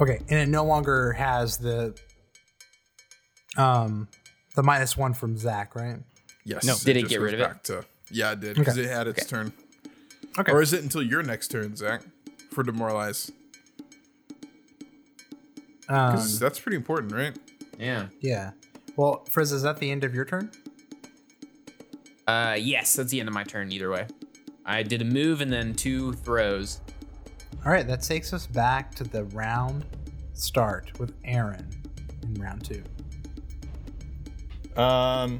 okay, 0.00 0.18
and 0.28 0.38
it 0.40 0.48
no 0.48 0.64
longer 0.64 1.12
has 1.12 1.56
the 1.58 1.96
um 3.56 4.08
the 4.56 4.62
minus 4.62 4.96
one 4.96 5.14
from 5.14 5.36
Zach, 5.36 5.74
right? 5.74 5.98
Yes. 6.44 6.64
No. 6.64 6.74
Did 6.84 6.96
it 6.96 7.00
just 7.02 7.10
get 7.10 7.20
rid 7.20 7.34
of 7.34 7.40
it? 7.40 7.42
back 7.44 7.62
To, 7.64 7.84
yeah, 8.10 8.32
it 8.32 8.40
did 8.40 8.56
because 8.56 8.76
Okay. 8.78 8.86
it 8.88 8.90
had 8.92 9.06
its 9.06 9.20
Okay. 9.22 9.28
turn. 9.28 9.52
Okay. 10.38 10.52
Or 10.52 10.60
is 10.62 10.72
it 10.72 10.82
until 10.82 11.02
your 11.02 11.22
next 11.22 11.48
turn, 11.48 11.76
Zach, 11.76 12.02
for 12.52 12.62
demoralize? 12.64 13.30
Um, 15.88 16.12
'Cause 16.12 16.38
that's 16.38 16.58
pretty 16.58 16.76
important, 16.76 17.12
right? 17.12 17.36
Yeah. 17.78 18.08
yeah. 18.20 18.52
Well, 18.96 19.24
Frizz, 19.30 19.52
is 19.52 19.62
that 19.62 19.78
the 19.78 19.90
end 19.90 20.02
of 20.04 20.14
your 20.14 20.24
turn? 20.24 20.50
Uh, 22.26 22.56
yes, 22.58 22.94
that's 22.96 23.10
the 23.10 23.20
end 23.20 23.28
of 23.28 23.34
my 23.34 23.44
turn. 23.44 23.70
Either 23.72 23.90
way, 23.90 24.06
I 24.64 24.82
did 24.82 25.02
a 25.02 25.04
move 25.04 25.40
and 25.40 25.52
then 25.52 25.74
two 25.74 26.12
throws. 26.14 26.80
All 27.64 27.72
right, 27.72 27.86
that 27.86 28.02
takes 28.02 28.32
us 28.32 28.46
back 28.46 28.94
to 28.96 29.04
the 29.04 29.24
round 29.24 29.84
start 30.32 30.98
with 30.98 31.14
Aaron 31.24 31.68
in 32.22 32.34
round 32.34 32.64
two. 32.64 32.82
Um, 34.80 35.38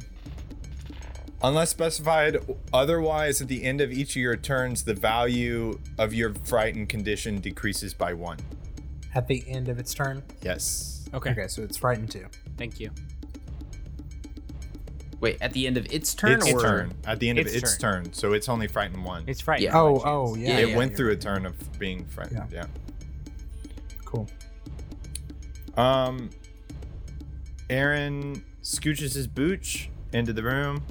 unless 1.43 1.71
specified 1.71 2.39
otherwise, 2.73 3.41
at 3.41 3.49
the 3.49 3.65
end 3.65 3.81
of 3.81 3.91
each 3.91 4.11
of 4.11 4.23
your 4.23 4.37
turns, 4.37 4.85
the 4.85 4.95
value 4.95 5.79
of 5.99 6.15
your 6.15 6.35
frightened 6.45 6.89
condition 6.89 7.41
decreases 7.41 7.95
by 7.95 8.15
one. 8.15 8.39
At 9.15 9.27
the 9.27 9.45
end 9.49 9.69
of 9.69 9.79
its 9.79 9.95
turn. 9.95 10.23
Yes. 10.43 11.09
Okay. 11.15 11.31
Okay, 11.31 11.49
so 11.49 11.63
it's 11.63 11.77
frightened 11.77 12.11
two. 12.11 12.27
Thank 12.57 12.81
you. 12.81 12.91
Wait, 15.25 15.39
at 15.41 15.55
the 15.55 15.67
end 15.67 15.79
of 15.79 15.91
its 15.91 16.15
turn 16.15 16.33
Its 16.33 16.53
or 16.53 16.61
turn. 16.61 16.95
At 17.07 17.19
the 17.19 17.31
end 17.31 17.39
of 17.39 17.47
Its 17.47 17.55
its 17.55 17.79
turn. 17.79 18.13
So 18.13 18.35
it's 18.35 18.47
only 18.47 18.67
frightened 18.67 19.03
one. 19.03 19.25
It's 19.27 19.41
Friday. 19.41 19.65
Yeah. 19.65 19.81
Oh, 19.81 20.03
oh, 20.05 20.35
yeah. 20.35 20.59
it 20.59 20.69
yeah, 20.69 20.77
went 20.77 20.91
you're 20.91 20.99
through 20.99 21.13
a 21.13 21.17
turn 21.17 21.47
of 21.47 21.79
being 21.79 22.05
frightened. 22.05 22.53
Yeah. 22.53 22.67
Cool. 24.05 24.29
Um, 25.79 26.29
Aaron 27.71 28.45
scooches 28.63 29.15
his 29.15 29.27
booch 29.27 29.89
into 30.13 30.35
the 30.35 30.43
room. 30.43 30.83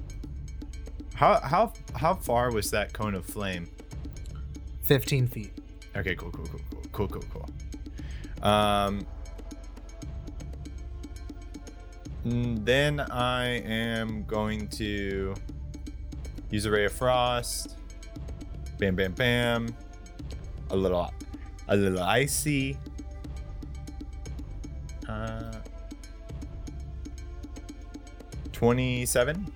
How 1.13 1.39
how 1.39 1.73
how 1.95 2.15
far 2.15 2.51
was 2.51 2.71
that 2.71 2.91
cone 2.91 3.13
of 3.13 3.27
flame? 3.27 3.69
15 4.81 5.27
feet. 5.27 5.53
Okay, 5.95 6.15
cool, 6.15 6.31
cool, 6.31 6.47
cool, 6.47 6.59
cool, 6.71 7.07
cool, 7.07 7.07
cool, 7.07 7.23
cool. 8.41 8.49
Um, 8.51 9.05
then 12.23 12.99
I 12.99 13.45
am 13.45 14.23
going 14.25 14.67
to 14.69 15.33
use 16.49 16.65
a 16.65 16.71
ray 16.71 16.85
of 16.85 16.93
frost. 16.93 17.75
Bam, 18.79 18.95
bam, 18.95 19.13
bam. 19.13 19.75
A 20.69 20.75
little, 20.75 21.13
a 21.67 21.75
little 21.75 22.01
icy. 22.01 22.77
Uh, 25.07 25.51
twenty-seven. 28.51 29.51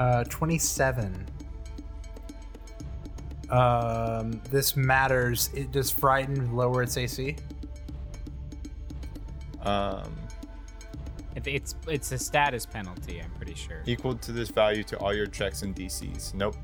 Uh, 0.00 0.24
27. 0.24 1.26
Um, 3.50 4.40
this 4.50 4.76
matters. 4.76 5.50
It 5.52 5.72
does 5.72 5.90
frighten 5.90 6.56
lower 6.56 6.82
its 6.82 6.96
AC? 6.96 7.36
Um, 9.60 10.10
it's 11.46 11.74
it's 11.88 12.12
a 12.12 12.18
status 12.18 12.66
penalty. 12.66 13.20
I'm 13.22 13.30
pretty 13.32 13.54
sure. 13.54 13.82
equal 13.86 14.14
to 14.16 14.32
this 14.32 14.48
value 14.48 14.82
to 14.84 14.98
all 14.98 15.14
your 15.14 15.26
checks 15.26 15.62
and 15.62 15.74
DCs. 15.74 16.34
Nope. 16.34 16.56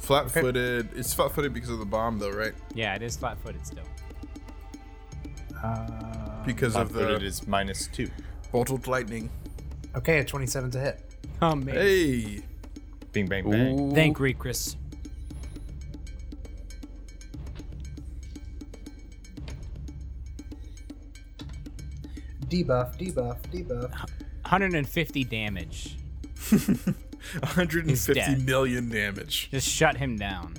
Flat-footed. 0.00 0.90
It's 0.96 1.12
flat-footed 1.12 1.52
because 1.52 1.68
of 1.70 1.78
the 1.80 1.84
bomb, 1.84 2.18
though, 2.18 2.30
right? 2.30 2.54
Yeah, 2.74 2.94
it 2.94 3.02
is 3.02 3.16
flat-footed 3.16 3.66
still. 3.66 3.84
Uh, 5.62 6.44
Because 6.46 6.76
of 6.76 6.90
Flat-footed 6.90 7.20
the 7.22 7.26
is 7.26 7.46
minus 7.46 7.88
two. 7.88 8.08
bottled 8.52 8.86
lightning. 8.86 9.28
okay, 9.96 10.18
a 10.20 10.24
27 10.24 10.70
to 10.72 10.80
hit. 10.80 11.04
Oh 11.42 11.54
man. 11.54 11.74
Hey. 11.74 12.42
Bing 13.12 13.26
bang 13.26 13.48
bang. 13.50 13.94
Thank 13.94 14.18
you, 14.18 14.34
Chris. 14.34 14.76
Debuff, 22.48 22.96
debuff, 22.98 23.38
debuff. 23.52 23.90
150 24.42 25.24
damage. 25.24 25.96
150 26.50 28.36
million 28.44 28.88
damage. 28.88 29.50
Just 29.50 29.68
shut 29.68 29.96
him 29.96 30.16
down. 30.16 30.54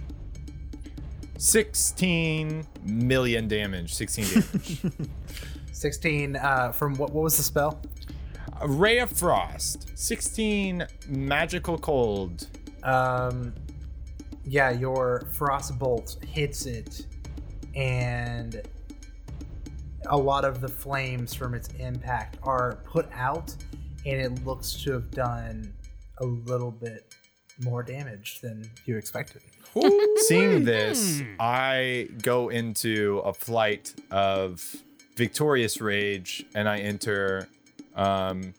16 1.38 2.68
million 2.84 3.48
damage. 3.48 3.94
16 3.94 4.26
damage. 4.30 4.82
16 5.72 6.36
uh, 6.36 6.72
from 6.72 6.96
what, 6.96 7.12
what 7.12 7.24
was 7.24 7.38
the 7.38 7.44
spell? 7.44 7.82
A 8.62 8.68
Ray 8.68 9.00
of 9.00 9.10
Frost. 9.10 9.98
16 9.98 10.86
magical 11.08 11.78
cold. 11.78 12.48
Um, 12.84 13.54
yeah, 14.46 14.72
your 14.72 15.28
frost 15.32 15.78
bolt 15.80 16.18
hits 16.26 16.66
it, 16.66 17.06
and 17.76 18.62
a 20.08 20.18
lot 20.18 20.46
of 20.46 20.62
the 20.62 20.68
flames 20.68 21.34
from 21.34 21.54
its 21.54 21.70
impact 21.80 22.38
are 22.44 22.80
put 22.86 23.08
out, 23.14 23.56
and 24.06 24.20
it 24.22 24.46
looks 24.46 24.74
to 24.84 24.94
have 24.94 25.12
done 25.12 25.74
a 26.20 26.26
little 26.26 26.72
bit 26.72 27.14
more 27.62 27.84
damage 27.84 28.40
than 28.42 28.70
you 28.86 28.98
expected. 28.98 29.42
Seeing 30.28 30.64
this, 30.64 31.22
I 31.40 32.10
go 32.22 32.50
into 32.50 33.22
a 33.24 33.34
flight 33.34 33.94
of 34.10 34.76
victorious 35.16 35.80
rage 35.80 36.46
and 36.56 36.68
I 36.68 36.80
enter 36.80 37.48
um, 37.96 38.54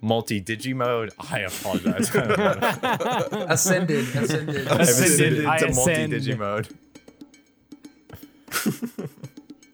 multi 0.00 0.40
digi 0.40 0.74
mode. 0.74 1.10
I 1.18 1.40
apologize. 1.40 2.14
Ascended, 3.50 4.14
ascended. 4.14 4.68
I've 4.68 4.80
ascended 4.80 5.46
I 5.46 5.58
into 5.58 5.74
multi 5.74 6.06
digi 6.06 6.38
mode. 6.38 6.68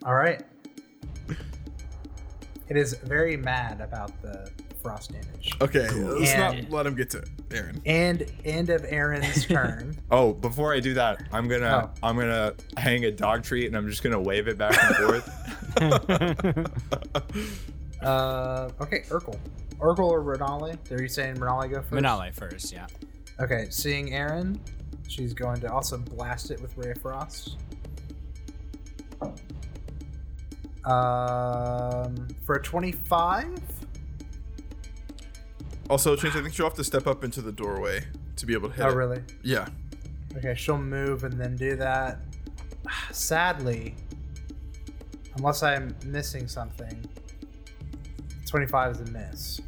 All 0.05 0.15
right. 0.15 0.43
It 2.69 2.77
is 2.77 2.95
very 2.95 3.37
mad 3.37 3.81
about 3.81 4.21
the 4.23 4.51
frost 4.83 5.13
damage. 5.13 5.53
Okay, 5.61 5.89
let's 5.91 6.31
And- 6.33 6.63
not 6.63 6.71
let 6.71 6.87
him 6.87 6.95
get 6.95 7.11
to 7.11 7.19
it, 7.19 7.29
Aaron. 7.53 7.81
And 7.87 8.27
end 8.45 8.71
of 8.71 8.85
Aaron's 8.89 9.45
turn. 9.49 9.97
Oh, 10.11 10.33
before 10.33 10.73
I 10.73 10.81
do 10.81 10.95
that, 10.95 11.23
I'm 11.33 11.49
gonna 11.49 11.91
Oh. 11.95 12.07
I'm 12.09 12.17
gonna 12.17 12.55
hang 12.77 13.05
a 13.05 13.11
dog 13.11 13.43
treat 13.45 13.67
and 13.67 13.77
I'm 13.77 13.89
just 13.89 14.03
gonna 14.03 14.21
wave 14.21 14.49
it 14.49 14.59
back 14.59 14.75
and 14.83 14.97
forth. 14.97 15.29
Uh, 18.03 18.69
okay, 18.81 19.03
Urkel. 19.11 19.39
Urkel 19.79 20.01
or 20.11 20.25
Renali? 20.25 20.77
Are 20.91 21.01
you 21.01 21.07
saying 21.07 21.37
Renali 21.37 21.71
go 21.71 21.83
first? 21.83 21.93
Manale 21.93 22.35
first, 22.35 22.73
yeah. 22.73 22.89
Okay, 23.39 23.69
seeing 23.71 24.13
Aaron, 24.13 24.61
she's 25.07 25.33
going 25.33 25.61
to 25.61 25.73
also 25.73 25.97
blast 25.99 26.51
it 26.51 26.61
with 26.61 26.77
Ray 26.77 26.91
of 26.91 26.99
Frost. 27.01 27.59
Um, 30.85 32.28
for 32.45 32.57
a 32.57 32.62
25? 32.62 33.61
Also, 35.91 36.16
Chase, 36.16 36.35
I 36.35 36.43
think 36.43 36.55
she'll 36.55 36.66
have 36.66 36.74
to 36.74 36.85
step 36.85 37.07
up 37.07 37.22
into 37.24 37.43
the 37.43 37.53
doorway 37.53 38.05
to 38.37 38.47
be 38.47 38.55
able 38.55 38.68
to 38.70 38.74
hit 38.74 38.85
Oh, 38.85 38.89
it. 38.91 38.95
really? 38.95 39.22
Yeah. 39.43 39.68
Okay, 40.37 40.55
she'll 40.57 40.78
move 40.78 41.24
and 41.24 41.39
then 41.39 41.55
do 41.57 41.76
that. 41.76 42.18
Sadly, 43.12 43.95
unless 45.37 45.62
I'm 45.62 45.95
missing 46.07 46.49
something, 46.49 47.05
25 48.47 48.93
is 48.93 49.01
a 49.01 49.05
miss. 49.12 49.61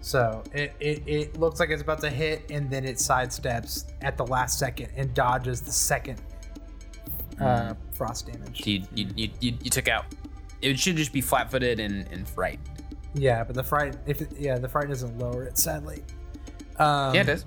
So 0.00 0.42
it, 0.54 0.74
it, 0.80 1.02
it 1.06 1.38
looks 1.38 1.60
like 1.60 1.68
it's 1.70 1.82
about 1.82 2.00
to 2.00 2.08
hit, 2.10 2.50
and 2.50 2.70
then 2.70 2.84
it 2.84 2.96
sidesteps 2.96 3.84
at 4.00 4.16
the 4.16 4.26
last 4.26 4.58
second 4.58 4.88
and 4.96 5.12
dodges 5.12 5.60
the 5.60 5.70
second 5.72 6.20
uh, 7.40 7.74
frost 7.92 8.26
damage. 8.30 8.66
You, 8.66 8.82
you, 8.94 9.06
you, 9.16 9.28
you, 9.40 9.54
you 9.62 9.70
took 9.70 9.88
out. 9.88 10.06
It 10.62 10.78
should 10.78 10.96
just 10.96 11.12
be 11.12 11.20
flat-footed 11.20 11.78
and, 11.80 12.06
and 12.12 12.28
fright. 12.28 12.58
Yeah, 13.14 13.44
but 13.44 13.54
the 13.54 13.62
fright, 13.64 13.96
if 14.06 14.20
it, 14.22 14.30
yeah, 14.38 14.58
the 14.58 14.68
fright 14.68 14.88
doesn't 14.88 15.18
lower 15.18 15.44
it. 15.44 15.56
Sadly. 15.58 16.02
Um, 16.78 17.14
yeah, 17.14 17.22
it 17.22 17.24
does. 17.24 17.44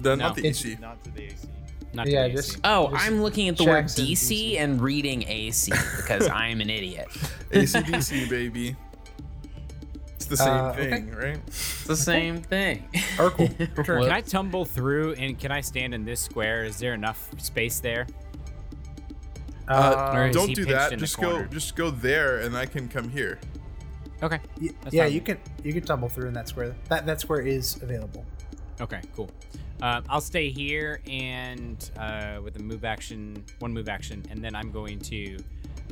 The, 0.00 0.16
No. 0.16 0.26
Not 0.26 0.34
the 0.36 0.46
It's- 0.46 0.64
EC. 0.64 0.78
Not 0.80 1.02
to 1.04 1.10
the 1.10 1.24
AC. 1.24 1.48
Not 1.94 2.06
Yeah, 2.08 2.28
to 2.28 2.34
just- 2.34 2.58
Oh, 2.64 2.90
Just 2.90 3.06
I'm 3.06 3.22
looking 3.22 3.48
at 3.48 3.56
the 3.56 3.64
word 3.64 3.86
DC 3.86 4.12
DC. 4.12 4.58
and 4.58 4.80
reading 4.80 5.24
AC 5.26 5.72
because 5.96 6.28
I'm 6.32 6.60
an 6.60 6.68
idiot. 6.68 7.08
ACDC, 7.52 8.28
baby. 8.28 8.76
It's 10.16 10.26
the 10.26 10.36
same 10.36 10.48
Uh, 10.48 10.70
okay. 10.72 10.90
thing, 10.90 11.10
right? 11.14 11.38
It's 11.46 11.84
the 11.84 11.96
same 11.96 12.42
thing. 12.42 12.88
Urkel, 13.16 13.58
your. 13.86 14.00
Can 14.02 14.10
I 14.12 14.20
tumble 14.20 14.64
through 14.64 15.12
and 15.14 15.38
can 15.38 15.52
I 15.52 15.60
stand 15.60 15.94
in 15.94 16.04
this 16.04 16.20
square? 16.20 16.64
Is 16.64 16.78
there 16.78 16.94
enough 16.94 17.30
space 17.38 17.80
there? 17.80 18.06
Uh, 19.68 20.12
Or 20.14 20.30
don't 20.30 20.54
do 20.54 20.64
that. 20.66 20.96
Just 20.98 21.18
go. 21.20 21.44
Just 21.44 21.74
go 21.76 21.90
there, 21.90 22.38
and 22.38 22.56
I 22.56 22.66
can 22.66 22.88
come 22.88 23.08
here. 23.08 23.38
Okay. 24.22 24.38
Y- 24.60 24.70
That's 24.82 24.94
yeah, 24.94 25.04
fine. 25.04 25.12
you 25.12 25.20
can 25.20 25.38
you 25.64 25.72
can 25.72 25.82
tumble 25.82 26.08
through 26.08 26.28
in 26.28 26.34
that 26.34 26.48
square. 26.48 26.74
That 26.88 27.06
that 27.06 27.20
square 27.20 27.40
is 27.40 27.82
available. 27.82 28.24
Okay, 28.80 29.00
cool. 29.14 29.30
Uh, 29.82 30.00
I'll 30.08 30.20
stay 30.22 30.48
here 30.50 31.00
and 31.10 31.90
uh, 31.98 32.38
with 32.42 32.56
a 32.56 32.62
move 32.62 32.84
action, 32.84 33.44
one 33.58 33.72
move 33.72 33.88
action, 33.88 34.24
and 34.30 34.42
then 34.42 34.54
I'm 34.54 34.70
going 34.70 34.98
to 35.00 35.36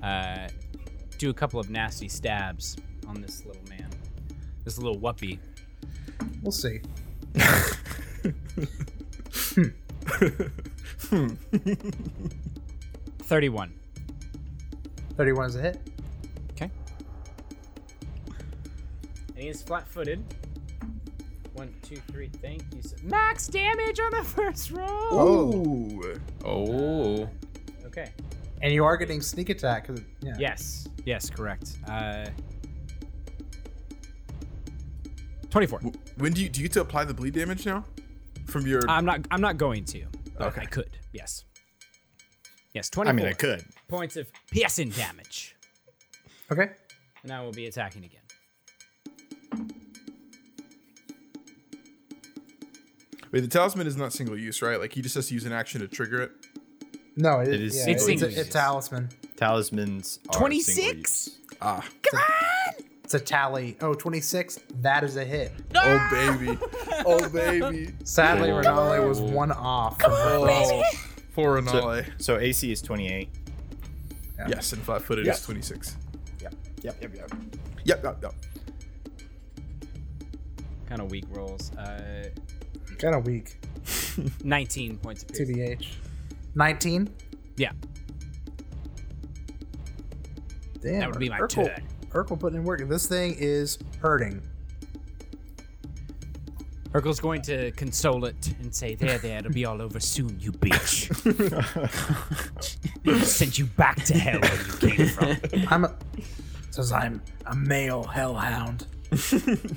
uh, 0.02 0.48
do 1.18 1.28
a 1.30 1.34
couple 1.34 1.60
of 1.60 1.68
nasty 1.68 2.08
stabs 2.08 2.76
on 3.06 3.20
this 3.20 3.44
little 3.44 3.62
man, 3.68 3.90
this 4.64 4.78
little 4.78 4.98
whuppy. 4.98 5.38
We'll 6.42 6.52
see. 6.52 6.80
Thirty-one. 11.10 11.38
31 13.24 13.72
31 15.16 15.46
is 15.46 15.56
a 15.56 15.60
hit. 15.62 15.78
Okay. 16.52 16.70
And 19.28 19.36
he 19.36 19.48
is 19.48 19.62
flat-footed. 19.62 20.22
One, 21.54 21.72
two, 21.82 21.96
three. 22.10 22.28
Thank 22.42 22.62
you. 22.74 22.82
So- 22.82 22.96
Max 23.04 23.46
damage 23.46 24.00
on 24.00 24.10
the 24.10 24.24
first 24.24 24.72
roll. 24.72 24.88
Oh. 24.90 26.14
Oh. 26.44 27.28
Okay. 27.86 28.10
And 28.60 28.72
you 28.72 28.84
are 28.84 28.96
getting 28.96 29.20
sneak 29.20 29.50
attack. 29.50 29.86
'cause- 29.86 30.00
Yeah. 30.20 30.34
Yes. 30.38 30.88
Yes. 31.04 31.30
Correct. 31.30 31.76
Uh, 31.88 32.26
Twenty-four. 35.50 35.78
When 36.16 36.32
do 36.32 36.42
you 36.42 36.48
do 36.48 36.60
you 36.60 36.64
get 36.68 36.72
to 36.72 36.80
apply 36.80 37.04
the 37.04 37.14
bleed 37.14 37.34
damage 37.34 37.64
now? 37.64 37.84
From 38.46 38.66
your 38.66 38.80
I'm 38.88 39.04
not. 39.04 39.20
I'm 39.30 39.40
not 39.40 39.56
going 39.56 39.84
to. 39.86 40.04
But 40.36 40.48
Okay. 40.48 40.62
I 40.62 40.64
could. 40.66 40.98
Yes. 41.12 41.44
Yes. 42.74 42.90
I 42.98 43.12
mean, 43.12 43.26
I 43.26 43.32
could. 43.32 43.64
points 43.88 44.16
of 44.16 44.26
piercing 44.50 44.90
damage, 44.90 45.54
Okay. 46.50 46.70
and 47.22 47.32
I 47.32 47.40
will 47.42 47.52
be 47.52 47.66
attacking 47.66 48.04
again. 48.04 48.20
wait. 53.32 53.40
The 53.40 53.48
talisman 53.48 53.86
is 53.86 53.96
not 53.96 54.12
single 54.12 54.36
use, 54.36 54.60
right? 54.62 54.78
Like 54.80 54.92
he 54.92 55.02
just 55.02 55.14
has 55.14 55.28
to 55.28 55.34
use 55.34 55.44
an 55.46 55.52
action 55.52 55.80
to 55.80 55.88
trigger 55.88 56.22
it. 56.22 56.32
No, 57.16 57.40
it, 57.40 57.48
It 57.48 57.60
is 57.62 57.76
yeah, 57.76 57.84
single 57.84 58.08
it's, 58.08 58.22
a, 58.22 58.30
use. 58.30 58.38
a 58.38 58.50
talisman. 58.50 59.08
Talismans 59.36 60.18
are 60.30 60.38
26? 60.38 60.74
single 60.74 60.98
use. 60.98 61.38
Ah. 61.62 61.88
It's 63.04 63.14
a 63.14 63.20
tally. 63.20 63.76
Oh, 63.80 63.92
26. 63.94 64.58
That 64.80 65.04
is 65.04 65.16
a 65.16 65.24
hit. 65.24 65.52
Oh 65.76 66.08
baby. 66.10 66.58
Oh 67.06 67.28
baby. 67.28 67.92
Sadly, 68.04 68.48
Renali 68.48 69.06
was 69.06 69.20
one 69.20 69.52
off. 69.52 70.00
from 70.00 70.10
her 70.10 70.16
Oh. 70.40 70.82
Poor 71.34 71.60
Anale. 71.60 72.06
So 72.20 72.38
AC 72.38 72.70
is 72.70 72.80
28. 72.82 73.28
Yes, 74.48 74.72
and 74.72 74.82
flat-footed 74.82 75.26
Yep. 75.26 75.34
is 75.34 75.42
26. 75.44 75.96
Yep, 76.40 76.54
yep, 76.82 76.96
yep. 77.02 77.14
Yep. 77.14 77.30
Yep. 77.84 78.04
Yep. 78.04 78.22
yep. 78.22 78.34
Kind 80.88 81.00
of 81.00 81.10
weak 81.10 81.24
rolls. 81.30 81.72
Uh, 81.76 82.28
Kind 82.98 83.14
of 83.14 83.26
weak. 83.26 83.56
19 84.44 84.98
points 84.98 85.22
of 85.22 85.28
piercing. 85.30 85.56
TBH. 85.56 85.88
19. 86.54 87.08
Yeah. 87.56 87.72
Damn. 90.80 91.00
That 91.00 91.10
would 91.10 91.18
be 91.18 91.28
my 91.30 91.38
Urkel, 91.40 91.66
turn. 91.66 91.82
Urkel 92.10 92.38
putting 92.38 92.58
in 92.58 92.64
work. 92.64 92.86
This 92.88 93.06
thing 93.06 93.34
is 93.38 93.78
hurting. 94.00 94.42
Urkel's 96.94 97.18
going 97.20 97.42
to 97.42 97.70
console 97.72 98.24
it 98.24 98.54
and 98.60 98.72
say, 98.74 98.94
"There, 98.94 99.18
there, 99.18 99.38
it'll 99.38 99.52
be 99.52 99.64
all 99.64 99.82
over 99.82 99.98
soon, 100.00 100.38
you 100.38 100.52
bitch." 100.52 101.10
Sent 103.24 103.58
you 103.58 103.66
back 103.66 103.96
to 104.04 104.16
hell 104.16 104.40
where 104.40 104.56
you 104.56 104.96
came 104.96 105.06
from. 105.08 105.36
I'm 105.68 105.84
a, 105.86 105.94
says 106.70 106.92
I'm 106.92 107.20
a 107.46 107.54
male 107.56 108.04
hellhound. 108.04 108.86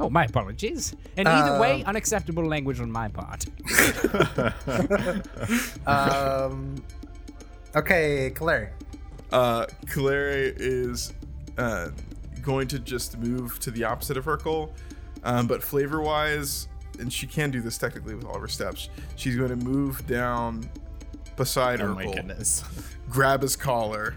Oh, 0.00 0.08
my 0.10 0.24
apologies. 0.24 0.96
And 1.16 1.28
either 1.28 1.60
way, 1.60 1.82
Um, 1.82 1.88
unacceptable 1.90 2.44
language 2.44 2.80
on 2.80 2.90
my 2.90 3.06
part. 3.08 3.44
Um. 5.86 6.82
Okay, 7.76 8.30
Clary. 8.30 8.70
Uh, 9.30 9.66
Clary 9.88 10.54
is 10.56 11.12
uh, 11.56 11.90
going 12.42 12.66
to 12.68 12.78
just 12.80 13.16
move 13.18 13.60
to 13.60 13.70
the 13.70 13.84
opposite 13.84 14.16
of 14.16 14.24
Hercule, 14.24 14.74
um, 15.24 15.46
but 15.46 15.62
flavor 15.62 16.00
wise, 16.00 16.68
and 16.98 17.12
she 17.12 17.26
can 17.26 17.50
do 17.50 17.60
this 17.60 17.78
technically 17.78 18.14
with 18.14 18.24
all 18.24 18.34
of 18.34 18.40
her 18.40 18.48
steps. 18.48 18.88
She's 19.16 19.36
going 19.36 19.50
to 19.50 19.56
move 19.56 20.06
down 20.06 20.68
beside 21.36 21.80
Oh 21.80 21.94
my 21.94 22.04
Urkel, 22.04 22.14
goodness. 22.14 22.64
grab 23.10 23.42
his 23.42 23.56
collar, 23.56 24.14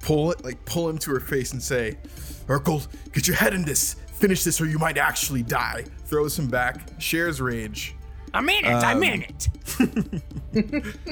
pull 0.00 0.30
it 0.30 0.44
like 0.44 0.64
pull 0.64 0.88
him 0.88 0.98
to 0.98 1.10
her 1.12 1.20
face, 1.20 1.52
and 1.52 1.62
say, 1.62 1.98
"Urkel, 2.46 2.86
get 3.12 3.26
your 3.26 3.36
head 3.36 3.54
in 3.54 3.64
this. 3.64 3.94
Finish 4.14 4.44
this, 4.44 4.60
or 4.60 4.66
you 4.66 4.78
might 4.78 4.98
actually 4.98 5.42
die." 5.42 5.84
Throws 6.06 6.38
him 6.38 6.48
back, 6.48 6.80
shares 6.98 7.40
rage. 7.40 7.94
I'm 8.34 8.48
in 8.48 8.64
it. 8.64 8.68
I'm 8.68 9.02
in 9.02 9.22
it. 9.22 9.48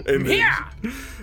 Then- 0.05 0.25
Yeah. 0.27 0.69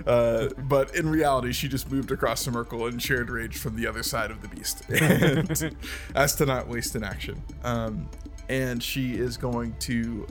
Uh, 0.07 0.49
but 0.63 0.95
in 0.95 1.07
reality, 1.09 1.51
she 1.51 1.67
just 1.67 1.91
moved 1.91 2.11
across 2.11 2.45
the 2.45 2.51
Merkle 2.51 2.87
and 2.87 3.01
shared 3.01 3.29
rage 3.29 3.57
from 3.57 3.75
the 3.75 3.85
other 3.87 4.03
side 4.03 4.31
of 4.31 4.41
the 4.41 4.47
beast, 4.47 4.83
and, 4.89 5.75
as 6.15 6.35
to 6.35 6.45
not 6.45 6.67
waste 6.67 6.95
an 6.95 7.03
action. 7.03 7.41
Um, 7.63 8.09
and 8.49 8.81
she 8.83 9.13
is 9.13 9.37
going 9.37 9.75
to 9.79 10.27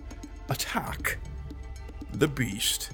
attack 0.51 1.19
the 2.13 2.29
beast. 2.29 2.91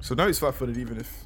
So 0.00 0.14
now 0.14 0.26
he's 0.26 0.38
flat-footed, 0.38 0.76
even 0.76 0.98
if 0.98 1.24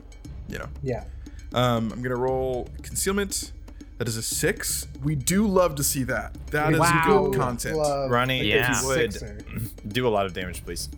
you 0.49 0.59
know. 0.59 0.68
Yeah. 0.82 1.05
Um, 1.53 1.91
I'm 1.93 2.03
gonna 2.03 2.16
roll 2.16 2.68
concealment. 2.82 3.53
That 3.99 4.07
is 4.09 4.16
a 4.16 4.22
six. 4.22 4.86
We 5.03 5.14
do 5.16 5.46
love 5.46 5.74
to 5.76 5.84
see 5.84 6.05
that. 6.05 6.34
That 6.53 6.72
is 6.72 6.78
Wow. 6.78 7.28
good 7.30 7.38
content. 7.40 7.76
Love 7.76 8.11
Ronnie, 8.11 8.40
a 8.40 8.44
Yeah. 8.44 8.70
if 8.76 8.82
you 8.82 8.88
would 8.88 9.12
sixer. 9.12 9.38
do 9.88 10.07
a 10.07 10.11
lot 10.11 10.24
of 10.26 10.32
damage, 10.32 10.64
please. 10.64 10.88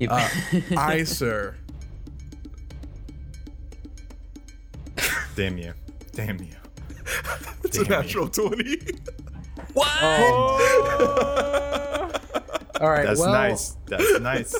Yep. 0.00 0.10
Uh, 0.12 0.28
I, 0.76 1.04
sir. 1.04 1.54
Damn 5.36 5.56
you. 5.58 5.72
Damn 6.12 6.38
you. 6.42 6.48
It's 7.64 7.78
a 7.78 7.84
Damn 7.84 7.92
you. 7.92 7.98
natural 8.02 8.28
twenty. 8.28 8.78
Oh. 9.76 10.50
All 12.80 12.88
right. 12.90 13.04
That's 13.06 13.20
well, 13.20 13.32
nice. 13.32 13.76
That's 13.86 14.20
nice. 14.20 14.54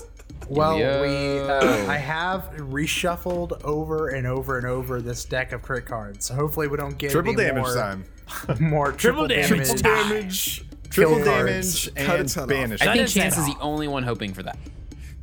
Well, 0.50 0.76
we 0.76 1.38
uh, 1.48 1.86
I 1.90 1.96
have 1.96 2.50
reshuffled 2.56 3.62
over 3.64 4.08
and 4.08 4.26
over 4.26 4.58
and 4.58 4.66
over 4.66 5.00
this 5.00 5.24
deck 5.24 5.52
of 5.52 5.62
crit 5.62 5.86
cards. 5.86 6.26
So 6.26 6.34
hopefully 6.34 6.66
we 6.68 6.76
don't 6.76 6.98
get 6.98 7.10
Triple 7.12 7.32
any 7.34 7.44
damage 7.44 7.62
more, 7.64 7.74
time. 7.74 8.04
More 8.60 8.92
triple, 8.92 9.26
damage 9.28 9.48
damage. 9.48 9.82
time. 9.82 10.08
damage. 10.08 10.64
Triple 10.90 11.16
Kill 11.16 11.24
damage 11.24 11.84
cards. 11.84 11.88
And 11.96 12.20
its 12.22 12.34
head 12.34 12.42
off. 12.42 12.48
banish. 12.48 12.80
I 12.82 12.92
think 12.96 13.08
Chance 13.08 13.38
is 13.38 13.46
the 13.46 13.56
only 13.60 13.86
one 13.88 14.02
hoping 14.02 14.34
for 14.34 14.42
that. 14.42 14.58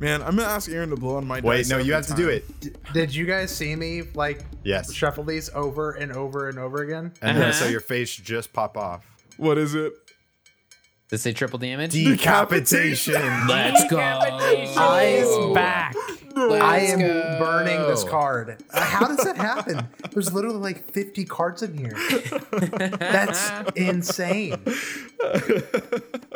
Man, 0.00 0.22
I'm 0.22 0.36
gonna 0.36 0.48
ask 0.48 0.70
Aaron 0.70 0.90
to 0.90 0.96
blow 0.96 1.16
on 1.16 1.26
my 1.26 1.40
Wait, 1.40 1.56
dice 1.58 1.70
no, 1.70 1.76
you 1.78 1.92
every 1.92 1.94
have 1.94 2.06
to 2.06 2.14
do 2.14 2.26
time. 2.40 2.42
it. 2.62 2.92
Did 2.92 3.14
you 3.14 3.26
guys 3.26 3.50
see 3.54 3.74
me 3.74 4.02
like 4.14 4.44
Yes. 4.62 4.92
shuffle 4.92 5.24
these 5.24 5.50
over 5.54 5.92
and 5.92 6.12
over 6.12 6.48
and 6.48 6.58
over 6.58 6.82
again? 6.82 7.12
And 7.20 7.36
then 7.36 7.52
so 7.52 7.64
Uh-huh. 7.64 7.72
your 7.72 7.80
face 7.80 8.14
just 8.16 8.52
pop 8.52 8.76
off. 8.76 9.04
What 9.38 9.58
is 9.58 9.74
it? 9.74 9.92
Does 11.10 11.20
it 11.20 11.22
say 11.22 11.32
triple 11.32 11.58
damage? 11.58 11.92
Decapitation. 11.92 13.14
Let's 13.48 13.84
go. 13.90 13.98
Eyes 13.98 15.54
Back. 15.54 15.94
I 16.36 16.80
am 16.80 16.98
burning 17.38 17.80
this 17.88 18.04
card. 18.04 18.62
Uh, 18.72 18.80
How 18.84 19.08
does 19.08 19.16
that 19.24 19.36
happen? 19.36 19.88
There's 20.12 20.32
literally 20.32 20.58
like 20.58 20.92
50 20.92 21.24
cards 21.24 21.62
in 21.62 21.76
here. 21.76 21.96
That's 22.98 23.50
insane. 23.74 24.52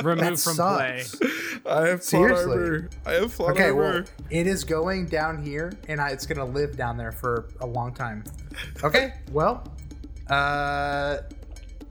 Remove 0.02 0.18
That 0.18 0.38
from 0.38 0.56
play. 0.56 1.04
I 1.66 1.86
have 1.88 1.98
plot 1.98 2.02
Seriously. 2.04 2.52
armor. 2.52 2.90
I 3.06 3.12
have 3.12 3.32
plot 3.32 3.50
Okay, 3.52 3.68
armor. 3.68 3.76
well, 3.78 4.04
it 4.30 4.46
is 4.48 4.64
going 4.64 5.06
down 5.06 5.42
here, 5.44 5.72
and 5.86 6.00
I, 6.00 6.10
it's 6.10 6.26
gonna 6.26 6.44
live 6.46 6.76
down 6.76 6.96
there 6.96 7.12
for 7.12 7.48
a 7.60 7.66
long 7.66 7.94
time. 7.94 8.24
Okay, 8.82 9.14
well, 9.30 9.62
uh, 10.30 11.18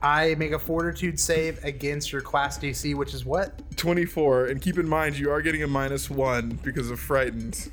I 0.02 0.36
make 0.36 0.52
a 0.52 0.60
Fortitude 0.60 1.20
save 1.20 1.64
against 1.64 2.12
your 2.12 2.22
class 2.22 2.58
DC, 2.58 2.95
which 2.95 3.14
is 3.14 3.24
what? 3.26 3.62
24, 3.78 4.47
and 4.47 4.62
keep 4.62 4.78
in 4.78 4.88
mind 4.88 5.18
you 5.18 5.30
are 5.32 5.41
getting 5.41 5.64
a 5.64 5.68
minus 5.68 6.10
one 6.10 6.60
because 6.64 6.89
of 6.89 6.99
frightened. 6.99 7.70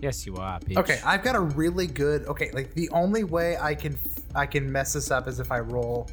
Yes, 0.00 0.26
you 0.26 0.36
are. 0.36 0.60
Bitch. 0.60 0.76
Okay, 0.76 1.00
I've 1.04 1.22
got 1.22 1.34
a 1.34 1.40
really 1.40 1.86
good. 1.86 2.26
Okay, 2.26 2.50
like 2.52 2.74
the 2.74 2.88
only 2.90 3.24
way 3.24 3.56
I 3.60 3.74
can 3.74 3.98
I 4.34 4.46
can 4.46 4.70
mess 4.70 4.92
this 4.92 5.10
up 5.10 5.26
is 5.26 5.40
if 5.40 5.50
I 5.50 5.60
roll 5.60 6.08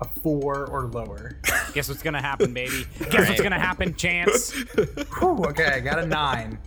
a 0.00 0.08
four 0.20 0.66
or 0.66 0.86
lower. 0.86 1.38
Guess 1.72 1.88
what's 1.88 2.02
gonna 2.02 2.22
happen, 2.22 2.52
baby? 2.52 2.86
Guess 3.10 3.28
what's 3.28 3.40
gonna 3.40 3.60
happen, 3.60 3.94
Chance? 3.94 4.52
Whew, 5.18 5.44
okay, 5.46 5.66
I 5.66 5.80
got 5.80 5.98
a 5.98 6.06
nine. 6.06 6.58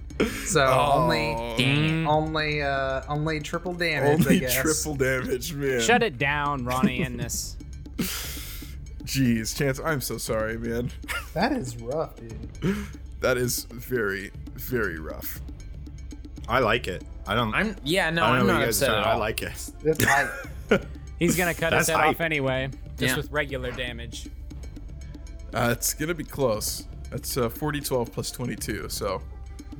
So 0.45 0.65
only 0.65 1.55
Dang 1.57 2.07
only 2.07 2.61
uh 2.61 3.01
only 3.09 3.39
triple 3.39 3.74
damage. 3.74 4.09
I 4.09 4.13
Only 4.26 4.39
guess. 4.39 4.55
triple 4.55 4.95
damage, 4.95 5.53
man. 5.53 5.82
Shut 5.82 6.03
it 6.03 6.17
down, 6.17 6.65
Ronnie. 6.65 7.01
In 7.01 7.17
this. 7.17 7.57
Jeez, 9.03 9.55
Chance, 9.55 9.80
I'm 9.84 10.01
so 10.01 10.17
sorry, 10.17 10.57
man. 10.57 10.89
That 11.34 11.51
is 11.51 11.76
rough, 11.78 12.15
dude. 12.15 12.86
That 13.19 13.38
is 13.38 13.65
very, 13.65 14.32
very 14.55 14.97
rough. 14.99 15.41
I 16.47 16.59
like 16.59 16.88
it. 16.88 17.03
I 17.28 17.36
don't. 17.36 17.53
I'm 17.53 17.76
yeah, 17.84 18.09
no, 18.09 18.24
I 18.24 18.28
don't 18.30 18.39
I'm 18.41 18.47
know 18.47 18.53
not 18.53 18.59
you 18.61 18.65
guys 18.67 18.84
are 18.84 18.86
upset 18.86 18.89
saying. 18.89 19.01
at 19.01 19.07
I 19.07 19.15
like 19.15 19.41
it. 19.41 19.71
It's, 19.84 20.05
I, 20.05 20.80
He's 21.19 21.38
gonna 21.38 21.53
cut 21.53 21.74
his 21.74 21.88
head 21.88 21.95
hype. 21.97 22.09
off 22.15 22.21
anyway, 22.21 22.69
just 22.97 23.11
Yeah. 23.11 23.15
with 23.17 23.32
regular 23.32 23.71
damage. 23.71 24.28
Uh, 25.53 25.69
it's 25.71 25.93
gonna 25.93 26.13
be 26.15 26.24
close. 26.24 26.86
That's 27.11 27.38
uh, 27.38 27.47
40, 27.49 27.80
12 27.82 28.11
plus 28.11 28.32
22. 28.32 28.89
So, 28.89 29.21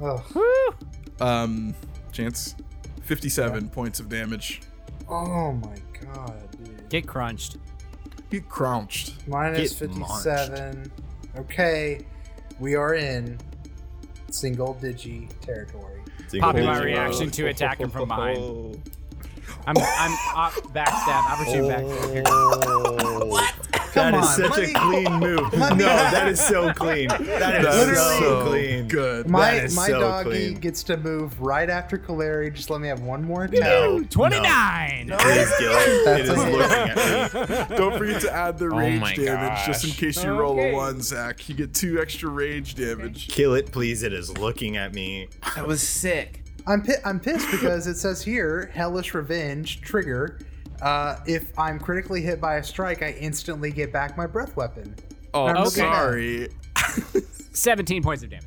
ugh. 0.02 0.76
um, 1.22 1.74
Chance, 2.12 2.56
57 3.04 3.70
points 3.70 4.00
of 4.00 4.10
damage. 4.10 4.62
Oh 5.10 5.52
my 5.54 5.76
god, 6.14 6.42
dude. 6.64 6.90
Get 6.90 7.08
crunched. 7.08 7.58
Get 8.30 8.48
crouched. 8.50 9.28
Minus 9.28 9.74
Get 9.74 9.90
57. 9.90 10.92
Okay, 11.38 12.00
we 12.60 12.76
are 12.76 12.94
in 12.96 13.38
single 14.32 14.76
digi 14.82 15.28
territory. 15.42 16.02
Popping 16.40 16.66
my 16.66 16.74
Single- 16.76 16.86
reaction 16.86 17.30
to 17.32 17.48
attack 17.48 17.80
him 17.80 17.90
from 17.92 18.08
behind. 18.08 18.38
I'm 19.68 19.76
I'm 19.78 20.12
up, 20.36 20.54
backstab, 20.74 21.32
opportunity 21.32 21.70
backstab. 21.70 22.24
Oh. 22.28 23.50
That 24.04 24.12
Come 24.12 24.20
is 24.24 24.28
on, 24.28 24.36
such 24.36 24.50
let 24.52 24.60
a 24.60 24.68
me- 24.68 24.74
clean 24.74 25.20
move. 25.20 25.54
No, 25.54 25.78
that 25.78 26.28
is 26.28 26.40
so 26.42 26.74
clean. 26.74 27.08
That 27.10 27.22
is 27.22 27.30
That 27.66 27.90
is 27.90 27.98
so 27.98 28.20
so 28.20 28.46
clean. 28.50 28.88
good. 28.88 29.30
My 29.30 29.52
is 29.54 29.76
my 29.76 29.88
so 29.88 30.00
doggy 30.00 30.30
clean. 30.30 30.54
gets 30.56 30.84
to 30.84 30.98
move 30.98 31.40
right 31.42 31.70
after 31.70 31.98
Kaleri. 31.98 32.54
Just 32.54 32.70
let 32.70 32.82
me 32.82 32.88
have 32.90 33.02
one 33.02 33.24
more 33.24 33.46
attack. 33.46 33.60
No, 33.62 34.04
Twenty 34.10 34.40
nine. 34.42 35.08
Please, 35.20 35.52
Gil. 35.60 35.72
It 35.74 36.06
That's 36.06 36.30
is 36.30 36.38
looking 36.38 36.60
at 36.62 37.70
me. 37.70 37.76
Don't 37.78 37.98
forget 37.98 38.22
to 38.22 38.32
add 38.34 38.58
the 38.60 38.66
Oh 38.66 38.78
rage 38.78 39.00
my 39.02 39.14
damage 39.16 39.66
just 39.66 39.84
in 39.86 39.92
case 39.92 40.24
you 40.24 40.32
roll 40.32 40.60
a 40.60 40.74
one, 40.74 41.02
Zach. 41.02 41.48
You 41.50 41.56
get 41.56 41.74
two 41.74 42.00
extra 42.02 42.30
rage 42.30 42.76
damage. 42.76 43.28
Kill 43.30 43.54
it, 43.56 43.72
please. 43.72 44.04
It 44.04 44.14
is 44.14 44.38
looking 44.38 44.78
at 44.78 44.94
me. 44.94 45.30
That 45.56 45.66
was 45.68 45.82
sick. 45.82 46.44
I'm 46.68 46.82
pi- 46.82 47.02
I'm 47.04 47.20
pissed 47.20 47.50
because 47.52 47.88
it 47.88 47.96
says 47.98 48.24
here 48.24 48.70
hellish 48.74 49.14
revenge 49.14 49.82
trigger. 49.82 50.40
Uh, 50.84 51.18
if 51.26 51.58
I'm 51.58 51.80
critically 51.80 52.22
hit 52.22 52.42
by 52.42 52.58
a 52.58 52.64
strike, 52.64 53.02
I 53.02 53.12
instantly 53.12 53.72
get 53.72 53.92
back 53.94 54.18
my 54.18 54.28
breath 54.28 54.56
weapon. 54.58 54.96
Oh, 55.34 55.46
I'm 55.48 55.58
I'm 55.58 55.64
looking 55.64 55.84
at- 55.84 55.94
sorry. 55.96 56.50
Seventeen 57.54 58.04
points 58.04 58.24
of 58.24 58.30
damage. 58.30 58.46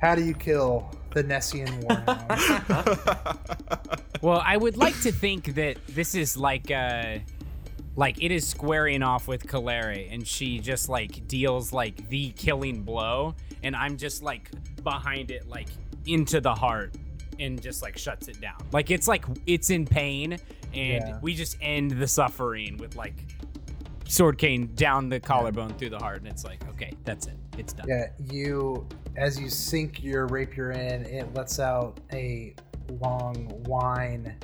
How 0.00 0.14
do 0.14 0.22
you 0.24 0.34
kill 0.34 0.90
the 1.14 1.24
Nessian 1.24 1.68
Warhound? 1.84 3.38
Well, 4.22 4.40
I 4.44 4.56
would 4.56 4.76
like 4.76 5.00
to 5.00 5.10
think 5.10 5.56
that 5.56 5.78
this 5.88 6.14
is 6.14 6.36
like 6.36 6.70
uh 6.70 7.18
like 7.96 8.22
it 8.22 8.30
is 8.30 8.46
squaring 8.46 9.02
off 9.02 9.26
with 9.26 9.48
Kalere 9.48 10.06
and 10.14 10.24
she 10.24 10.60
just 10.60 10.88
like 10.88 11.26
deals 11.26 11.72
like 11.72 12.08
the 12.08 12.30
killing 12.30 12.82
blow 12.84 13.34
and 13.64 13.74
I'm 13.74 13.96
just 13.96 14.22
like 14.22 14.48
behind 14.84 15.32
it 15.32 15.48
like 15.48 15.70
into 16.06 16.40
the 16.40 16.54
heart 16.54 16.94
and 17.40 17.60
just 17.60 17.82
like 17.82 17.98
shuts 17.98 18.28
it 18.28 18.40
down. 18.40 18.64
Like 18.70 18.92
it's 18.92 19.08
like 19.08 19.24
it's 19.46 19.70
in 19.70 19.86
pain 19.86 20.38
and 20.74 21.08
Yeah. 21.08 21.18
we 21.20 21.34
just 21.34 21.56
end 21.60 21.92
the 21.92 22.08
suffering 22.08 22.76
with 22.76 22.96
like 22.96 23.14
sword 24.08 24.38
cane 24.38 24.70
down 24.74 25.08
the 25.08 25.20
collarbone 25.20 25.72
through 25.74 25.90
the 25.90 25.98
heart 25.98 26.18
and 26.18 26.28
it's 26.28 26.44
like 26.44 26.66
okay, 26.70 26.92
that's 27.04 27.26
it. 27.26 27.36
It's 27.58 27.72
done. 27.72 27.86
yeah, 27.88 28.08
you 28.30 28.86
as 29.16 29.38
you 29.38 29.50
sink 29.50 30.02
your 30.02 30.26
rapier 30.26 30.72
in, 30.72 31.04
it 31.06 31.32
lets 31.34 31.60
out 31.60 32.00
a 32.12 32.54
long 33.00 33.48
whine, 33.64 34.34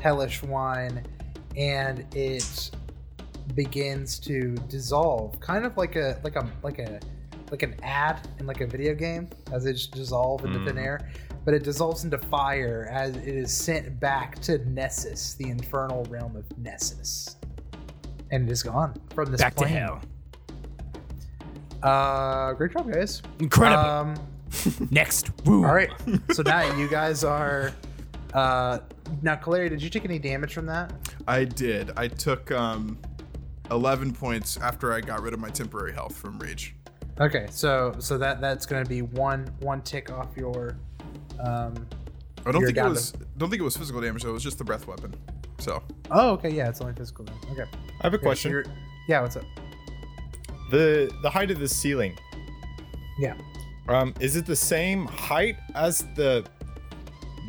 hellish 0.00 0.42
whine, 0.42 1.04
and 1.56 2.06
it 2.14 2.70
begins 3.54 4.18
to 4.20 4.54
dissolve, 4.68 5.38
kind 5.40 5.64
of 5.64 5.76
like 5.76 5.96
a 5.96 6.20
like 6.22 6.36
a 6.36 6.48
like 6.62 6.78
a 6.78 7.00
like 7.50 7.62
an 7.62 7.74
ad 7.82 8.26
in 8.38 8.46
like 8.46 8.60
a 8.60 8.66
video 8.66 8.94
game, 8.94 9.28
as 9.52 9.66
it 9.66 9.74
just 9.74 9.92
dissolves 9.92 10.44
into 10.44 10.64
thin 10.64 10.76
mm. 10.76 10.84
air. 10.84 11.10
But 11.44 11.54
it 11.54 11.64
dissolves 11.64 12.04
into 12.04 12.18
fire 12.18 12.88
as 12.92 13.16
it 13.16 13.26
is 13.26 13.52
sent 13.52 13.98
back 13.98 14.38
to 14.42 14.58
Nessus, 14.70 15.34
the 15.34 15.48
infernal 15.50 16.04
realm 16.04 16.36
of 16.36 16.46
Nessus, 16.56 17.36
and 18.30 18.48
it 18.48 18.52
is 18.52 18.62
gone 18.62 18.94
from 19.14 19.30
this 19.30 19.40
Back 19.40 19.56
to 19.56 19.66
hell. 19.66 20.00
Uh, 21.82 22.52
great 22.52 22.72
job, 22.72 22.92
guys. 22.92 23.22
Incredible. 23.40 23.90
Um, 23.90 24.14
Next. 24.90 25.30
Woo. 25.44 25.64
all 25.64 25.74
right, 25.74 25.90
so 26.32 26.42
now 26.42 26.76
you 26.76 26.88
guys 26.88 27.24
are. 27.24 27.72
Uh, 28.34 28.78
now, 29.20 29.34
Caleri, 29.36 29.68
did 29.68 29.82
you 29.82 29.90
take 29.90 30.04
any 30.04 30.18
damage 30.18 30.54
from 30.54 30.66
that? 30.66 30.92
I 31.26 31.44
did. 31.44 31.90
I 31.96 32.08
took 32.08 32.50
um, 32.50 32.98
11 33.70 34.12
points 34.12 34.56
after 34.56 34.92
I 34.92 35.00
got 35.00 35.22
rid 35.22 35.34
of 35.34 35.40
my 35.40 35.50
temporary 35.50 35.92
health 35.92 36.16
from 36.16 36.38
rage. 36.38 36.74
Okay, 37.20 37.46
so 37.50 37.94
so 37.98 38.16
that 38.16 38.40
that's 38.40 38.64
going 38.64 38.82
to 38.82 38.88
be 38.88 39.02
one 39.02 39.46
one 39.60 39.82
tick 39.82 40.10
off 40.10 40.28
your. 40.36 40.76
Um, 41.44 41.86
I 42.44 42.50
don't 42.50 42.60
You're 42.60 42.68
think 42.68 42.78
it 42.78 42.80
down 42.80 42.90
was. 42.90 43.12
Don't 43.38 43.50
think 43.50 43.60
it 43.60 43.64
was 43.64 43.76
physical 43.76 44.00
damage 44.00 44.22
though. 44.22 44.30
It 44.30 44.34
was 44.34 44.42
just 44.42 44.58
the 44.58 44.64
breath 44.64 44.86
weapon. 44.86 45.14
So 45.58 45.82
oh, 46.10 46.30
okay, 46.32 46.50
yeah, 46.50 46.68
it's 46.68 46.80
only 46.80 46.92
physical. 46.94 47.24
Then. 47.24 47.34
Okay. 47.52 47.62
I 48.00 48.02
have 48.02 48.12
a 48.12 48.16
Okay, 48.16 48.22
question. 48.24 48.50
you're- 48.50 48.64
yeah, 49.08 49.20
what's 49.20 49.36
up? 49.36 49.44
The 50.70 51.12
the 51.22 51.30
height 51.30 51.50
of 51.50 51.58
the 51.60 51.68
ceiling. 51.68 52.16
Yeah. 53.18 53.34
Um, 53.88 54.14
is 54.20 54.36
it 54.36 54.46
the 54.46 54.56
same 54.56 55.06
height 55.06 55.56
as 55.74 55.98
the 56.16 56.44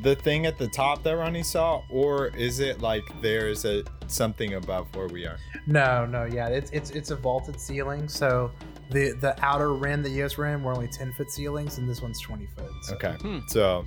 the 0.03 0.15
thing 0.15 0.45
at 0.45 0.57
the 0.57 0.67
top 0.67 1.01
that 1.03 1.15
Ronnie 1.15 1.43
saw, 1.43 1.81
or 1.89 2.27
is 2.35 2.59
it 2.59 2.81
like 2.81 3.03
there's 3.21 3.63
a 3.65 3.83
something 4.07 4.55
above 4.55 4.93
where 4.95 5.07
we 5.07 5.25
are? 5.25 5.37
No, 5.67 6.05
no, 6.05 6.25
yeah, 6.25 6.47
it's 6.47 6.69
it's 6.71 6.89
it's 6.91 7.11
a 7.11 7.15
vaulted 7.15 7.59
ceiling. 7.59 8.07
So 8.09 8.51
the 8.93 9.11
the 9.19 9.35
outer 9.45 9.73
rim 9.73 10.01
that 10.03 10.09
you 10.11 10.21
guys 10.21 10.37
were 10.37 10.47
in 10.47 10.63
were 10.63 10.73
only 10.73 10.87
ten 10.87 11.11
foot 11.13 11.29
ceilings, 11.31 11.77
and 11.77 11.89
this 11.89 12.01
one's 12.01 12.21
twenty 12.21 12.47
foot. 12.55 12.71
So. 12.83 12.95
Okay, 12.95 13.15
Hmm. 13.21 13.39
so 13.47 13.83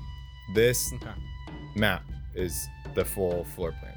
this 0.55 0.93
Okay. 0.95 1.11
map 1.75 2.03
is 2.35 2.67
the 2.95 3.05
full 3.05 3.45
floor 3.45 3.73
plan. 3.81 3.93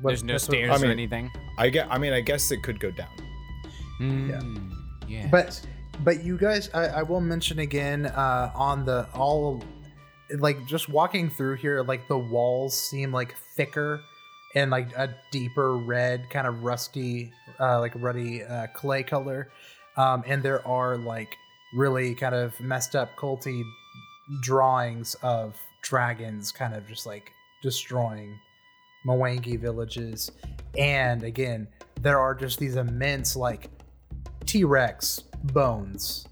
What- 0.00 0.10
There's 0.10 0.22
no 0.24 0.34
that's 0.34 0.48
what- 0.48 0.54
stairs 0.56 0.70
I 0.70 0.76
mean- 0.78 0.88
or 0.88 0.92
anything. 0.92 1.30
I 1.58 1.70
get. 1.70 1.86
I 1.90 1.98
mean, 1.98 2.12
I 2.12 2.20
guess 2.20 2.50
it 2.50 2.62
could 2.62 2.78
go 2.80 2.90
down. 2.90 3.08
Mm, 4.00 4.70
yeah. 5.08 5.28
But 5.30 5.60
but 6.00 6.24
you 6.24 6.36
guys, 6.36 6.68
I, 6.74 6.86
I 6.86 7.02
will 7.02 7.20
mention 7.20 7.60
again 7.60 8.06
uh, 8.06 8.50
on 8.54 8.84
the 8.84 9.06
all, 9.14 9.62
like 10.38 10.64
just 10.66 10.88
walking 10.88 11.30
through 11.30 11.56
here, 11.56 11.82
like 11.82 12.08
the 12.08 12.18
walls 12.18 12.76
seem 12.76 13.12
like 13.12 13.34
thicker 13.56 14.00
and 14.56 14.70
like 14.70 14.92
a 14.96 15.14
deeper 15.30 15.76
red, 15.76 16.28
kind 16.30 16.46
of 16.46 16.64
rusty, 16.64 17.32
uh, 17.60 17.78
like 17.80 17.92
ruddy 17.96 18.42
uh, 18.42 18.66
clay 18.68 19.02
color, 19.04 19.48
um, 19.96 20.24
and 20.26 20.42
there 20.42 20.66
are 20.66 20.96
like 20.96 21.36
really 21.74 22.14
kind 22.14 22.34
of 22.34 22.58
messed 22.60 22.94
up 22.94 23.16
culty 23.16 23.62
drawings 24.42 25.14
of 25.22 25.60
dragons, 25.82 26.52
kind 26.52 26.74
of 26.74 26.86
just 26.86 27.06
like 27.06 27.32
destroying 27.62 28.38
Mwangi 29.06 29.58
villages, 29.58 30.30
and 30.78 31.22
again, 31.22 31.68
there 32.00 32.18
are 32.18 32.34
just 32.34 32.58
these 32.58 32.76
immense 32.76 33.36
like 33.36 33.70
T-Rex 34.46 35.24
bones. 35.52 36.26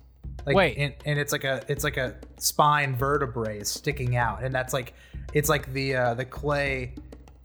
Like, 0.47 0.57
Wait. 0.57 0.77
and, 0.79 0.95
and 1.05 1.19
it's 1.19 1.33
like 1.33 1.45
a 1.45 1.63
it's 1.69 1.85
like 1.85 1.97
a 1.97 2.17
spine 2.39 2.97
vertebrae 2.97 3.63
sticking 3.63 4.17
out, 4.17 4.43
and 4.43 4.55
that's 4.55 4.73
like 4.73 4.95
it's 5.33 5.49
like 5.49 5.73
the 5.73 5.97
uh, 5.97 6.15
the 6.15 6.25
clay. 6.25 6.95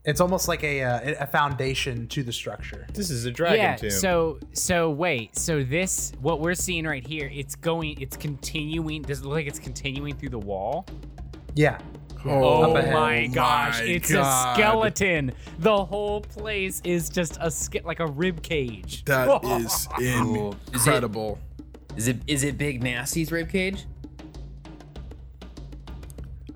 It's 0.08 0.22
almost 0.22 0.47
like 0.47 0.64
a 0.64 0.84
uh, 0.84 1.16
a 1.20 1.28
foundation 1.28 2.08
to 2.08 2.24
the 2.24 2.32
structure. 2.32 2.88
This 2.93 3.10
is 3.10 3.26
a 3.26 3.32
dragon 3.32 3.58
yeah. 3.60 3.76
tomb. 3.76 3.91
So 3.91 4.39
so 4.53 4.89
wait. 4.89 5.38
So 5.38 5.64
this 5.64 6.14
what 6.22 6.39
we're 6.39 6.55
seeing 6.55 6.86
right 6.86 7.05
here. 7.05 7.30
It's 7.32 7.55
going. 7.55 7.99
It's 8.01 8.16
continuing. 8.18 9.01
Does 9.01 9.20
it 9.20 9.26
look 9.26 9.34
like 9.36 9.47
it's 9.47 9.60
continuing 9.60 10.16
through 10.16 10.30
the 10.30 10.39
wall? 10.39 10.86
Yeah, 11.55 11.78
Oh 12.26 12.72
Up 12.72 12.78
ahead. 12.78 12.93
my 12.93 13.28
gosh! 13.28 13.80
my 13.80 13.86
it's 13.86 14.12
God. 14.12 14.58
a 14.58 14.62
skeleton. 14.62 15.32
The 15.60 15.86
whole 15.86 16.22
place 16.22 16.82
is 16.84 17.10
just 17.10 17.38
a 17.41 17.51
ske- 17.51 17.84
like 17.86 17.99
a 17.99 18.08
rib 18.08 18.41
cage. 18.41 19.03
that 19.05 19.43
is 19.62 19.88
incredible. 20.74 21.38
Is 21.95 22.08
it 22.08 22.18
is 22.28 22.43
it 22.43 22.58
Big 22.58 22.82
Nasty's 22.82 23.32
rib 23.32 23.49
cage? 23.49 23.86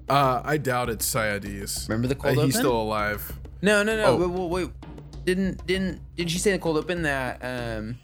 Uh, 0.09 0.41
I 0.43 0.57
doubt 0.57 0.89
it's 0.89 1.09
Sayadis. 1.11 1.87
Remember 1.87 2.07
the 2.07 2.15
cold 2.15 2.37
uh, 2.37 2.41
He's 2.41 2.55
open? 2.55 2.61
still 2.65 2.81
alive. 2.81 3.39
No, 3.61 3.83
no, 3.83 3.95
no. 3.95 4.03
Oh. 4.05 4.17
Wait, 4.27 4.29
wait, 4.29 4.49
wait. 4.49 5.25
Didn't 5.25 5.65
didn't 5.67 6.01
didn't 6.15 6.31
she 6.31 6.39
say 6.39 6.51
in 6.51 6.57
the 6.57 6.61
cold 6.63 6.77
open 6.77 7.03
that 7.03 7.39
um 7.43 7.97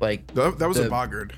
like 0.00 0.26
That, 0.34 0.58
that 0.58 0.68
was 0.68 0.76
The- 0.78 0.86
a 0.86 0.90
boggard. 0.90 1.34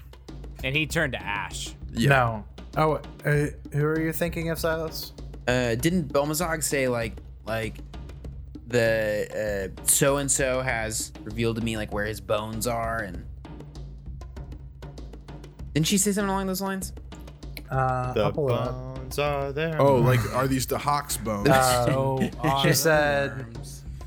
And 0.62 0.74
he 0.74 0.86
turned 0.86 1.12
to 1.12 1.22
ash. 1.22 1.74
Yeah. 1.92 2.08
No. 2.08 2.44
Oh, 2.76 2.92
uh, 3.26 3.46
who 3.72 3.84
are 3.84 4.00
you 4.00 4.12
thinking 4.12 4.48
of, 4.50 4.58
Silas? 4.58 5.12
uh 5.46 5.74
didn't 5.74 6.10
Belmazog 6.10 6.62
say 6.62 6.88
like 6.88 7.12
like 7.44 7.74
the 8.66 9.70
uh 9.76 9.82
so 9.86 10.16
and 10.16 10.30
so 10.30 10.62
has 10.62 11.12
revealed 11.22 11.56
to 11.56 11.62
me 11.62 11.76
like 11.76 11.92
where 11.92 12.06
his 12.06 12.18
bones 12.18 12.66
are 12.66 13.00
and 13.00 13.26
didn't 15.74 15.86
she 15.86 15.98
say 15.98 16.12
something 16.12 16.30
along 16.30 16.46
those 16.46 16.62
lines? 16.62 16.92
Uh, 17.70 18.12
the 18.14 18.22
I'll 18.22 18.32
pull 18.32 18.48
it 18.48 18.54
up. 18.54 18.93
Bones 19.16 19.18
are 19.18 19.52
there. 19.52 19.80
Oh, 19.80 19.96
like 19.96 20.20
are 20.34 20.46
these 20.48 20.66
the 20.66 20.78
Hawk's 20.78 21.16
bones? 21.16 21.48
Uh, 21.48 21.86
So 21.86 22.30
she 22.62 22.72
said, 22.72 23.46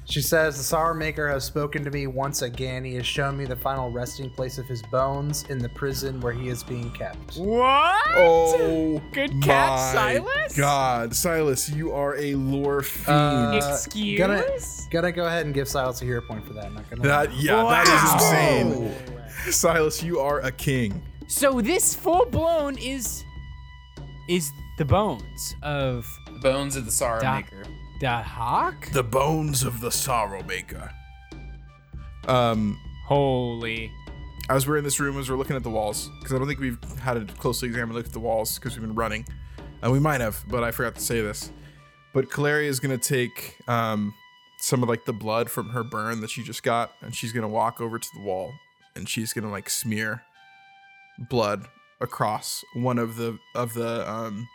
she 0.06 0.22
says, 0.22 0.58
the 0.58 0.64
Sorrow 0.64 0.94
Maker 0.94 1.28
has 1.30 1.44
spoken 1.44 1.84
to 1.84 1.92
me 1.92 2.08
once 2.08 2.42
again. 2.42 2.84
He 2.86 2.96
has 2.96 3.06
shown 3.06 3.38
me 3.38 3.46
the 3.46 3.56
final 3.58 3.92
resting 3.92 4.30
place 4.30 4.58
of 4.58 4.66
his 4.66 4.82
bones 4.84 5.44
in 5.50 5.58
the 5.60 5.68
prison 5.70 6.22
where 6.22 6.32
he 6.34 6.48
is 6.48 6.64
being 6.64 6.92
kept. 6.92 7.36
What? 7.38 7.96
oh, 8.16 9.02
Good 9.12 9.32
catch, 9.44 9.96
my 9.96 10.16
Silas. 10.20 10.58
God, 10.58 11.14
Silas, 11.16 11.70
you 11.70 11.92
are 11.92 12.16
a 12.18 12.36
lore 12.36 12.84
fiend. 12.84 13.18
Uh, 13.18 13.60
Excuse? 13.74 14.18
Gonna, 14.18 14.44
gonna 14.92 15.12
go 15.12 15.26
ahead 15.28 15.46
and 15.46 15.54
give 15.54 15.68
Silas 15.68 16.02
a 16.02 16.06
hero 16.06 16.22
point 16.22 16.46
for 16.48 16.54
that. 16.54 16.66
I'm 16.66 16.76
not 16.76 16.90
gonna. 16.90 17.02
that 17.04 17.34
yeah, 17.36 17.64
that 17.64 17.84
is 17.88 18.22
Wow. 18.22 18.94
insane. 18.94 19.52
Silas, 19.52 20.02
you 20.04 20.20
are 20.20 20.40
a 20.42 20.52
king. 20.52 21.02
So 21.28 21.60
this 21.60 21.94
full 21.94 22.26
blown 22.28 22.78
is 22.78 23.26
is 24.28 24.52
the 24.78 24.86
bones 24.86 25.56
of 25.64 26.08
Bones 26.42 26.76
of 26.76 26.86
the 26.86 26.92
Sorrow 26.92 27.22
Doc- 27.22 27.46
Maker. 27.52 27.64
the 28.02 28.18
hawk. 28.22 28.90
The 28.92 29.04
bones 29.04 29.64
of 29.64 29.80
the 29.82 29.92
Sorrow 29.92 30.44
Maker. 30.44 30.92
Um, 32.28 32.78
Holy. 33.06 33.92
as 34.50 34.68
we're 34.68 34.78
in 34.78 34.84
this 34.84 35.00
room, 35.00 35.18
as 35.18 35.30
we're 35.30 35.38
looking 35.38 35.56
at 35.56 35.64
the 35.64 35.70
walls, 35.70 36.10
because 36.20 36.34
I 36.34 36.38
don't 36.38 36.48
think 36.48 36.60
we've 36.60 36.78
had 37.00 37.18
a 37.18 37.26
closely 37.26 37.68
examined 37.70 37.96
look 37.96 38.06
at 38.06 38.14
the 38.14 38.20
walls 38.20 38.56
because 38.60 38.74
we've 38.78 38.86
been 38.86 38.96
running. 38.96 39.26
And 39.82 39.92
we 39.92 40.00
might 40.00 40.22
have, 40.22 40.44
but 40.50 40.64
I 40.64 40.72
forgot 40.72 40.96
to 40.96 41.02
say 41.02 41.22
this. 41.22 41.52
But 42.14 42.30
Caleria 42.32 42.68
is 42.70 42.80
gonna 42.80 42.98
take 42.98 43.56
um, 43.68 44.14
some 44.60 44.82
of 44.84 44.90
like 44.90 45.06
the 45.06 45.14
blood 45.14 45.50
from 45.50 45.70
her 45.70 45.84
burn 45.84 46.22
that 46.22 46.30
she 46.30 46.44
just 46.44 46.64
got, 46.64 46.92
and 47.02 47.16
she's 47.16 47.32
gonna 47.32 47.48
walk 47.48 47.80
over 47.80 48.00
to 48.00 48.10
the 48.16 48.22
wall, 48.22 48.52
and 48.96 49.08
she's 49.08 49.34
gonna 49.34 49.52
like 49.52 49.70
smear 49.70 50.24
blood 51.30 51.66
across 52.00 52.64
one 52.74 53.00
of 53.00 53.16
the 53.16 53.38
of 53.56 53.74
the 53.74 54.10
um, 54.10 54.48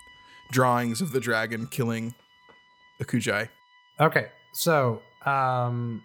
drawings 0.50 1.00
of 1.00 1.12
the 1.12 1.20
dragon 1.20 1.66
killing 1.66 2.14
Akujai. 3.00 3.48
Okay, 4.00 4.28
so 4.52 5.02
um, 5.26 6.02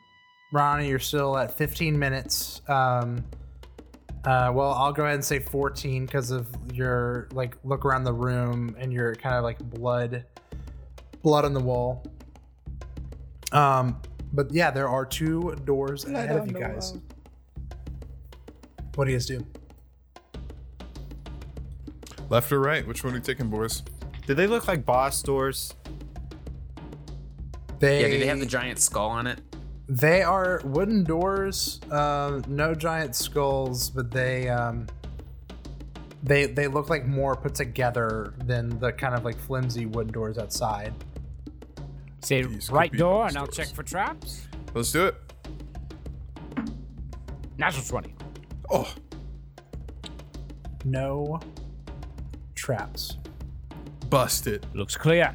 Ronnie, 0.51 0.87
you're 0.87 0.99
still 0.99 1.37
at 1.37 1.57
15 1.57 1.97
minutes. 1.97 2.61
Um, 2.67 3.23
uh, 4.25 4.51
well, 4.53 4.71
I'll 4.71 4.91
go 4.91 5.03
ahead 5.03 5.15
and 5.15 5.23
say 5.23 5.39
14 5.39 6.05
because 6.05 6.31
of 6.31 6.47
your 6.73 7.27
like 7.31 7.55
look 7.63 7.85
around 7.85 8.03
the 8.03 8.13
room 8.13 8.75
and 8.77 8.91
your 8.91 9.15
kind 9.15 9.35
of 9.35 9.43
like 9.43 9.59
blood, 9.59 10.25
blood 11.21 11.45
on 11.45 11.53
the 11.53 11.59
wall. 11.59 12.03
Um, 13.51 14.01
but 14.33 14.51
yeah, 14.51 14.71
there 14.71 14.89
are 14.89 15.05
two 15.05 15.55
doors 15.65 16.05
ahead 16.05 16.35
of 16.35 16.47
you 16.47 16.53
guys. 16.53 16.97
What 18.95 19.05
do 19.05 19.11
you 19.11 19.17
guys 19.17 19.25
do? 19.25 19.45
Left 22.29 22.51
or 22.51 22.59
right? 22.59 22.85
Which 22.85 23.03
one 23.03 23.13
are 23.13 23.17
you 23.17 23.21
taking, 23.23 23.49
boys? 23.49 23.83
Did 24.25 24.35
they 24.35 24.47
look 24.47 24.67
like 24.67 24.85
boss 24.85 25.21
doors? 25.21 25.73
They 27.79 28.01
Yeah, 28.01 28.07
do 28.09 28.19
they 28.19 28.25
have 28.27 28.39
the 28.39 28.45
giant 28.45 28.79
skull 28.79 29.09
on 29.09 29.27
it? 29.27 29.39
They 29.87 30.21
are 30.21 30.61
wooden 30.65 31.05
doors, 31.05 31.79
um, 31.91 32.43
no 32.47 32.75
giant 32.75 33.15
skulls, 33.15 33.89
but 33.89 34.11
they 34.11 34.49
um, 34.49 34.87
they 36.23 36.47
they 36.47 36.67
look 36.67 36.89
like 36.89 37.05
more 37.05 37.35
put 37.35 37.55
together 37.55 38.33
than 38.43 38.77
the 38.79 38.91
kind 38.91 39.15
of 39.15 39.23
like 39.23 39.39
flimsy 39.39 39.85
wooden 39.85 40.11
doors 40.11 40.37
outside. 40.37 40.93
Say 42.21 42.41
These 42.41 42.69
right 42.69 42.91
door, 42.91 43.23
boss 43.23 43.31
and 43.31 43.37
I'll 43.37 43.47
check 43.47 43.67
for 43.67 43.83
traps. 43.83 44.47
Let's 44.73 44.91
do 44.91 45.05
it. 45.05 45.15
Natural 47.57 47.85
twenty. 47.85 48.13
Oh, 48.69 48.93
No 50.83 51.39
traps. 52.67 53.15
bust 54.09 54.45
it. 54.45 54.65
Looks 54.73 54.97
clear. 54.97 55.33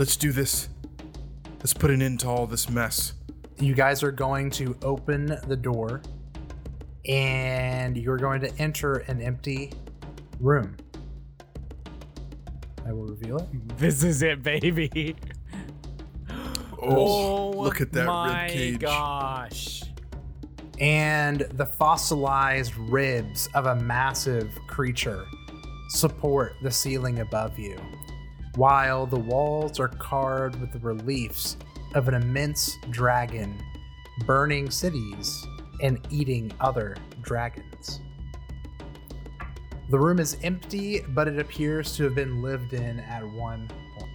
Let's 0.00 0.16
do 0.16 0.32
this. 0.32 0.68
Let's 1.58 1.72
put 1.72 1.92
an 1.92 2.02
end 2.02 2.18
to 2.20 2.28
all 2.28 2.48
this 2.48 2.68
mess. 2.68 3.12
You 3.60 3.72
guys 3.74 4.02
are 4.02 4.10
going 4.10 4.50
to 4.50 4.76
open 4.82 5.26
the 5.46 5.56
door 5.56 6.02
and 7.06 7.96
you're 7.96 8.16
going 8.16 8.40
to 8.40 8.52
enter 8.58 8.94
an 9.06 9.22
empty 9.22 9.72
room. 10.40 10.76
I 12.84 12.92
will 12.92 13.06
reveal 13.06 13.38
it. 13.38 13.78
This 13.78 14.02
is 14.02 14.22
it, 14.22 14.42
baby. 14.42 15.14
Oh, 16.82 17.50
look 17.50 17.80
at 17.80 17.92
that 17.92 18.08
oh 18.08 18.12
my 18.12 18.42
rib 18.46 18.50
cage. 18.50 18.78
gosh. 18.80 19.84
And 20.80 21.40
the 21.52 21.66
fossilized 21.66 22.74
ribs 22.76 23.48
of 23.54 23.66
a 23.66 23.76
massive 23.76 24.58
creature 24.66 25.26
support 25.90 26.54
the 26.62 26.70
ceiling 26.70 27.20
above 27.20 27.58
you, 27.58 27.78
while 28.54 29.06
the 29.06 29.18
walls 29.18 29.78
are 29.78 29.88
carved 29.88 30.58
with 30.58 30.72
the 30.72 30.78
reliefs 30.78 31.58
of 31.94 32.08
an 32.08 32.14
immense 32.14 32.78
dragon 32.90 33.54
burning 34.26 34.70
cities 34.70 35.46
and 35.82 35.98
eating 36.10 36.50
other 36.60 36.96
dragons. 37.20 38.00
The 39.90 39.98
room 39.98 40.18
is 40.18 40.36
empty, 40.42 41.00
but 41.08 41.26
it 41.26 41.38
appears 41.38 41.96
to 41.96 42.04
have 42.04 42.14
been 42.14 42.42
lived 42.42 42.72
in 42.72 43.00
at 43.00 43.26
one 43.32 43.68
point. 43.98 44.12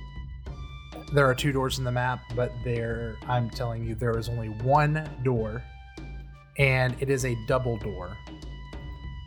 There 1.13 1.26
are 1.26 1.36
two 1.36 1.51
doors 1.51 1.78
in 1.78 1.84
the 1.84 1.91
map, 1.91 2.22
but 2.36 2.51
there, 2.63 3.18
I'm 3.28 3.49
telling 3.49 3.86
you, 3.86 3.93
there 3.93 4.18
is 4.18 4.30
only 4.30 4.47
one 4.47 5.07
door 5.24 5.61
and 6.58 6.95
it 6.99 7.10
is 7.10 7.26
a 7.26 7.36
double 7.47 7.78
door 7.78 8.18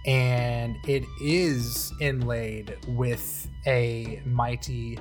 and 0.07 0.77
it 0.87 1.05
is 1.21 1.93
inlaid 2.01 2.77
with 2.89 3.49
a 3.67 4.23
mighty 4.25 4.99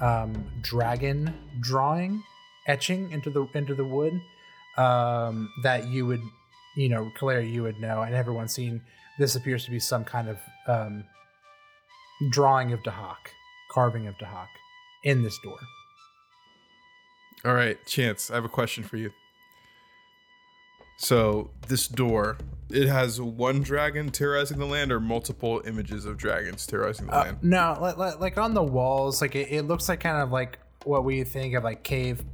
um, 0.00 0.32
dragon 0.60 1.32
drawing 1.60 2.22
etching 2.66 3.10
into 3.10 3.30
the 3.30 3.46
into 3.54 3.74
the 3.74 3.84
wood 3.84 4.20
um, 4.76 5.50
that 5.62 5.88
you 5.88 6.06
would 6.06 6.22
you 6.76 6.88
know 6.88 7.10
Claire 7.16 7.40
you 7.40 7.62
would 7.62 7.80
know 7.80 8.02
and 8.02 8.14
everyone's 8.14 8.52
seen 8.52 8.80
this 9.18 9.36
appears 9.36 9.64
to 9.64 9.70
be 9.70 9.78
some 9.78 10.04
kind 10.04 10.28
of 10.28 10.38
um, 10.66 11.04
drawing 12.30 12.72
of 12.72 12.80
Dahak 12.80 13.16
carving 13.70 14.06
of 14.06 14.14
Dahak 14.18 14.48
in 15.02 15.22
this 15.22 15.38
door 15.42 15.58
All 17.44 17.52
right, 17.54 17.76
Chance, 17.84 18.30
I 18.30 18.36
have 18.36 18.46
a 18.46 18.48
question 18.48 18.84
for 18.84 18.96
you. 18.96 19.10
So, 20.96 21.50
this 21.68 21.88
door, 21.88 22.38
it 22.70 22.88
has 22.88 23.20
one 23.20 23.62
dragon 23.62 24.10
terrorizing 24.10 24.58
the 24.58 24.66
land 24.66 24.90
or 24.92 25.00
multiple 25.00 25.60
images 25.66 26.04
of 26.06 26.16
dragons 26.16 26.66
terrorizing 26.66 27.06
the 27.06 27.14
Uh, 27.14 27.24
land? 27.24 27.38
no, 27.42 27.76
like, 27.80 27.96
like, 27.96 28.20
like 28.20 28.38
on 28.38 28.54
the 28.54 28.62
walls, 28.62 29.20
like 29.20 29.34
it, 29.34 29.48
it 29.50 29.62
looks 29.62 29.88
like 29.88 30.00
kind 30.00 30.22
of 30.22 30.30
like 30.30 30.58
what 30.84 31.04
we 31.04 31.24
think 31.24 31.54
of 31.54 31.64
like 31.64 31.82
cave 31.82 32.24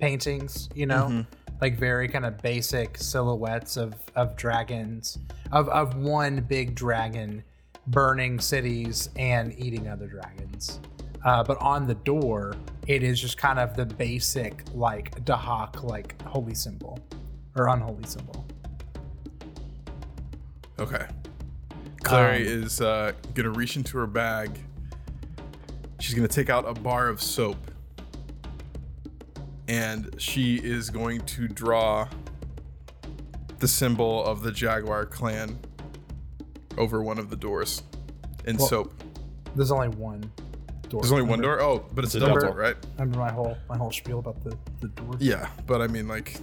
paintings, 0.00 0.68
you 0.74 0.86
know, 0.86 1.24
like 1.60 1.78
very 1.78 2.08
kind 2.08 2.24
of 2.24 2.38
basic 2.38 2.96
silhouettes 2.96 3.76
of 3.76 3.94
of 4.14 4.36
dragons, 4.36 5.18
of 5.52 5.68
of 5.68 5.96
one 5.96 6.40
big 6.40 6.74
dragon 6.74 7.42
burning 7.88 8.38
cities 8.38 9.10
and 9.16 9.52
eating 9.58 9.88
other 9.88 10.06
dragons. 10.06 10.80
Uh, 11.24 11.42
but 11.42 11.58
on 11.58 11.86
the 11.86 11.94
door, 11.96 12.54
it 12.86 13.02
is 13.02 13.20
just 13.20 13.36
kind 13.38 13.58
of 13.58 13.74
the 13.76 13.84
basic 13.84 14.62
like 14.72 15.24
Dahak 15.24 15.82
like 15.82 16.20
holy 16.22 16.54
symbol 16.54 16.98
or 17.58 17.68
unholy 17.68 18.04
symbol. 18.04 18.44
Okay. 20.78 21.06
Clary 22.02 22.46
Um, 22.46 22.62
is 22.64 22.80
uh, 22.80 23.12
gonna 23.34 23.50
reach 23.50 23.76
into 23.76 23.98
her 23.98 24.06
bag. 24.06 24.58
She's 26.00 26.14
gonna 26.14 26.28
take 26.28 26.48
out 26.48 26.68
a 26.68 26.72
bar 26.80 27.08
of 27.08 27.20
soap, 27.20 27.56
and 29.66 30.14
she 30.18 30.56
is 30.56 30.90
going 30.90 31.20
to 31.22 31.48
draw 31.48 32.08
the 33.58 33.68
symbol 33.68 34.24
of 34.24 34.42
the 34.42 34.52
Jaguar 34.52 35.04
clan 35.04 35.58
over 36.76 37.02
one 37.02 37.18
of 37.18 37.28
the 37.28 37.36
doors 37.36 37.82
in 38.44 38.56
Well- 38.56 38.68
soap. 38.68 38.94
There's 39.56 39.72
only 39.72 39.88
one 39.88 40.30
door. 40.88 41.00
There's 41.00 41.10
only 41.10 41.24
one 41.24 41.40
door. 41.40 41.60
Oh, 41.60 41.84
but 41.92 42.04
it's, 42.04 42.14
It's 42.14 42.22
a 42.22 42.28
double. 42.28 42.40
door, 42.40 42.54
right? 42.54 42.76
Remember 42.96 43.18
my 43.18 43.32
whole 43.32 43.56
my 43.68 43.76
whole 43.76 43.90
spiel 43.90 44.20
about 44.20 44.42
the 44.44 44.56
the 44.80 44.88
door. 44.88 45.16
Yeah, 45.18 45.48
but 45.66 45.82
I 45.82 45.88
mean, 45.88 46.06
like, 46.06 46.36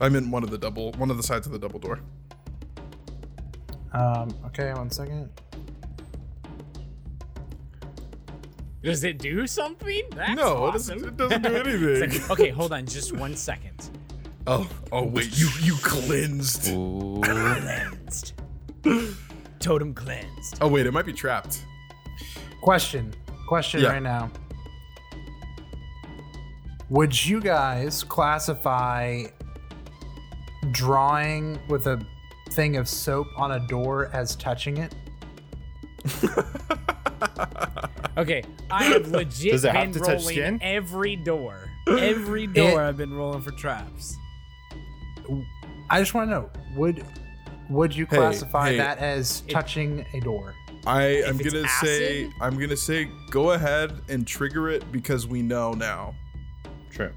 I'm 0.00 0.14
in 0.16 0.30
one 0.30 0.42
of 0.44 0.50
the 0.50 0.58
double, 0.58 0.92
one 0.92 1.10
of 1.10 1.16
the 1.16 1.22
sides 1.22 1.46
of 1.46 1.52
the 1.52 1.58
double 1.58 1.78
door. 1.78 2.00
Um. 3.92 4.28
Okay. 4.46 4.72
One 4.74 4.90
second. 4.90 5.30
Does 8.82 9.02
it 9.02 9.18
do 9.18 9.46
something? 9.46 10.02
That's 10.14 10.36
no, 10.36 10.68
it 10.68 10.72
doesn't, 10.72 11.04
it 11.04 11.16
doesn't 11.16 11.42
do 11.42 11.54
anything. 11.56 12.10
like, 12.20 12.30
okay, 12.30 12.48
hold 12.50 12.72
on, 12.72 12.86
just 12.86 13.12
one 13.12 13.34
second. 13.34 13.90
oh, 14.46 14.68
oh 14.92 15.04
wait, 15.04 15.36
you 15.38 15.48
you 15.60 15.74
cleansed. 15.82 16.64
Cleansed. 16.72 18.32
Totem 19.58 19.92
cleansed. 19.94 20.58
Oh 20.60 20.68
wait, 20.68 20.86
it 20.86 20.92
might 20.92 21.06
be 21.06 21.12
trapped. 21.12 21.64
Question. 22.62 23.12
Question 23.48 23.80
Yeah. 23.80 23.88
right 23.92 24.02
now. 24.02 24.30
Would 26.90 27.26
you 27.26 27.40
guys 27.40 28.04
classify 28.04 29.24
drawing 30.70 31.58
with 31.68 31.86
a 31.86 32.04
thing 32.50 32.76
of 32.76 32.88
soap 32.88 33.26
on 33.36 33.52
a 33.52 33.66
door 33.66 34.10
as 34.12 34.36
touching 34.36 34.78
it? 34.78 34.94
Okay, 38.18 38.42
I 38.68 38.82
have 38.84 39.06
legit 39.08 39.52
Does 39.52 39.64
it 39.64 39.70
have 39.72 39.92
been 39.92 39.92
to 39.92 40.00
touch 40.00 40.08
rolling 40.20 40.34
skin? 40.34 40.58
every 40.60 41.14
door. 41.14 41.70
Every 41.86 42.48
door 42.48 42.82
It- 42.82 42.88
I've 42.88 42.96
been 42.96 43.14
rolling 43.14 43.42
for 43.42 43.52
traps. 43.52 44.16
I 45.88 46.00
just 46.00 46.14
want 46.14 46.28
to 46.28 46.34
know 46.34 46.50
would 46.76 47.04
would 47.70 47.94
you 47.94 48.06
classify 48.06 48.70
hey. 48.70 48.76
that 48.78 48.98
as 48.98 49.42
touching 49.42 50.04
a 50.14 50.20
door? 50.20 50.54
I 50.86 51.02
am 51.02 51.38
it's 51.38 51.52
gonna 51.52 51.68
say 51.80 52.24
acid? 52.24 52.32
I'm 52.40 52.58
gonna 52.58 52.76
say 52.76 53.08
go 53.30 53.52
ahead 53.52 53.92
and 54.08 54.26
trigger 54.26 54.68
it 54.68 54.90
because 54.90 55.26
we 55.28 55.40
know 55.40 55.72
now. 55.72 56.14
True. 56.90 57.12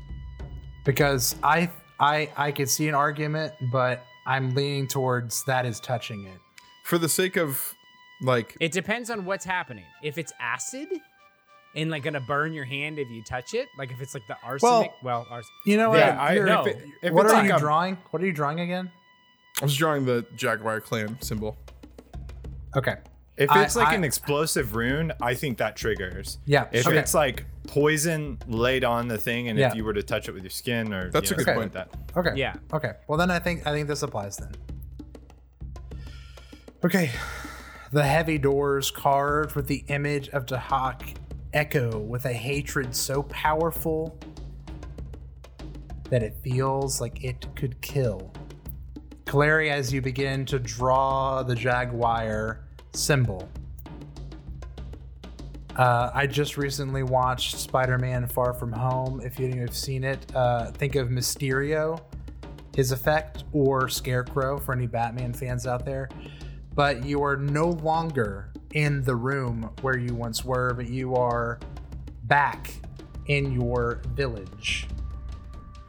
Because 0.83 1.35
I 1.41 1.69
I 2.01 2.29
I 2.35 2.51
could 2.51 2.69
see 2.69 2.87
an 2.89 2.95
argument, 2.95 3.53
but 3.71 4.03
I'm 4.25 4.53
leaning 4.55 4.87
towards 4.87 5.43
that 5.45 5.65
is 5.65 5.79
touching 5.79 6.25
it. 6.25 6.37
For 6.83 6.97
the 6.97 7.07
sake 7.09 7.37
of 7.37 7.75
like 8.21 8.57
It 8.59 8.71
depends 8.71 9.09
on 9.09 9.23
what's 9.25 9.45
happening. 9.45 9.85
If 10.03 10.17
it's 10.17 10.33
acid 10.39 10.87
and 11.75 11.89
like 11.89 12.03
gonna 12.03 12.19
burn 12.19 12.53
your 12.53 12.65
hand 12.65 12.99
if 12.99 13.09
you 13.09 13.23
touch 13.23 13.53
it, 13.53 13.67
like 13.77 13.91
if 13.91 14.01
it's 14.01 14.13
like 14.13 14.27
the 14.27 14.35
arsenic, 14.43 14.91
well, 15.03 15.25
ars- 15.29 15.47
You 15.65 15.77
know 15.77 15.89
what? 15.91 15.99
Yeah, 15.99 16.19
I, 16.21 16.33
You're- 16.33 16.51
if, 16.51 16.67
it, 16.67 16.85
if 17.03 17.13
what 17.13 17.25
are 17.27 17.33
like 17.33 17.47
you 17.47 17.55
a- 17.55 17.59
drawing? 17.59 17.97
What 18.09 18.21
are 18.21 18.25
you 18.25 18.33
drawing 18.33 18.59
again? 18.59 18.91
I 19.61 19.65
was 19.65 19.75
drawing 19.77 20.05
the 20.05 20.25
Jaguar 20.35 20.81
clan 20.81 21.17
symbol. 21.21 21.55
Okay. 22.75 22.95
If 23.37 23.49
I- 23.51 23.63
it's 23.63 23.75
like 23.75 23.89
I- 23.89 23.95
an 23.95 24.03
explosive 24.03 24.75
rune, 24.75 25.13
I 25.21 25.33
think 25.33 25.57
that 25.59 25.75
triggers. 25.75 26.39
Yeah, 26.45 26.67
If 26.71 26.87
okay. 26.87 26.97
it's 26.97 27.13
like 27.13 27.45
poison 27.67 28.37
laid 28.47 28.83
on 28.83 29.07
the 29.07 29.17
thing, 29.17 29.47
and 29.49 29.57
Yeah. 29.57 29.69
if 29.69 29.75
you 29.75 29.83
were 29.83 29.93
to 29.93 30.03
touch 30.03 30.27
it 30.27 30.33
with 30.33 30.43
your 30.43 30.49
skin 30.49 30.93
or 30.93 31.09
That's 31.11 31.29
you 31.29 31.35
a 31.35 31.37
good 31.37 31.45
something 31.45 31.69
point. 31.69 31.75
like 31.75 31.89
that. 32.13 32.17
Okay. 32.17 32.39
Yeah. 32.39 32.55
Okay. 32.73 32.93
Well, 33.07 33.17
then 33.17 33.31
I 33.31 33.39
think 33.39 33.65
I 33.67 33.71
think 33.71 33.87
this 33.87 34.01
applies 34.03 34.37
then. 34.37 34.51
Okay. 36.83 37.11
The 37.91 38.03
heavy 38.03 38.37
doors 38.37 38.89
carved 38.89 39.55
with 39.55 39.67
the 39.67 39.83
image 39.87 40.29
of 40.29 40.45
Dahak 40.45 41.15
echo 41.53 41.99
with 41.99 42.25
a 42.25 42.33
hatred 42.33 42.95
so 42.95 43.23
powerful 43.23 44.17
that 46.09 46.23
it 46.23 46.35
feels 46.41 46.99
like 47.01 47.23
it 47.23 47.45
could 47.55 47.79
kill. 47.81 48.31
Clary, 49.25 49.69
as 49.69 49.93
you 49.93 50.01
begin 50.01 50.45
to 50.45 50.59
draw 50.59 51.43
the 51.43 51.55
Jaguar 51.55 52.61
symbol. 52.93 53.47
Uh, 55.75 56.11
I 56.13 56.27
just 56.27 56.57
recently 56.57 57.03
watched 57.03 57.57
Spider 57.57 57.97
Man 57.97 58.27
Far 58.27 58.53
From 58.53 58.71
Home. 58.73 59.21
If 59.23 59.39
you 59.39 59.53
have 59.59 59.73
seen 59.73 60.03
it, 60.03 60.19
uh, 60.35 60.71
think 60.71 60.95
of 60.95 61.07
Mysterio, 61.07 62.01
his 62.75 62.91
effect, 62.91 63.45
or 63.53 63.87
Scarecrow 63.87 64.59
for 64.59 64.73
any 64.73 64.87
Batman 64.87 65.33
fans 65.33 65.65
out 65.65 65.85
there. 65.85 66.09
But 66.75 67.05
you 67.05 67.23
are 67.23 67.37
no 67.37 67.69
longer 67.69 68.51
in 68.73 69.01
the 69.03 69.15
room 69.15 69.69
where 69.81 69.97
you 69.97 70.13
once 70.13 70.43
were, 70.43 70.73
but 70.73 70.89
you 70.89 71.15
are 71.15 71.59
back 72.23 72.73
in 73.27 73.53
your 73.53 74.01
village. 74.13 74.87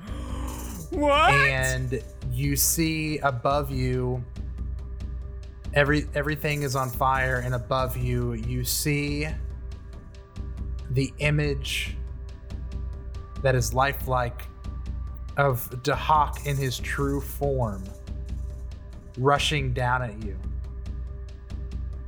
what? 0.90 1.32
and 1.32 2.02
you 2.30 2.56
see 2.56 3.18
above 3.18 3.70
you 3.70 4.24
every 5.74 6.06
everything 6.14 6.62
is 6.62 6.74
on 6.74 6.88
fire 6.88 7.42
and 7.44 7.54
above 7.54 7.96
you 7.96 8.32
you 8.32 8.64
see 8.64 9.28
the 10.94 11.12
image 11.18 11.96
that 13.42 13.54
is 13.54 13.74
lifelike 13.74 14.42
of 15.36 15.68
Dahak 15.82 16.46
in 16.46 16.56
his 16.56 16.78
true 16.78 17.20
form 17.20 17.82
rushing 19.18 19.72
down 19.72 20.02
at 20.02 20.22
you 20.22 20.36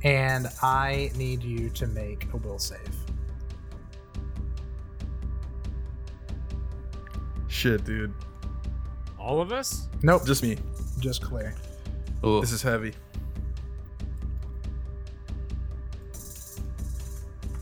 and 0.03 0.47
I 0.61 1.11
need 1.15 1.43
you 1.43 1.69
to 1.71 1.87
make 1.87 2.31
a 2.31 2.37
will 2.37 2.59
save. 2.59 2.79
Shit, 7.47 7.83
dude. 7.85 8.13
All 9.17 9.41
of 9.41 9.51
us? 9.51 9.89
Nope, 10.03 10.25
Just 10.25 10.43
me. 10.43 10.57
just 10.99 11.23
Claire. 11.23 11.55
Ooh. 12.23 12.39
This 12.39 12.51
is 12.51 12.61
heavy. 12.61 12.93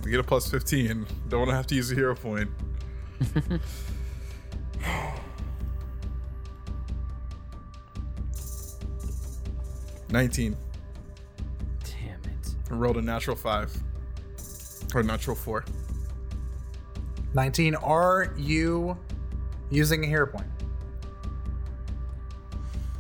We 0.04 0.12
get 0.12 0.20
a 0.20 0.24
plus 0.24 0.50
15. 0.50 1.06
Don't 1.30 1.40
want 1.40 1.50
to 1.52 1.56
have 1.56 1.68
to 1.68 1.76
use 1.76 1.92
a 1.92 1.96
hero 1.96 2.16
point. 2.16 2.50
Nineteen. 10.10 10.56
Damn 11.86 12.20
it. 12.32 12.56
I 12.70 12.74
rolled 12.76 12.98
a 12.98 13.02
natural 13.02 13.36
five. 13.36 13.76
Or 14.94 15.02
natural 15.02 15.36
four. 15.36 15.66
19. 17.34 17.76
Are 17.76 18.34
you 18.38 18.96
using 19.72 20.04
a 20.04 20.08
hero 20.08 20.28
point? 20.28 20.46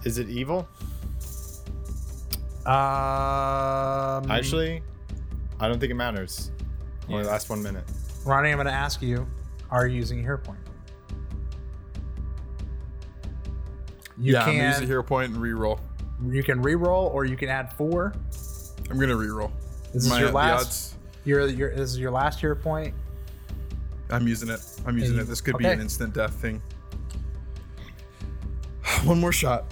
Is 0.03 0.17
it 0.17 0.27
evil? 0.27 0.67
Um, 2.65 4.31
Actually, 4.31 4.81
I 5.59 5.67
don't 5.67 5.79
think 5.79 5.91
it 5.91 5.95
matters. 5.95 6.51
Only 7.09 7.23
last 7.23 7.49
one 7.49 7.61
minute. 7.61 7.83
Ronnie, 8.25 8.49
I'm 8.49 8.57
going 8.57 8.67
to 8.67 8.73
ask 8.73 9.01
you: 9.01 9.27
Are 9.69 9.87
you 9.87 9.97
using 9.97 10.19
a 10.19 10.21
hero 10.21 10.37
point? 10.37 10.59
You 14.17 14.33
yeah, 14.33 14.41
can 14.45 14.49
I'm 14.51 14.57
gonna 14.57 14.69
use 14.69 14.79
a 14.81 14.85
hero 14.85 15.03
point 15.03 15.31
and 15.33 15.41
re-roll. 15.41 15.79
you 16.29 16.43
can 16.43 16.61
re-roll 16.61 17.07
or 17.07 17.25
you 17.25 17.35
can 17.35 17.49
add 17.49 17.73
four. 17.73 18.13
I'm 18.89 18.99
gonna 18.99 19.15
re-roll. 19.15 19.51
This 19.91 20.05
is 20.05 20.19
your 20.19 20.31
last. 20.31 20.65
odds- 20.65 20.95
Your, 21.25 21.47
your 21.47 21.75
this 21.75 21.89
is 21.91 21.97
your 21.99 22.11
last 22.11 22.39
hero 22.39 22.55
point. 22.55 22.93
I'm 24.11 24.27
using 24.27 24.49
it. 24.49 24.61
I'm 24.85 24.97
using 24.97 25.15
you- 25.15 25.21
it. 25.23 25.25
This 25.25 25.41
could 25.41 25.57
be 25.57 25.65
an 25.65 25.81
instant 25.81 26.13
death 26.13 26.33
thing. 26.35 26.61
One 29.03 29.19
more 29.19 29.31
shot. 29.31 29.65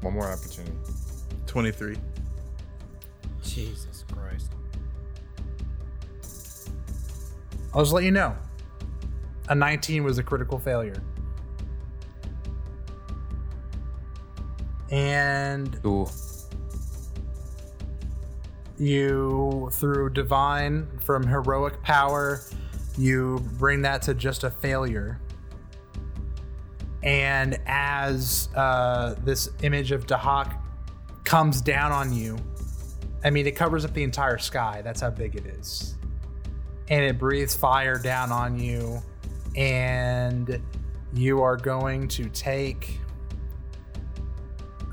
One 0.00 0.14
more 0.14 0.26
opportunity. 0.30 0.72
23. 1.46 1.96
Jesus 3.56 4.04
Christ. 4.12 4.52
I'll 7.72 7.80
just 7.80 7.94
let 7.94 8.04
you 8.04 8.10
know. 8.10 8.36
A 9.48 9.54
19 9.54 10.04
was 10.04 10.18
a 10.18 10.22
critical 10.22 10.58
failure. 10.58 11.02
And 14.90 15.80
Ooh. 15.86 16.06
you, 18.76 19.70
through 19.72 20.10
divine 20.10 20.86
from 20.98 21.26
heroic 21.26 21.82
power, 21.82 22.42
you 22.98 23.38
bring 23.54 23.80
that 23.82 24.02
to 24.02 24.12
just 24.12 24.44
a 24.44 24.50
failure. 24.50 25.18
And 27.02 27.58
as 27.64 28.50
uh, 28.54 29.14
this 29.24 29.48
image 29.62 29.92
of 29.92 30.06
Dahak 30.06 30.60
comes 31.24 31.62
down 31.62 31.90
on 31.90 32.12
you, 32.12 32.36
I 33.26 33.30
mean, 33.30 33.48
it 33.48 33.56
covers 33.56 33.84
up 33.84 33.92
the 33.92 34.04
entire 34.04 34.38
sky. 34.38 34.82
That's 34.84 35.00
how 35.00 35.10
big 35.10 35.34
it 35.34 35.46
is. 35.46 35.96
And 36.88 37.02
it 37.02 37.18
breathes 37.18 37.56
fire 37.56 37.98
down 37.98 38.30
on 38.30 38.56
you. 38.56 39.02
And 39.56 40.62
you 41.12 41.42
are 41.42 41.56
going 41.56 42.06
to 42.06 42.28
take. 42.28 43.00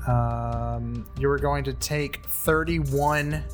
Um, 0.08 1.08
you 1.16 1.30
are 1.30 1.38
going 1.38 1.62
to 1.62 1.74
take 1.74 2.26
31 2.26 3.44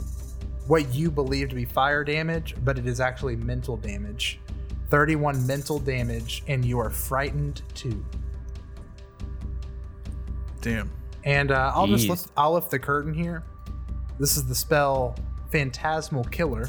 what 0.66 0.94
you 0.94 1.10
believe 1.10 1.50
to 1.50 1.54
be 1.54 1.66
fire 1.66 2.02
damage, 2.02 2.54
but 2.64 2.78
it 2.78 2.86
is 2.86 3.00
actually 3.00 3.36
mental 3.36 3.76
damage. 3.76 4.40
31 4.88 5.46
mental 5.46 5.78
damage, 5.78 6.42
and 6.48 6.64
you 6.64 6.78
are 6.78 6.90
frightened 6.90 7.60
too. 7.74 8.02
Damn. 10.62 10.90
And 11.24 11.52
uh, 11.52 11.70
I'll 11.74 11.86
just 11.86 12.08
lift, 12.08 12.28
I'll 12.34 12.54
lift 12.54 12.70
the 12.70 12.78
curtain 12.78 13.12
here. 13.12 13.44
This 14.20 14.36
is 14.36 14.46
the 14.46 14.54
spell 14.54 15.16
Phantasmal 15.50 16.24
Killer. 16.24 16.66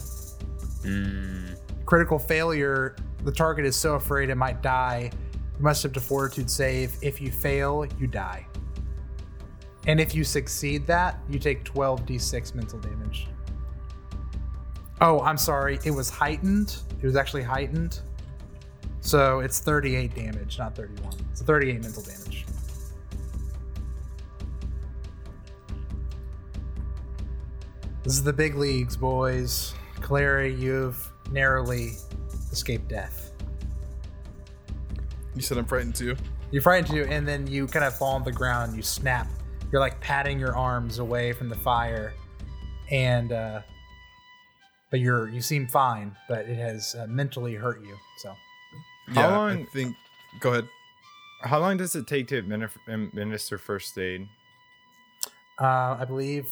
Mm. 0.83 1.59
Critical 1.85 2.17
failure. 2.17 2.95
The 3.25 3.31
target 3.31 3.65
is 3.65 3.75
so 3.75 3.95
afraid 3.95 4.29
it 4.29 4.35
might 4.35 4.63
die. 4.63 5.11
You 5.57 5.63
must 5.63 5.83
have 5.83 5.91
to 5.91 5.99
fortitude 5.99 6.49
save. 6.49 6.95
If 7.01 7.19
you 7.19 7.29
fail, 7.29 7.85
you 7.99 8.07
die. 8.07 8.47
And 9.85 9.99
if 9.99 10.15
you 10.15 10.23
succeed 10.23 10.87
that, 10.87 11.19
you 11.29 11.39
take 11.39 11.65
12d6 11.65 12.55
mental 12.55 12.79
damage. 12.79 13.27
Oh, 15.01 15.19
I'm 15.19 15.37
sorry. 15.37 15.77
It 15.83 15.91
was 15.91 16.09
heightened. 16.09 16.77
It 17.01 17.05
was 17.05 17.17
actually 17.17 17.43
heightened. 17.43 17.99
So 19.01 19.41
it's 19.41 19.59
38 19.59 20.15
damage, 20.15 20.57
not 20.57 20.73
31. 20.73 21.13
It's 21.31 21.41
38 21.41 21.81
mental 21.81 22.03
damage. 22.03 22.30
This 28.03 28.13
is 28.13 28.23
the 28.23 28.33
big 28.33 28.55
leagues, 28.55 28.97
boys. 28.97 29.73
Clary, 29.99 30.53
you've 30.53 31.11
narrowly 31.31 31.91
escaped 32.51 32.87
death. 32.87 33.31
You 35.35 35.41
said 35.41 35.57
I'm 35.57 35.65
frightened 35.65 35.95
too. 35.95 36.15
You're 36.51 36.61
frightened 36.61 36.87
too, 36.93 37.05
and 37.09 37.27
then 37.27 37.47
you 37.47 37.67
kind 37.67 37.85
of 37.85 37.95
fall 37.95 38.15
on 38.15 38.23
the 38.23 38.31
ground. 38.31 38.75
You 38.75 38.81
snap. 38.81 39.27
You're 39.71 39.79
like 39.79 39.99
patting 40.01 40.39
your 40.39 40.55
arms 40.57 40.99
away 40.99 41.31
from 41.31 41.47
the 41.47 41.55
fire, 41.55 42.13
and 42.89 43.31
uh, 43.31 43.61
but 44.89 44.99
you're 44.99 45.29
you 45.29 45.41
seem 45.41 45.67
fine, 45.67 46.15
but 46.27 46.39
it 46.49 46.57
has 46.57 46.95
uh, 46.99 47.05
mentally 47.07 47.53
hurt 47.55 47.81
you. 47.81 47.95
So 48.17 48.35
How 49.09 49.21
yeah, 49.29 49.37
long- 49.37 49.51
I 49.59 49.63
think. 49.65 49.95
Go 50.39 50.51
ahead. 50.51 50.67
How 51.43 51.59
long 51.59 51.77
does 51.77 51.95
it 51.95 52.05
take 52.07 52.27
to 52.27 52.37
administer, 52.37 52.79
administer 52.87 53.57
first 53.57 53.97
aid? 53.97 54.27
uh, 55.59 55.97
I 55.99 56.05
believe. 56.05 56.47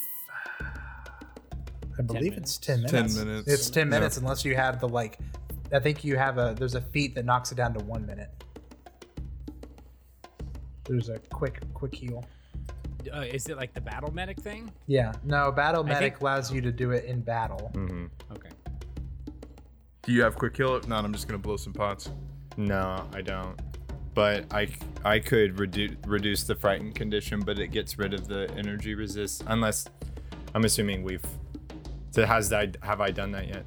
I 2.00 2.02
believe 2.02 2.38
it's 2.38 2.58
ten 2.58 2.78
minutes. 2.84 2.94
minutes. 2.94 3.16
10 3.18 3.28
minutes. 3.28 3.48
It's 3.54 3.70
ten 3.70 3.88
Yeah. 3.88 4.00
minutes, 4.00 4.18
unless 4.18 4.46
you 4.46 4.56
have 4.56 4.80
the 4.80 4.88
like. 4.88 5.20
I 5.74 5.80
think 5.80 6.04
you 6.04 6.18
have 6.18 6.38
a. 6.38 6.56
There's 6.58 6.76
a 6.76 6.82
feat 6.82 7.14
that 7.16 7.26
knocks 7.26 7.52
it 7.52 7.56
down 7.56 7.74
to 7.74 7.84
one 7.84 8.06
minute. 8.06 8.30
There's 10.86 11.10
a 11.10 11.20
quick 11.32 11.62
quick 11.74 11.94
heal. 11.94 12.26
Uh, 13.14 13.22
is 13.22 13.48
it 13.48 13.58
like 13.58 13.74
the 13.74 13.82
battle 13.82 14.12
medic 14.14 14.40
thing? 14.40 14.72
Yeah. 14.88 15.14
No, 15.24 15.52
battle 15.52 15.84
I 15.84 15.88
medic 15.88 16.14
think- 16.14 16.22
allows 16.22 16.52
you 16.52 16.62
to 16.62 16.72
do 16.72 16.92
it 16.92 17.06
in 17.06 17.22
battle. 17.22 17.72
Mm-hmm. 17.74 18.06
Okay. 18.34 18.50
Do 20.04 20.12
you 20.12 20.22
have 20.24 20.36
quick 20.36 20.58
heal? 20.58 20.76
If 20.76 20.88
not, 20.88 21.06
I'm 21.06 21.14
just 21.14 21.28
gonna 21.28 21.38
blow 21.38 21.58
some 21.58 21.74
pots. 21.74 22.10
No, 22.58 23.08
I 23.14 23.22
don't. 23.22 23.60
But 24.16 24.52
I 24.54 24.68
I 25.06 25.20
could 25.20 25.60
reduce 25.60 25.96
reduce 26.06 26.44
the 26.44 26.56
frightened 26.56 26.96
condition, 26.96 27.42
but 27.42 27.60
it 27.60 27.68
gets 27.68 27.98
rid 28.00 28.14
of 28.14 28.28
the 28.28 28.50
energy 28.58 28.96
resist. 28.96 29.44
Unless, 29.48 29.86
I'm 30.56 30.64
assuming 30.66 31.04
we've. 31.04 31.24
So 32.12 32.26
has 32.26 32.50
that 32.50 32.78
have 32.82 33.02
I 33.02 33.12
done 33.12 33.32
that 33.32 33.48
yet? 33.48 33.66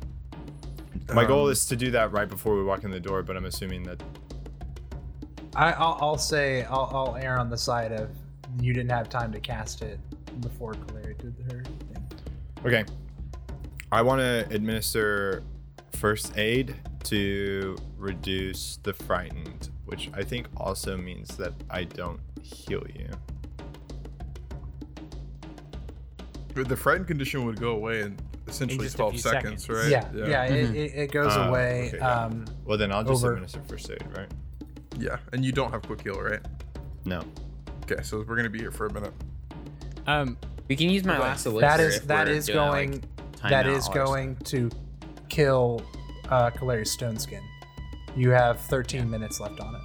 My 1.13 1.25
goal 1.25 1.47
Um, 1.47 1.53
is 1.53 1.67
to 1.67 1.77
do 1.77 1.91
that 1.93 2.13
right 2.13 2.29
before 2.29 2.57
we 2.57 2.63
walk 2.63 2.85
in 2.85 2.91
the 2.91 3.01
door, 3.01 3.23
but 3.23 3.37
I'm 3.37 3.45
assuming 3.45 3.83
that. 3.85 4.03
I, 5.55 5.73
I'll, 5.73 5.99
I'll 6.01 6.19
say 6.19 6.65
I'll, 6.65 6.91
I'll 6.93 7.17
err 7.17 7.39
on 7.39 7.51
the 7.51 7.59
side 7.59 7.93
of 7.93 8.11
you 8.61 8.73
didn't 8.73 8.91
have 8.91 9.09
time 9.09 9.33
to 9.33 9.41
cast 9.41 9.83
it 9.83 9.99
before 10.41 10.73
Kaleri 10.73 11.17
did 11.19 11.35
her 11.51 11.63
thing. 11.65 12.07
Okay. 12.65 12.85
I 13.91 14.01
want 14.01 14.21
to 14.21 14.47
administer 14.55 15.43
first 15.93 16.37
aid 16.39 16.75
to 17.05 17.77
reduce 17.99 18.79
the 18.83 18.95
frightened, 18.95 19.71
which 19.85 20.11
I 20.15 20.23
think 20.23 20.47
also 20.57 20.97
means 20.97 21.37
that 21.37 21.53
I 21.69 21.85
don't 21.85 22.21
heal 22.43 22.85
you. 22.95 23.09
The 26.55 26.77
frightened 26.77 27.07
condition 27.07 27.45
would 27.45 27.61
go 27.61 27.73
away 27.73 28.03
in 28.03 28.19
essentially 28.53 28.85
just 28.87 28.97
12 28.97 29.19
seconds, 29.21 29.65
seconds. 29.65 29.69
right? 29.69 29.91
Yeah, 29.91 30.27
yeah, 30.29 30.45
It, 30.45 30.77
it, 30.77 30.93
it 30.95 31.13
goes 31.13 31.33
Ah, 31.33 31.49
away. 31.49 31.89
okay, 31.89 31.97
yeah. 31.99 32.25
um, 32.25 32.45
Well, 32.65 32.79
then 32.79 32.93
I'll 32.93 33.03
just 33.05 33.23
Over. 33.25 33.33
administer 33.35 33.61
first 33.69 33.91
aid, 33.91 34.05
right? 34.17 34.29
Yeah. 34.99 35.19
And 35.33 35.45
you 35.45 35.53
don't 35.53 35.71
have 35.73 35.83
quick 35.83 36.03
heal, 36.03 36.21
right? 36.21 36.41
No. 37.05 37.23
Okay, 37.85 38.03
so 38.03 38.25
we're 38.29 38.37
gonna 38.37 38.51
be 38.51 38.59
here 38.61 38.71
for 38.71 38.87
a 38.87 38.93
minute. 38.93 39.13
Um, 40.07 40.37
We 40.69 40.77
can 40.77 40.89
use 40.91 41.05
my 41.05 41.19
last 41.19 41.47
elixir. 41.47 41.61
that 41.69 41.81
is 41.81 41.97
if 41.97 42.07
that 42.07 42.27
we're 42.27 42.33
is 42.35 42.47
doing, 42.47 42.59
like, 42.59 42.69
going 42.71 43.01
time 43.37 43.51
that 43.51 43.67
out 43.67 43.73
is 43.73 43.89
or 43.89 43.95
going 43.95 44.37
to 44.37 44.71
kill 45.29 45.83
uh, 46.29 46.51
Kaleri's 46.51 46.91
stone 46.91 47.19
skin. 47.19 47.43
You 48.17 48.31
have 48.31 48.61
13 48.61 49.11
minutes 49.11 49.41
left 49.41 49.59
on 49.61 49.75
it. 49.75 49.81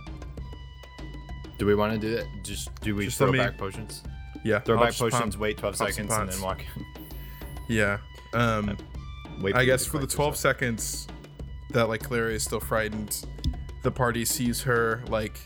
Do 1.57 1.65
we 1.65 1.73
want 1.76 1.94
to 1.94 1.98
do 1.99 2.15
that? 2.18 2.26
Just 2.44 2.73
do 2.81 2.95
we 2.95 3.06
Just 3.06 3.18
throw 3.18 3.31
me- 3.31 3.39
back 3.39 3.57
potions? 3.57 4.03
Yeah. 4.44 4.60
Throw 4.60 4.77
I'll 4.77 4.84
back 4.85 4.94
potions, 4.95 5.35
pump- 5.35 5.38
wait 5.41 5.57
12 5.57 5.76
seconds, 5.77 6.14
and 6.14 6.30
then 6.30 6.41
walk 6.41 6.60
in. 6.76 6.85
Yeah. 7.69 7.98
Um, 8.34 8.78
Wait 9.41 9.56
I 9.56 9.66
guess 9.66 9.86
for 9.86 9.99
the 9.99 10.08
12 10.08 10.34
yourself. 10.34 10.38
seconds 10.38 11.08
that 11.72 11.90
like 11.90 12.02
Clary 12.04 12.36
is 12.36 12.44
still 12.44 12.60
frightened, 12.60 13.26
the 13.84 13.91
party 13.91 14.26
sees 14.26 14.62
her 14.62 15.04
like 15.08 15.40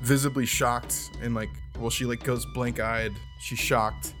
visibly 0.00 0.46
shocked 0.46 1.10
and 1.20 1.34
like 1.34 1.50
well 1.78 1.90
she 1.90 2.04
like 2.04 2.22
goes 2.22 2.46
blank 2.54 2.80
eyed. 2.80 3.12
She's 3.40 3.58
shocked. 3.58 4.14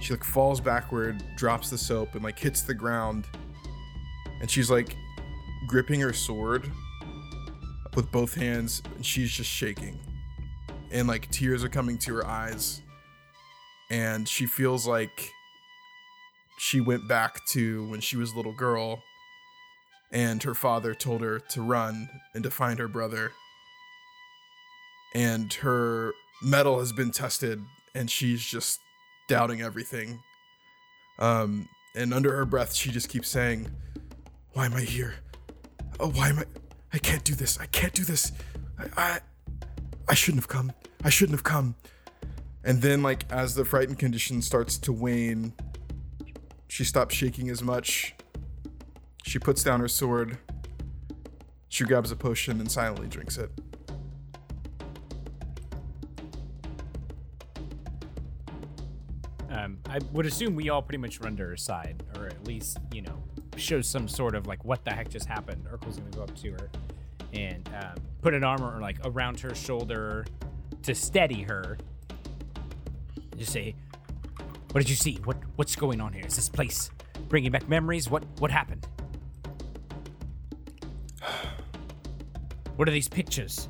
She 0.00 0.12
like 0.12 0.24
falls 0.24 0.60
backward, 0.60 1.22
drops 1.36 1.70
the 1.70 1.78
soap 1.78 2.14
and 2.14 2.22
like 2.22 2.38
hits 2.38 2.62
the 2.62 2.74
ground. 2.74 3.26
And 4.40 4.50
she's 4.50 4.70
like 4.70 4.96
gripping 5.66 6.00
her 6.00 6.12
sword 6.12 6.70
with 7.94 8.10
both 8.10 8.34
hands, 8.34 8.82
and 8.96 9.06
she's 9.06 9.30
just 9.30 9.48
shaking. 9.48 9.98
And 10.90 11.08
like 11.08 11.30
tears 11.30 11.64
are 11.64 11.68
coming 11.68 11.96
to 11.98 12.14
her 12.16 12.26
eyes. 12.26 12.82
And 13.90 14.28
she 14.28 14.46
feels 14.46 14.86
like 14.86 15.30
she 16.58 16.80
went 16.80 17.08
back 17.08 17.44
to 17.46 17.86
when 17.88 18.00
she 18.00 18.16
was 18.16 18.32
a 18.32 18.36
little 18.36 18.52
girl 18.54 19.02
and 20.14 20.44
her 20.44 20.54
father 20.54 20.94
told 20.94 21.20
her 21.20 21.40
to 21.40 21.60
run 21.60 22.08
and 22.34 22.44
to 22.44 22.50
find 22.50 22.78
her 22.78 22.86
brother. 22.86 23.32
And 25.12 25.52
her 25.54 26.12
mettle 26.40 26.78
has 26.78 26.92
been 26.92 27.10
tested 27.10 27.60
and 27.94 28.08
she's 28.08 28.42
just 28.42 28.80
doubting 29.28 29.60
everything. 29.60 30.20
Um, 31.18 31.68
and 31.96 32.14
under 32.14 32.34
her 32.36 32.44
breath, 32.44 32.74
she 32.74 32.90
just 32.90 33.08
keeps 33.08 33.28
saying, 33.28 33.68
Why 34.52 34.66
am 34.66 34.74
I 34.74 34.82
here? 34.82 35.16
Oh, 35.98 36.10
why 36.10 36.28
am 36.28 36.38
I? 36.38 36.44
I 36.92 36.98
can't 36.98 37.24
do 37.24 37.34
this. 37.34 37.58
I 37.58 37.66
can't 37.66 37.92
do 37.92 38.04
this. 38.04 38.32
I, 38.78 38.86
I, 38.96 39.20
I 40.08 40.14
shouldn't 40.14 40.42
have 40.42 40.48
come. 40.48 40.72
I 41.02 41.10
shouldn't 41.10 41.36
have 41.36 41.44
come. 41.44 41.74
And 42.62 42.80
then, 42.80 43.02
like, 43.02 43.30
as 43.30 43.54
the 43.54 43.64
frightened 43.64 43.98
condition 43.98 44.42
starts 44.42 44.78
to 44.78 44.92
wane, 44.92 45.52
she 46.74 46.82
stops 46.82 47.14
shaking 47.14 47.50
as 47.50 47.62
much. 47.62 48.16
She 49.22 49.38
puts 49.38 49.62
down 49.62 49.78
her 49.78 49.86
sword. 49.86 50.38
She 51.68 51.84
grabs 51.84 52.10
a 52.10 52.16
potion 52.16 52.58
and 52.58 52.68
silently 52.68 53.06
drinks 53.06 53.38
it. 53.38 53.52
Um, 59.50 59.78
I 59.88 60.00
would 60.10 60.26
assume 60.26 60.56
we 60.56 60.68
all 60.68 60.82
pretty 60.82 60.98
much 60.98 61.20
run 61.20 61.36
to 61.36 61.44
her 61.44 61.56
side, 61.56 62.02
or 62.18 62.26
at 62.26 62.44
least, 62.44 62.78
you 62.92 63.02
know, 63.02 63.22
show 63.56 63.80
some 63.80 64.08
sort 64.08 64.34
of 64.34 64.48
like, 64.48 64.64
what 64.64 64.84
the 64.84 64.90
heck 64.90 65.08
just 65.08 65.26
happened? 65.26 65.64
Urkel's 65.72 65.98
gonna 65.98 66.10
go 66.10 66.24
up 66.24 66.34
to 66.38 66.50
her 66.50 66.70
and 67.32 67.70
um, 67.80 68.02
put 68.20 68.34
an 68.34 68.42
armor 68.42 68.80
like 68.80 68.98
around 69.04 69.38
her 69.38 69.54
shoulder 69.54 70.26
to 70.82 70.92
steady 70.92 71.42
her. 71.42 71.78
Just 73.36 73.52
say, 73.52 73.76
"What 74.74 74.80
did 74.80 74.90
you 74.90 74.96
see? 74.96 75.20
What 75.22 75.36
what's 75.54 75.76
going 75.76 76.00
on 76.00 76.12
here? 76.12 76.26
Is 76.26 76.34
this 76.34 76.48
place 76.48 76.90
bringing 77.28 77.52
back 77.52 77.68
memories? 77.68 78.10
What 78.10 78.24
what 78.40 78.50
happened? 78.50 78.88
What 82.74 82.88
are 82.88 82.90
these 82.90 83.06
pictures? 83.08 83.68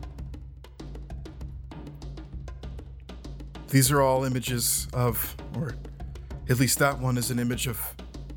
These 3.69 3.93
are 3.93 4.01
all 4.01 4.25
images 4.25 4.89
of, 4.95 5.37
or 5.55 5.75
at 6.49 6.59
least 6.59 6.79
that 6.79 6.99
one 6.99 7.19
is 7.19 7.31
an 7.31 7.39
image 7.39 7.67
of 7.67 7.79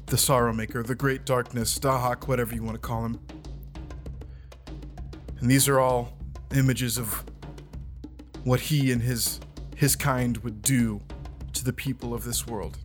the 0.07 0.17
Sorrow 0.17 0.51
Maker, 0.51 0.83
the 0.83 0.93
Great 0.93 1.23
Darkness, 1.23 1.79
Dahak, 1.79 2.27
whatever 2.27 2.53
you 2.53 2.63
want 2.63 2.75
to 2.75 2.85
call 2.85 3.05
him. 3.05 3.17
And 5.39 5.49
these 5.49 5.69
are 5.69 5.79
all 5.79 6.17
images 6.53 6.97
of 6.97 7.23
what 8.43 8.59
he 8.59 8.91
and 8.91 9.01
his 9.01 9.39
his 9.77 9.95
kind 9.95 10.35
would 10.39 10.61
do 10.61 11.01
to 11.57 11.65
the 11.65 11.73
people 11.73 12.13
of 12.13 12.23
this 12.23 12.47
world. 12.47 12.77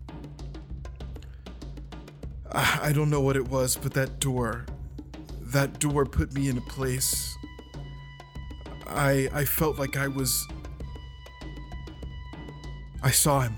I, 2.54 2.92
don't 2.92 3.08
know 3.08 3.20
what 3.20 3.36
it 3.36 3.48
was, 3.48 3.76
but 3.76 3.94
that 3.94 4.20
door, 4.20 4.66
that 5.40 5.78
door 5.78 6.04
put 6.04 6.34
me 6.34 6.48
in 6.48 6.58
a 6.58 6.62
place. 6.62 7.34
I 8.86 9.30
I 9.32 9.46
felt 9.46 9.78
like 9.78 9.96
I 9.96 10.06
was 10.06 10.46
I 13.02 13.10
saw 13.10 13.40
him. 13.40 13.54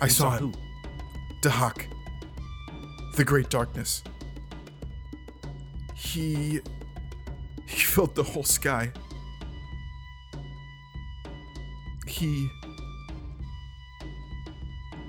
I 0.00 0.08
saw, 0.08 0.30
saw 0.30 0.38
him. 0.38 0.54
Dahak. 1.42 1.86
The 3.16 3.24
Great 3.24 3.50
Darkness. 3.50 4.02
He. 5.94 6.60
He 7.66 7.80
filled 7.80 8.14
the 8.14 8.22
whole 8.22 8.42
sky. 8.42 8.90
He. 12.22 12.48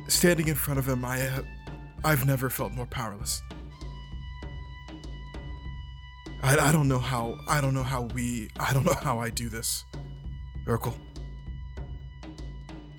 Standing 0.08 0.48
in 0.48 0.56
front 0.56 0.80
of 0.80 0.90
him, 0.90 1.06
I. 1.06 1.22
Uh, 1.22 1.44
I've 2.04 2.26
never 2.26 2.50
felt 2.50 2.72
more 2.72 2.88
powerless. 2.88 3.44
I, 6.42 6.58
I 6.58 6.72
don't 6.72 6.88
know 6.88 6.98
how. 6.98 7.38
I 7.48 7.62
don't 7.62 7.76
know 7.76 7.84
how 7.84 8.02
we. 8.16 8.50
I 8.60 8.74
don't 8.74 8.84
know 8.84 8.96
how 9.00 9.20
I 9.20 9.30
do 9.30 9.48
this. 9.48 9.86
Urkel. 10.68 10.96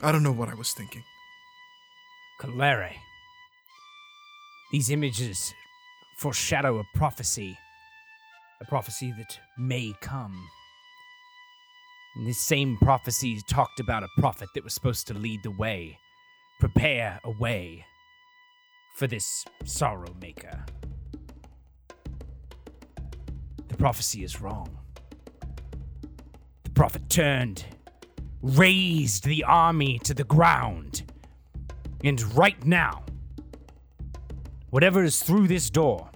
I 0.01 0.12
don't 0.12 0.23
know 0.23 0.31
what 0.31 0.49
I 0.49 0.55
was 0.55 0.73
thinking. 0.73 1.03
Calere. 2.41 2.93
These 4.70 4.91
images 4.91 5.53
foreshadow 6.19 6.78
a 6.78 6.85
prophecy, 6.95 7.59
a 8.61 8.65
prophecy 8.66 9.12
that 9.19 9.41
may 9.59 9.93
come. 10.01 10.49
And 12.16 12.27
this 12.27 12.39
same 12.39 12.78
prophecy 12.78 13.41
talked 13.49 13.81
about 13.81 14.05
a 14.05 14.09
prophet 14.19 14.49
that 14.55 14.62
was 14.62 14.73
supposed 14.73 15.07
to 15.09 15.15
lead 15.15 15.43
the 15.43 15.51
way, 15.51 15.99
prepare 16.61 17.20
a 17.24 17.31
way 17.41 17.85
for 18.97 19.07
this 19.09 19.45
sorrow 19.65 20.15
maker. 20.20 20.65
The 23.69 23.77
prophecy 23.77 24.23
is 24.23 24.41
wrong. 24.41 24.78
The 26.62 26.70
prophet 26.70 27.09
turned, 27.09 27.65
razed 28.41 29.24
the 29.24 29.43
army 29.43 29.99
to 30.01 30.15
the 30.15 30.23
ground. 30.24 31.03
And 32.05 32.23
right 32.36 32.65
now, 32.65 33.03
whatever 34.70 35.03
is 35.03 35.20
through 35.20 35.49
this 35.49 35.70
door, 35.70 36.11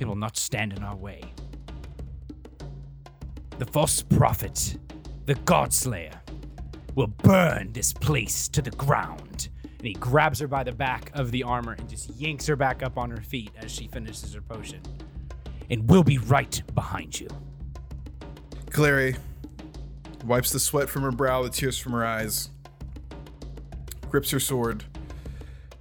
it 0.00 0.06
will 0.06 0.16
not 0.16 0.38
stand 0.38 0.72
in 0.72 0.82
our 0.82 0.96
way. 0.96 1.22
The 3.58 3.66
false 3.66 4.02
prophet, 4.02 4.78
the 5.26 5.34
Godslayer, 5.34 6.14
will 6.94 7.08
burn 7.08 7.72
this 7.72 7.92
place 7.92 8.46
to 8.48 8.62
the 8.62 8.70
ground. 8.70 9.48
And 9.64 9.86
he 9.86 9.94
grabs 9.94 10.38
her 10.38 10.46
by 10.46 10.62
the 10.62 10.70
back 10.70 11.10
of 11.14 11.32
the 11.32 11.42
armor 11.42 11.72
and 11.72 11.88
just 11.88 12.10
yanks 12.10 12.46
her 12.46 12.54
back 12.54 12.84
up 12.84 12.96
on 12.96 13.10
her 13.10 13.20
feet 13.20 13.50
as 13.56 13.72
she 13.72 13.88
finishes 13.88 14.32
her 14.34 14.40
potion. 14.40 14.80
And 15.70 15.90
we'll 15.90 16.04
be 16.04 16.18
right 16.18 16.62
behind 16.74 17.18
you. 17.18 17.26
Clary 18.70 19.16
wipes 20.24 20.52
the 20.52 20.60
sweat 20.60 20.88
from 20.88 21.02
her 21.02 21.10
brow, 21.10 21.42
the 21.42 21.50
tears 21.50 21.78
from 21.78 21.92
her 21.92 22.06
eyes, 22.06 22.50
grips 24.08 24.30
her 24.30 24.40
sword, 24.40 24.84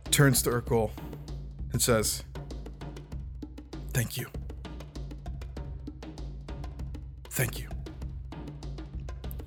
turns 0.09 0.41
to 0.41 0.49
Urkel, 0.49 0.89
and 1.73 1.81
says, 1.81 2.23
Thank 3.93 4.17
you. 4.17 4.27
Thank 7.37 7.59
you. 7.59 7.69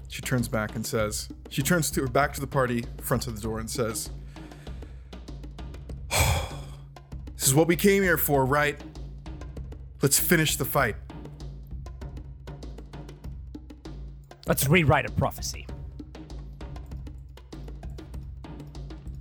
She 0.07 0.23
turns 0.23 0.47
back 0.47 0.77
and 0.77 0.87
says, 0.87 1.29
She 1.49 1.61
turns 1.61 1.91
to 1.91 2.03
her 2.03 2.07
back 2.07 2.33
to 2.35 2.41
the 2.41 2.47
party, 2.47 2.85
front 3.03 3.27
of 3.27 3.35
the 3.35 3.43
door, 3.43 3.59
and 3.59 3.69
says, 3.69 4.11
This 6.12 7.49
is 7.49 7.53
what 7.53 7.67
we 7.67 7.75
came 7.75 8.05
here 8.05 8.17
for, 8.17 8.45
right? 8.45 8.81
Let's 10.03 10.21
finish 10.21 10.55
the 10.55 10.65
fight. 10.65 10.95
Let's 14.47 14.69
rewrite 14.69 15.07
a 15.07 15.11
prophecy. 15.11 15.67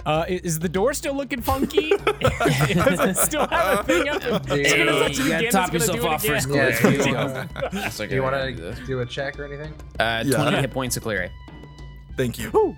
Uh, 0.10 0.26
is 0.27 0.57
the 0.57 0.68
door 0.69 0.91
still 0.95 1.14
looking 1.14 1.40
funky? 1.41 1.90
Does 2.19 2.99
it 2.99 3.18
still 3.18 3.45
have 3.48 3.81
a 3.81 3.84
thing 3.84 4.10
up? 4.10 4.22
It's 4.23 4.48
gonna 4.48 4.56
Hey, 4.56 4.86
touch 4.86 5.11
it 5.11 5.18
you 5.19 5.34
again, 5.36 5.52
top 5.52 5.65
it's 5.65 5.73
yourself 5.88 5.99
gonna 5.99 6.10
off 6.15 6.22
do 6.23 6.27
it 6.27 6.31
first, 6.31 6.45
again. 6.49 6.73
Claire. 6.77 6.94
Yeah, 6.94 7.02
do 7.03 7.10
you 7.10 7.14
Go. 7.14 7.26
wanna- 7.26 8.07
Do 8.07 8.15
you 8.15 8.23
want 8.23 8.36
can 8.36 8.56
do 8.56 8.73
to 8.73 8.86
do 8.88 8.99
a 9.02 9.06
check 9.06 9.40
or 9.40 9.45
anything? 9.45 9.72
Uh, 9.99 10.23
Yeah. 10.26 10.38
20 10.41 10.57
hit 10.57 10.72
points 10.72 10.95
to 10.95 11.02
Clary. 11.02 11.30
Thank 12.18 12.40
you. 12.40 12.49
Ooh. 12.56 12.76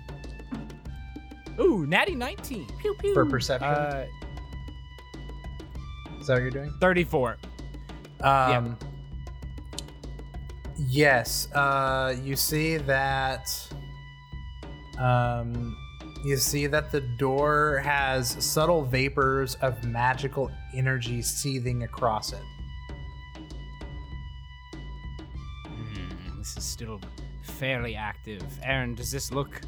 Ooh, 1.60 1.86
natty 1.86 2.14
19. 2.14 2.66
Pew, 2.80 2.94
pew. 2.98 3.14
For 3.14 3.24
perception? 3.24 3.68
Uh, 3.68 4.04
Is 6.20 6.26
that 6.26 6.34
what 6.34 6.42
you're 6.42 6.50
doing? 6.50 6.72
34. 6.80 7.38
Um, 8.20 8.76
Yes. 10.76 11.48
Uh, 11.52 12.14
you 12.22 12.36
see 12.36 12.76
that. 12.78 13.48
Um, 14.98 15.76
you 16.24 16.36
see 16.36 16.66
that 16.68 16.90
the 16.92 17.00
door 17.00 17.80
has 17.84 18.30
subtle 18.44 18.84
vapors 18.84 19.56
of 19.56 19.82
magical 19.84 20.50
energy 20.74 21.20
seething 21.22 21.82
across 21.82 22.32
it. 22.32 22.42
Hmm, 25.66 26.38
this 26.38 26.56
is 26.56 26.64
still 26.64 27.00
fairly 27.42 27.94
active. 27.96 28.42
Aaron, 28.62 28.94
does 28.94 29.10
this 29.10 29.32
look 29.32 29.60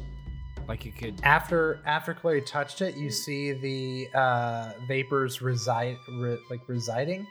like 0.67 0.85
it 0.85 0.95
could. 0.97 1.19
After 1.23 1.81
after 1.85 2.13
Clary 2.13 2.41
touched 2.41 2.81
it, 2.81 2.95
you 2.97 3.11
see 3.11 3.51
the 3.53 4.07
uh, 4.17 4.71
vapors 4.87 5.41
reside 5.41 5.97
re, 6.19 6.37
like 6.49 6.61
residing, 6.67 7.27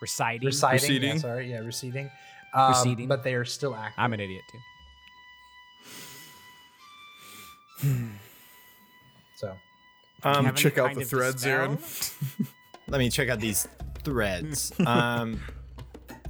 Receding. 0.00 0.44
residing. 0.44 0.80
Yeah, 0.80 0.88
Receding? 0.92 1.18
sorry, 1.18 1.50
yeah, 1.50 1.58
receding. 1.58 2.10
Um, 2.54 2.68
Receding. 2.72 3.08
but 3.08 3.24
they 3.24 3.34
are 3.34 3.44
still 3.44 3.74
active. 3.74 3.94
I'm 3.98 4.12
an 4.12 4.20
idiot 4.20 4.42
too. 4.50 4.58
so 9.36 9.48
Um, 10.22 10.44
Have 10.44 10.46
any 10.46 10.62
check 10.62 10.78
out 10.78 10.94
the 10.94 11.04
threads. 11.04 11.44
Aaron. 11.44 11.78
let 12.88 12.98
me 12.98 13.10
check 13.10 13.28
out 13.28 13.40
these 13.40 13.68
threads. 14.02 14.72
um, 14.86 15.40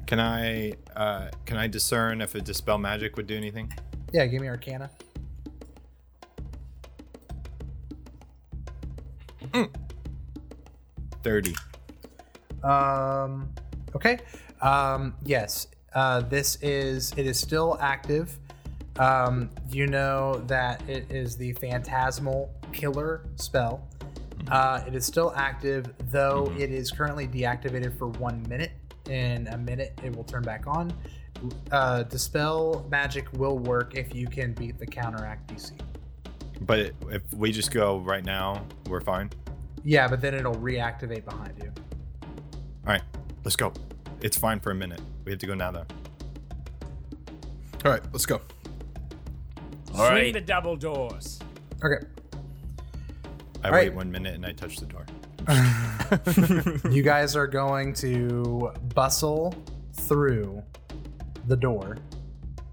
can 0.07 0.21
I 0.21 0.75
uh, 0.97 1.29
can 1.45 1.57
I 1.57 1.67
discern 1.67 2.21
if 2.21 2.35
a 2.35 2.41
dispel 2.41 2.79
magic 2.79 3.17
would 3.17 3.27
do 3.27 3.37
anything? 3.37 3.73
Yeah, 4.13 4.27
give 4.27 4.41
me 4.41 4.49
Arcana. 4.49 4.91
Thirty. 11.23 11.55
Um, 12.63 13.49
okay. 13.95 14.19
Um, 14.61 15.15
yes. 15.25 15.69
Uh, 15.95 16.21
this 16.21 16.57
is 16.61 17.13
it 17.17 17.27
is 17.27 17.39
still 17.39 17.79
active. 17.81 18.39
Um, 18.99 19.51
you 19.71 19.87
know 19.87 20.43
that 20.47 20.89
it 20.89 21.11
is 21.11 21.37
the 21.37 21.53
phantasmal 21.55 22.53
killer 22.73 23.27
spell. 23.37 23.89
Uh, 24.51 24.83
it 24.87 24.95
is 24.95 25.05
still 25.07 25.33
active, 25.37 25.87
though 26.11 26.53
it 26.59 26.71
is 26.71 26.91
currently 26.91 27.27
deactivated 27.27 27.97
for 27.99 28.09
one 28.09 28.47
minute. 28.49 28.73
In 29.09 29.49
a 29.49 29.59
minute, 29.59 29.99
it 30.03 30.15
will 30.15 30.25
turn 30.25 30.43
back 30.43 30.67
on. 30.67 30.93
Uh, 31.71 32.05
dispel 32.05 32.87
magic 32.91 33.27
will 33.35 33.59
work 33.59 33.97
if 33.97 34.15
you 34.15 34.27
can 34.27 34.53
beat 34.53 34.79
the 34.79 34.87
counteract 34.87 35.53
DC. 35.53 35.73
But 36.61 36.93
if 37.11 37.23
we 37.35 37.53
just 37.53 37.71
go 37.71 37.99
right 37.99 38.25
now, 38.25 38.65
we're 38.89 39.01
fine. 39.01 39.31
Yeah, 39.83 40.09
but 40.09 40.21
then 40.21 40.35
it'll 40.35 40.55
reactivate 40.55 41.25
behind 41.25 41.59
you. 41.63 41.73
All 42.87 42.93
right, 42.93 43.03
let's 43.45 43.57
go. 43.57 43.73
It's 44.23 44.39
fine 44.39 44.61
for 44.61 44.71
a 44.71 44.75
minute. 44.75 45.01
We 45.25 45.33
have 45.33 45.39
to 45.41 45.47
go 45.47 45.55
now, 45.55 45.73
though. 45.73 45.87
All 47.85 47.93
right, 47.93 48.03
let's 48.13 48.25
go. 48.25 48.41
Swing 49.95 50.09
right. 50.09 50.33
the 50.33 50.41
double 50.41 50.75
doors. 50.75 51.39
Okay. 51.85 52.05
I 53.63 53.69
All 53.69 53.73
wait 53.73 53.89
right. 53.89 53.95
one 53.95 54.11
minute 54.11 54.35
and 54.35 54.45
I 54.45 54.53
touch 54.53 54.79
the 54.79 54.87
door. 54.87 55.07
you 56.91 57.03
guys 57.03 57.37
are 57.37 57.47
going 57.47 57.93
to 57.95 58.73
bustle 58.95 59.55
through 59.93 60.63
the 61.47 61.57
door. 61.57 61.99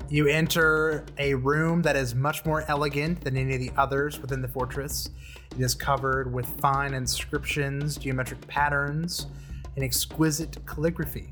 You 0.09 0.27
enter 0.27 1.05
a 1.19 1.35
room 1.35 1.81
that 1.83 1.95
is 1.95 2.15
much 2.15 2.43
more 2.43 2.65
elegant 2.67 3.21
than 3.21 3.37
any 3.37 3.53
of 3.53 3.61
the 3.61 3.71
others 3.77 4.19
within 4.19 4.41
the 4.41 4.47
fortress. 4.47 5.09
It 5.51 5.61
is 5.61 5.75
covered 5.75 6.33
with 6.33 6.47
fine 6.59 6.93
inscriptions, 6.93 7.97
geometric 7.97 8.45
patterns, 8.47 9.27
and 9.75 9.85
exquisite 9.85 10.57
calligraphy. 10.65 11.29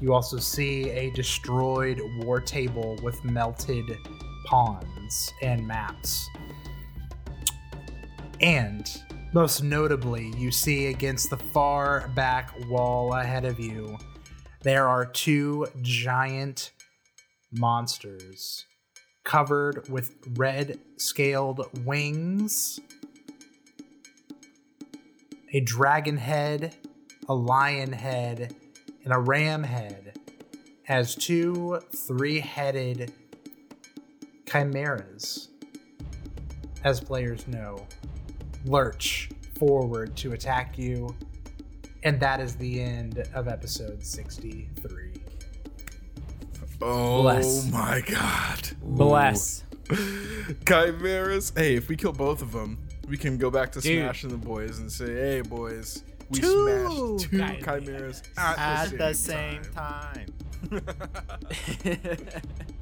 You 0.00 0.14
also 0.14 0.38
see 0.38 0.90
a 0.90 1.10
destroyed 1.12 2.00
war 2.20 2.40
table 2.40 2.96
with 3.02 3.22
melted 3.24 3.84
pawns 4.48 5.34
and 5.42 5.66
maps. 5.66 6.30
And 8.40 8.90
most 9.34 9.62
notably, 9.62 10.32
you 10.38 10.50
see 10.50 10.86
against 10.86 11.28
the 11.28 11.36
far 11.36 12.08
back 12.14 12.54
wall 12.70 13.12
ahead 13.12 13.44
of 13.44 13.60
you, 13.60 13.98
there 14.62 14.88
are 14.88 15.04
two 15.04 15.66
giant 15.82 16.72
monsters 17.52 18.64
covered 19.22 19.86
with 19.90 20.14
red 20.36 20.78
scaled 20.96 21.68
wings, 21.84 22.80
a 25.52 25.60
dragon 25.60 26.16
head, 26.16 26.74
a 27.28 27.34
lion 27.34 27.92
head, 27.92 28.56
and 29.04 29.12
a 29.12 29.18
ram 29.18 29.62
head, 29.62 30.18
as 30.88 31.14
two 31.14 31.78
three 31.92 32.40
headed 32.40 33.12
chimeras, 34.50 35.48
as 36.84 37.00
players 37.00 37.46
know, 37.48 37.86
lurch 38.64 39.30
forward 39.58 40.16
to 40.16 40.32
attack 40.32 40.78
you. 40.78 41.14
And 42.04 42.20
that 42.20 42.40
is 42.40 42.54
the 42.56 42.80
end 42.80 43.18
of 43.34 43.48
episode 43.48 44.04
63. 44.04 45.12
Oh 46.80 47.22
Bless. 47.22 47.70
my 47.72 48.00
god. 48.06 48.68
Bless. 48.82 49.64
Chimeras. 50.66 51.52
Hey, 51.56 51.74
if 51.74 51.88
we 51.88 51.96
kill 51.96 52.12
both 52.12 52.40
of 52.40 52.52
them, 52.52 52.78
we 53.08 53.16
can 53.16 53.36
go 53.36 53.50
back 53.50 53.72
to 53.72 53.80
Dude. 53.80 54.04
smashing 54.04 54.30
the 54.30 54.36
boys 54.36 54.78
and 54.78 54.92
say, 54.92 55.12
"Hey, 55.12 55.40
boys, 55.40 56.04
we 56.30 56.38
Two 56.38 56.68
smashed 56.68 57.30
two 57.30 57.36
chimeras. 57.38 57.64
chimeras 57.64 58.22
at, 58.36 58.58
At 58.58 58.90
the 58.92 58.96
the 58.98 59.14
same 59.14 59.62
same 59.64 59.72
time." 59.72 60.26
time. 60.70 60.82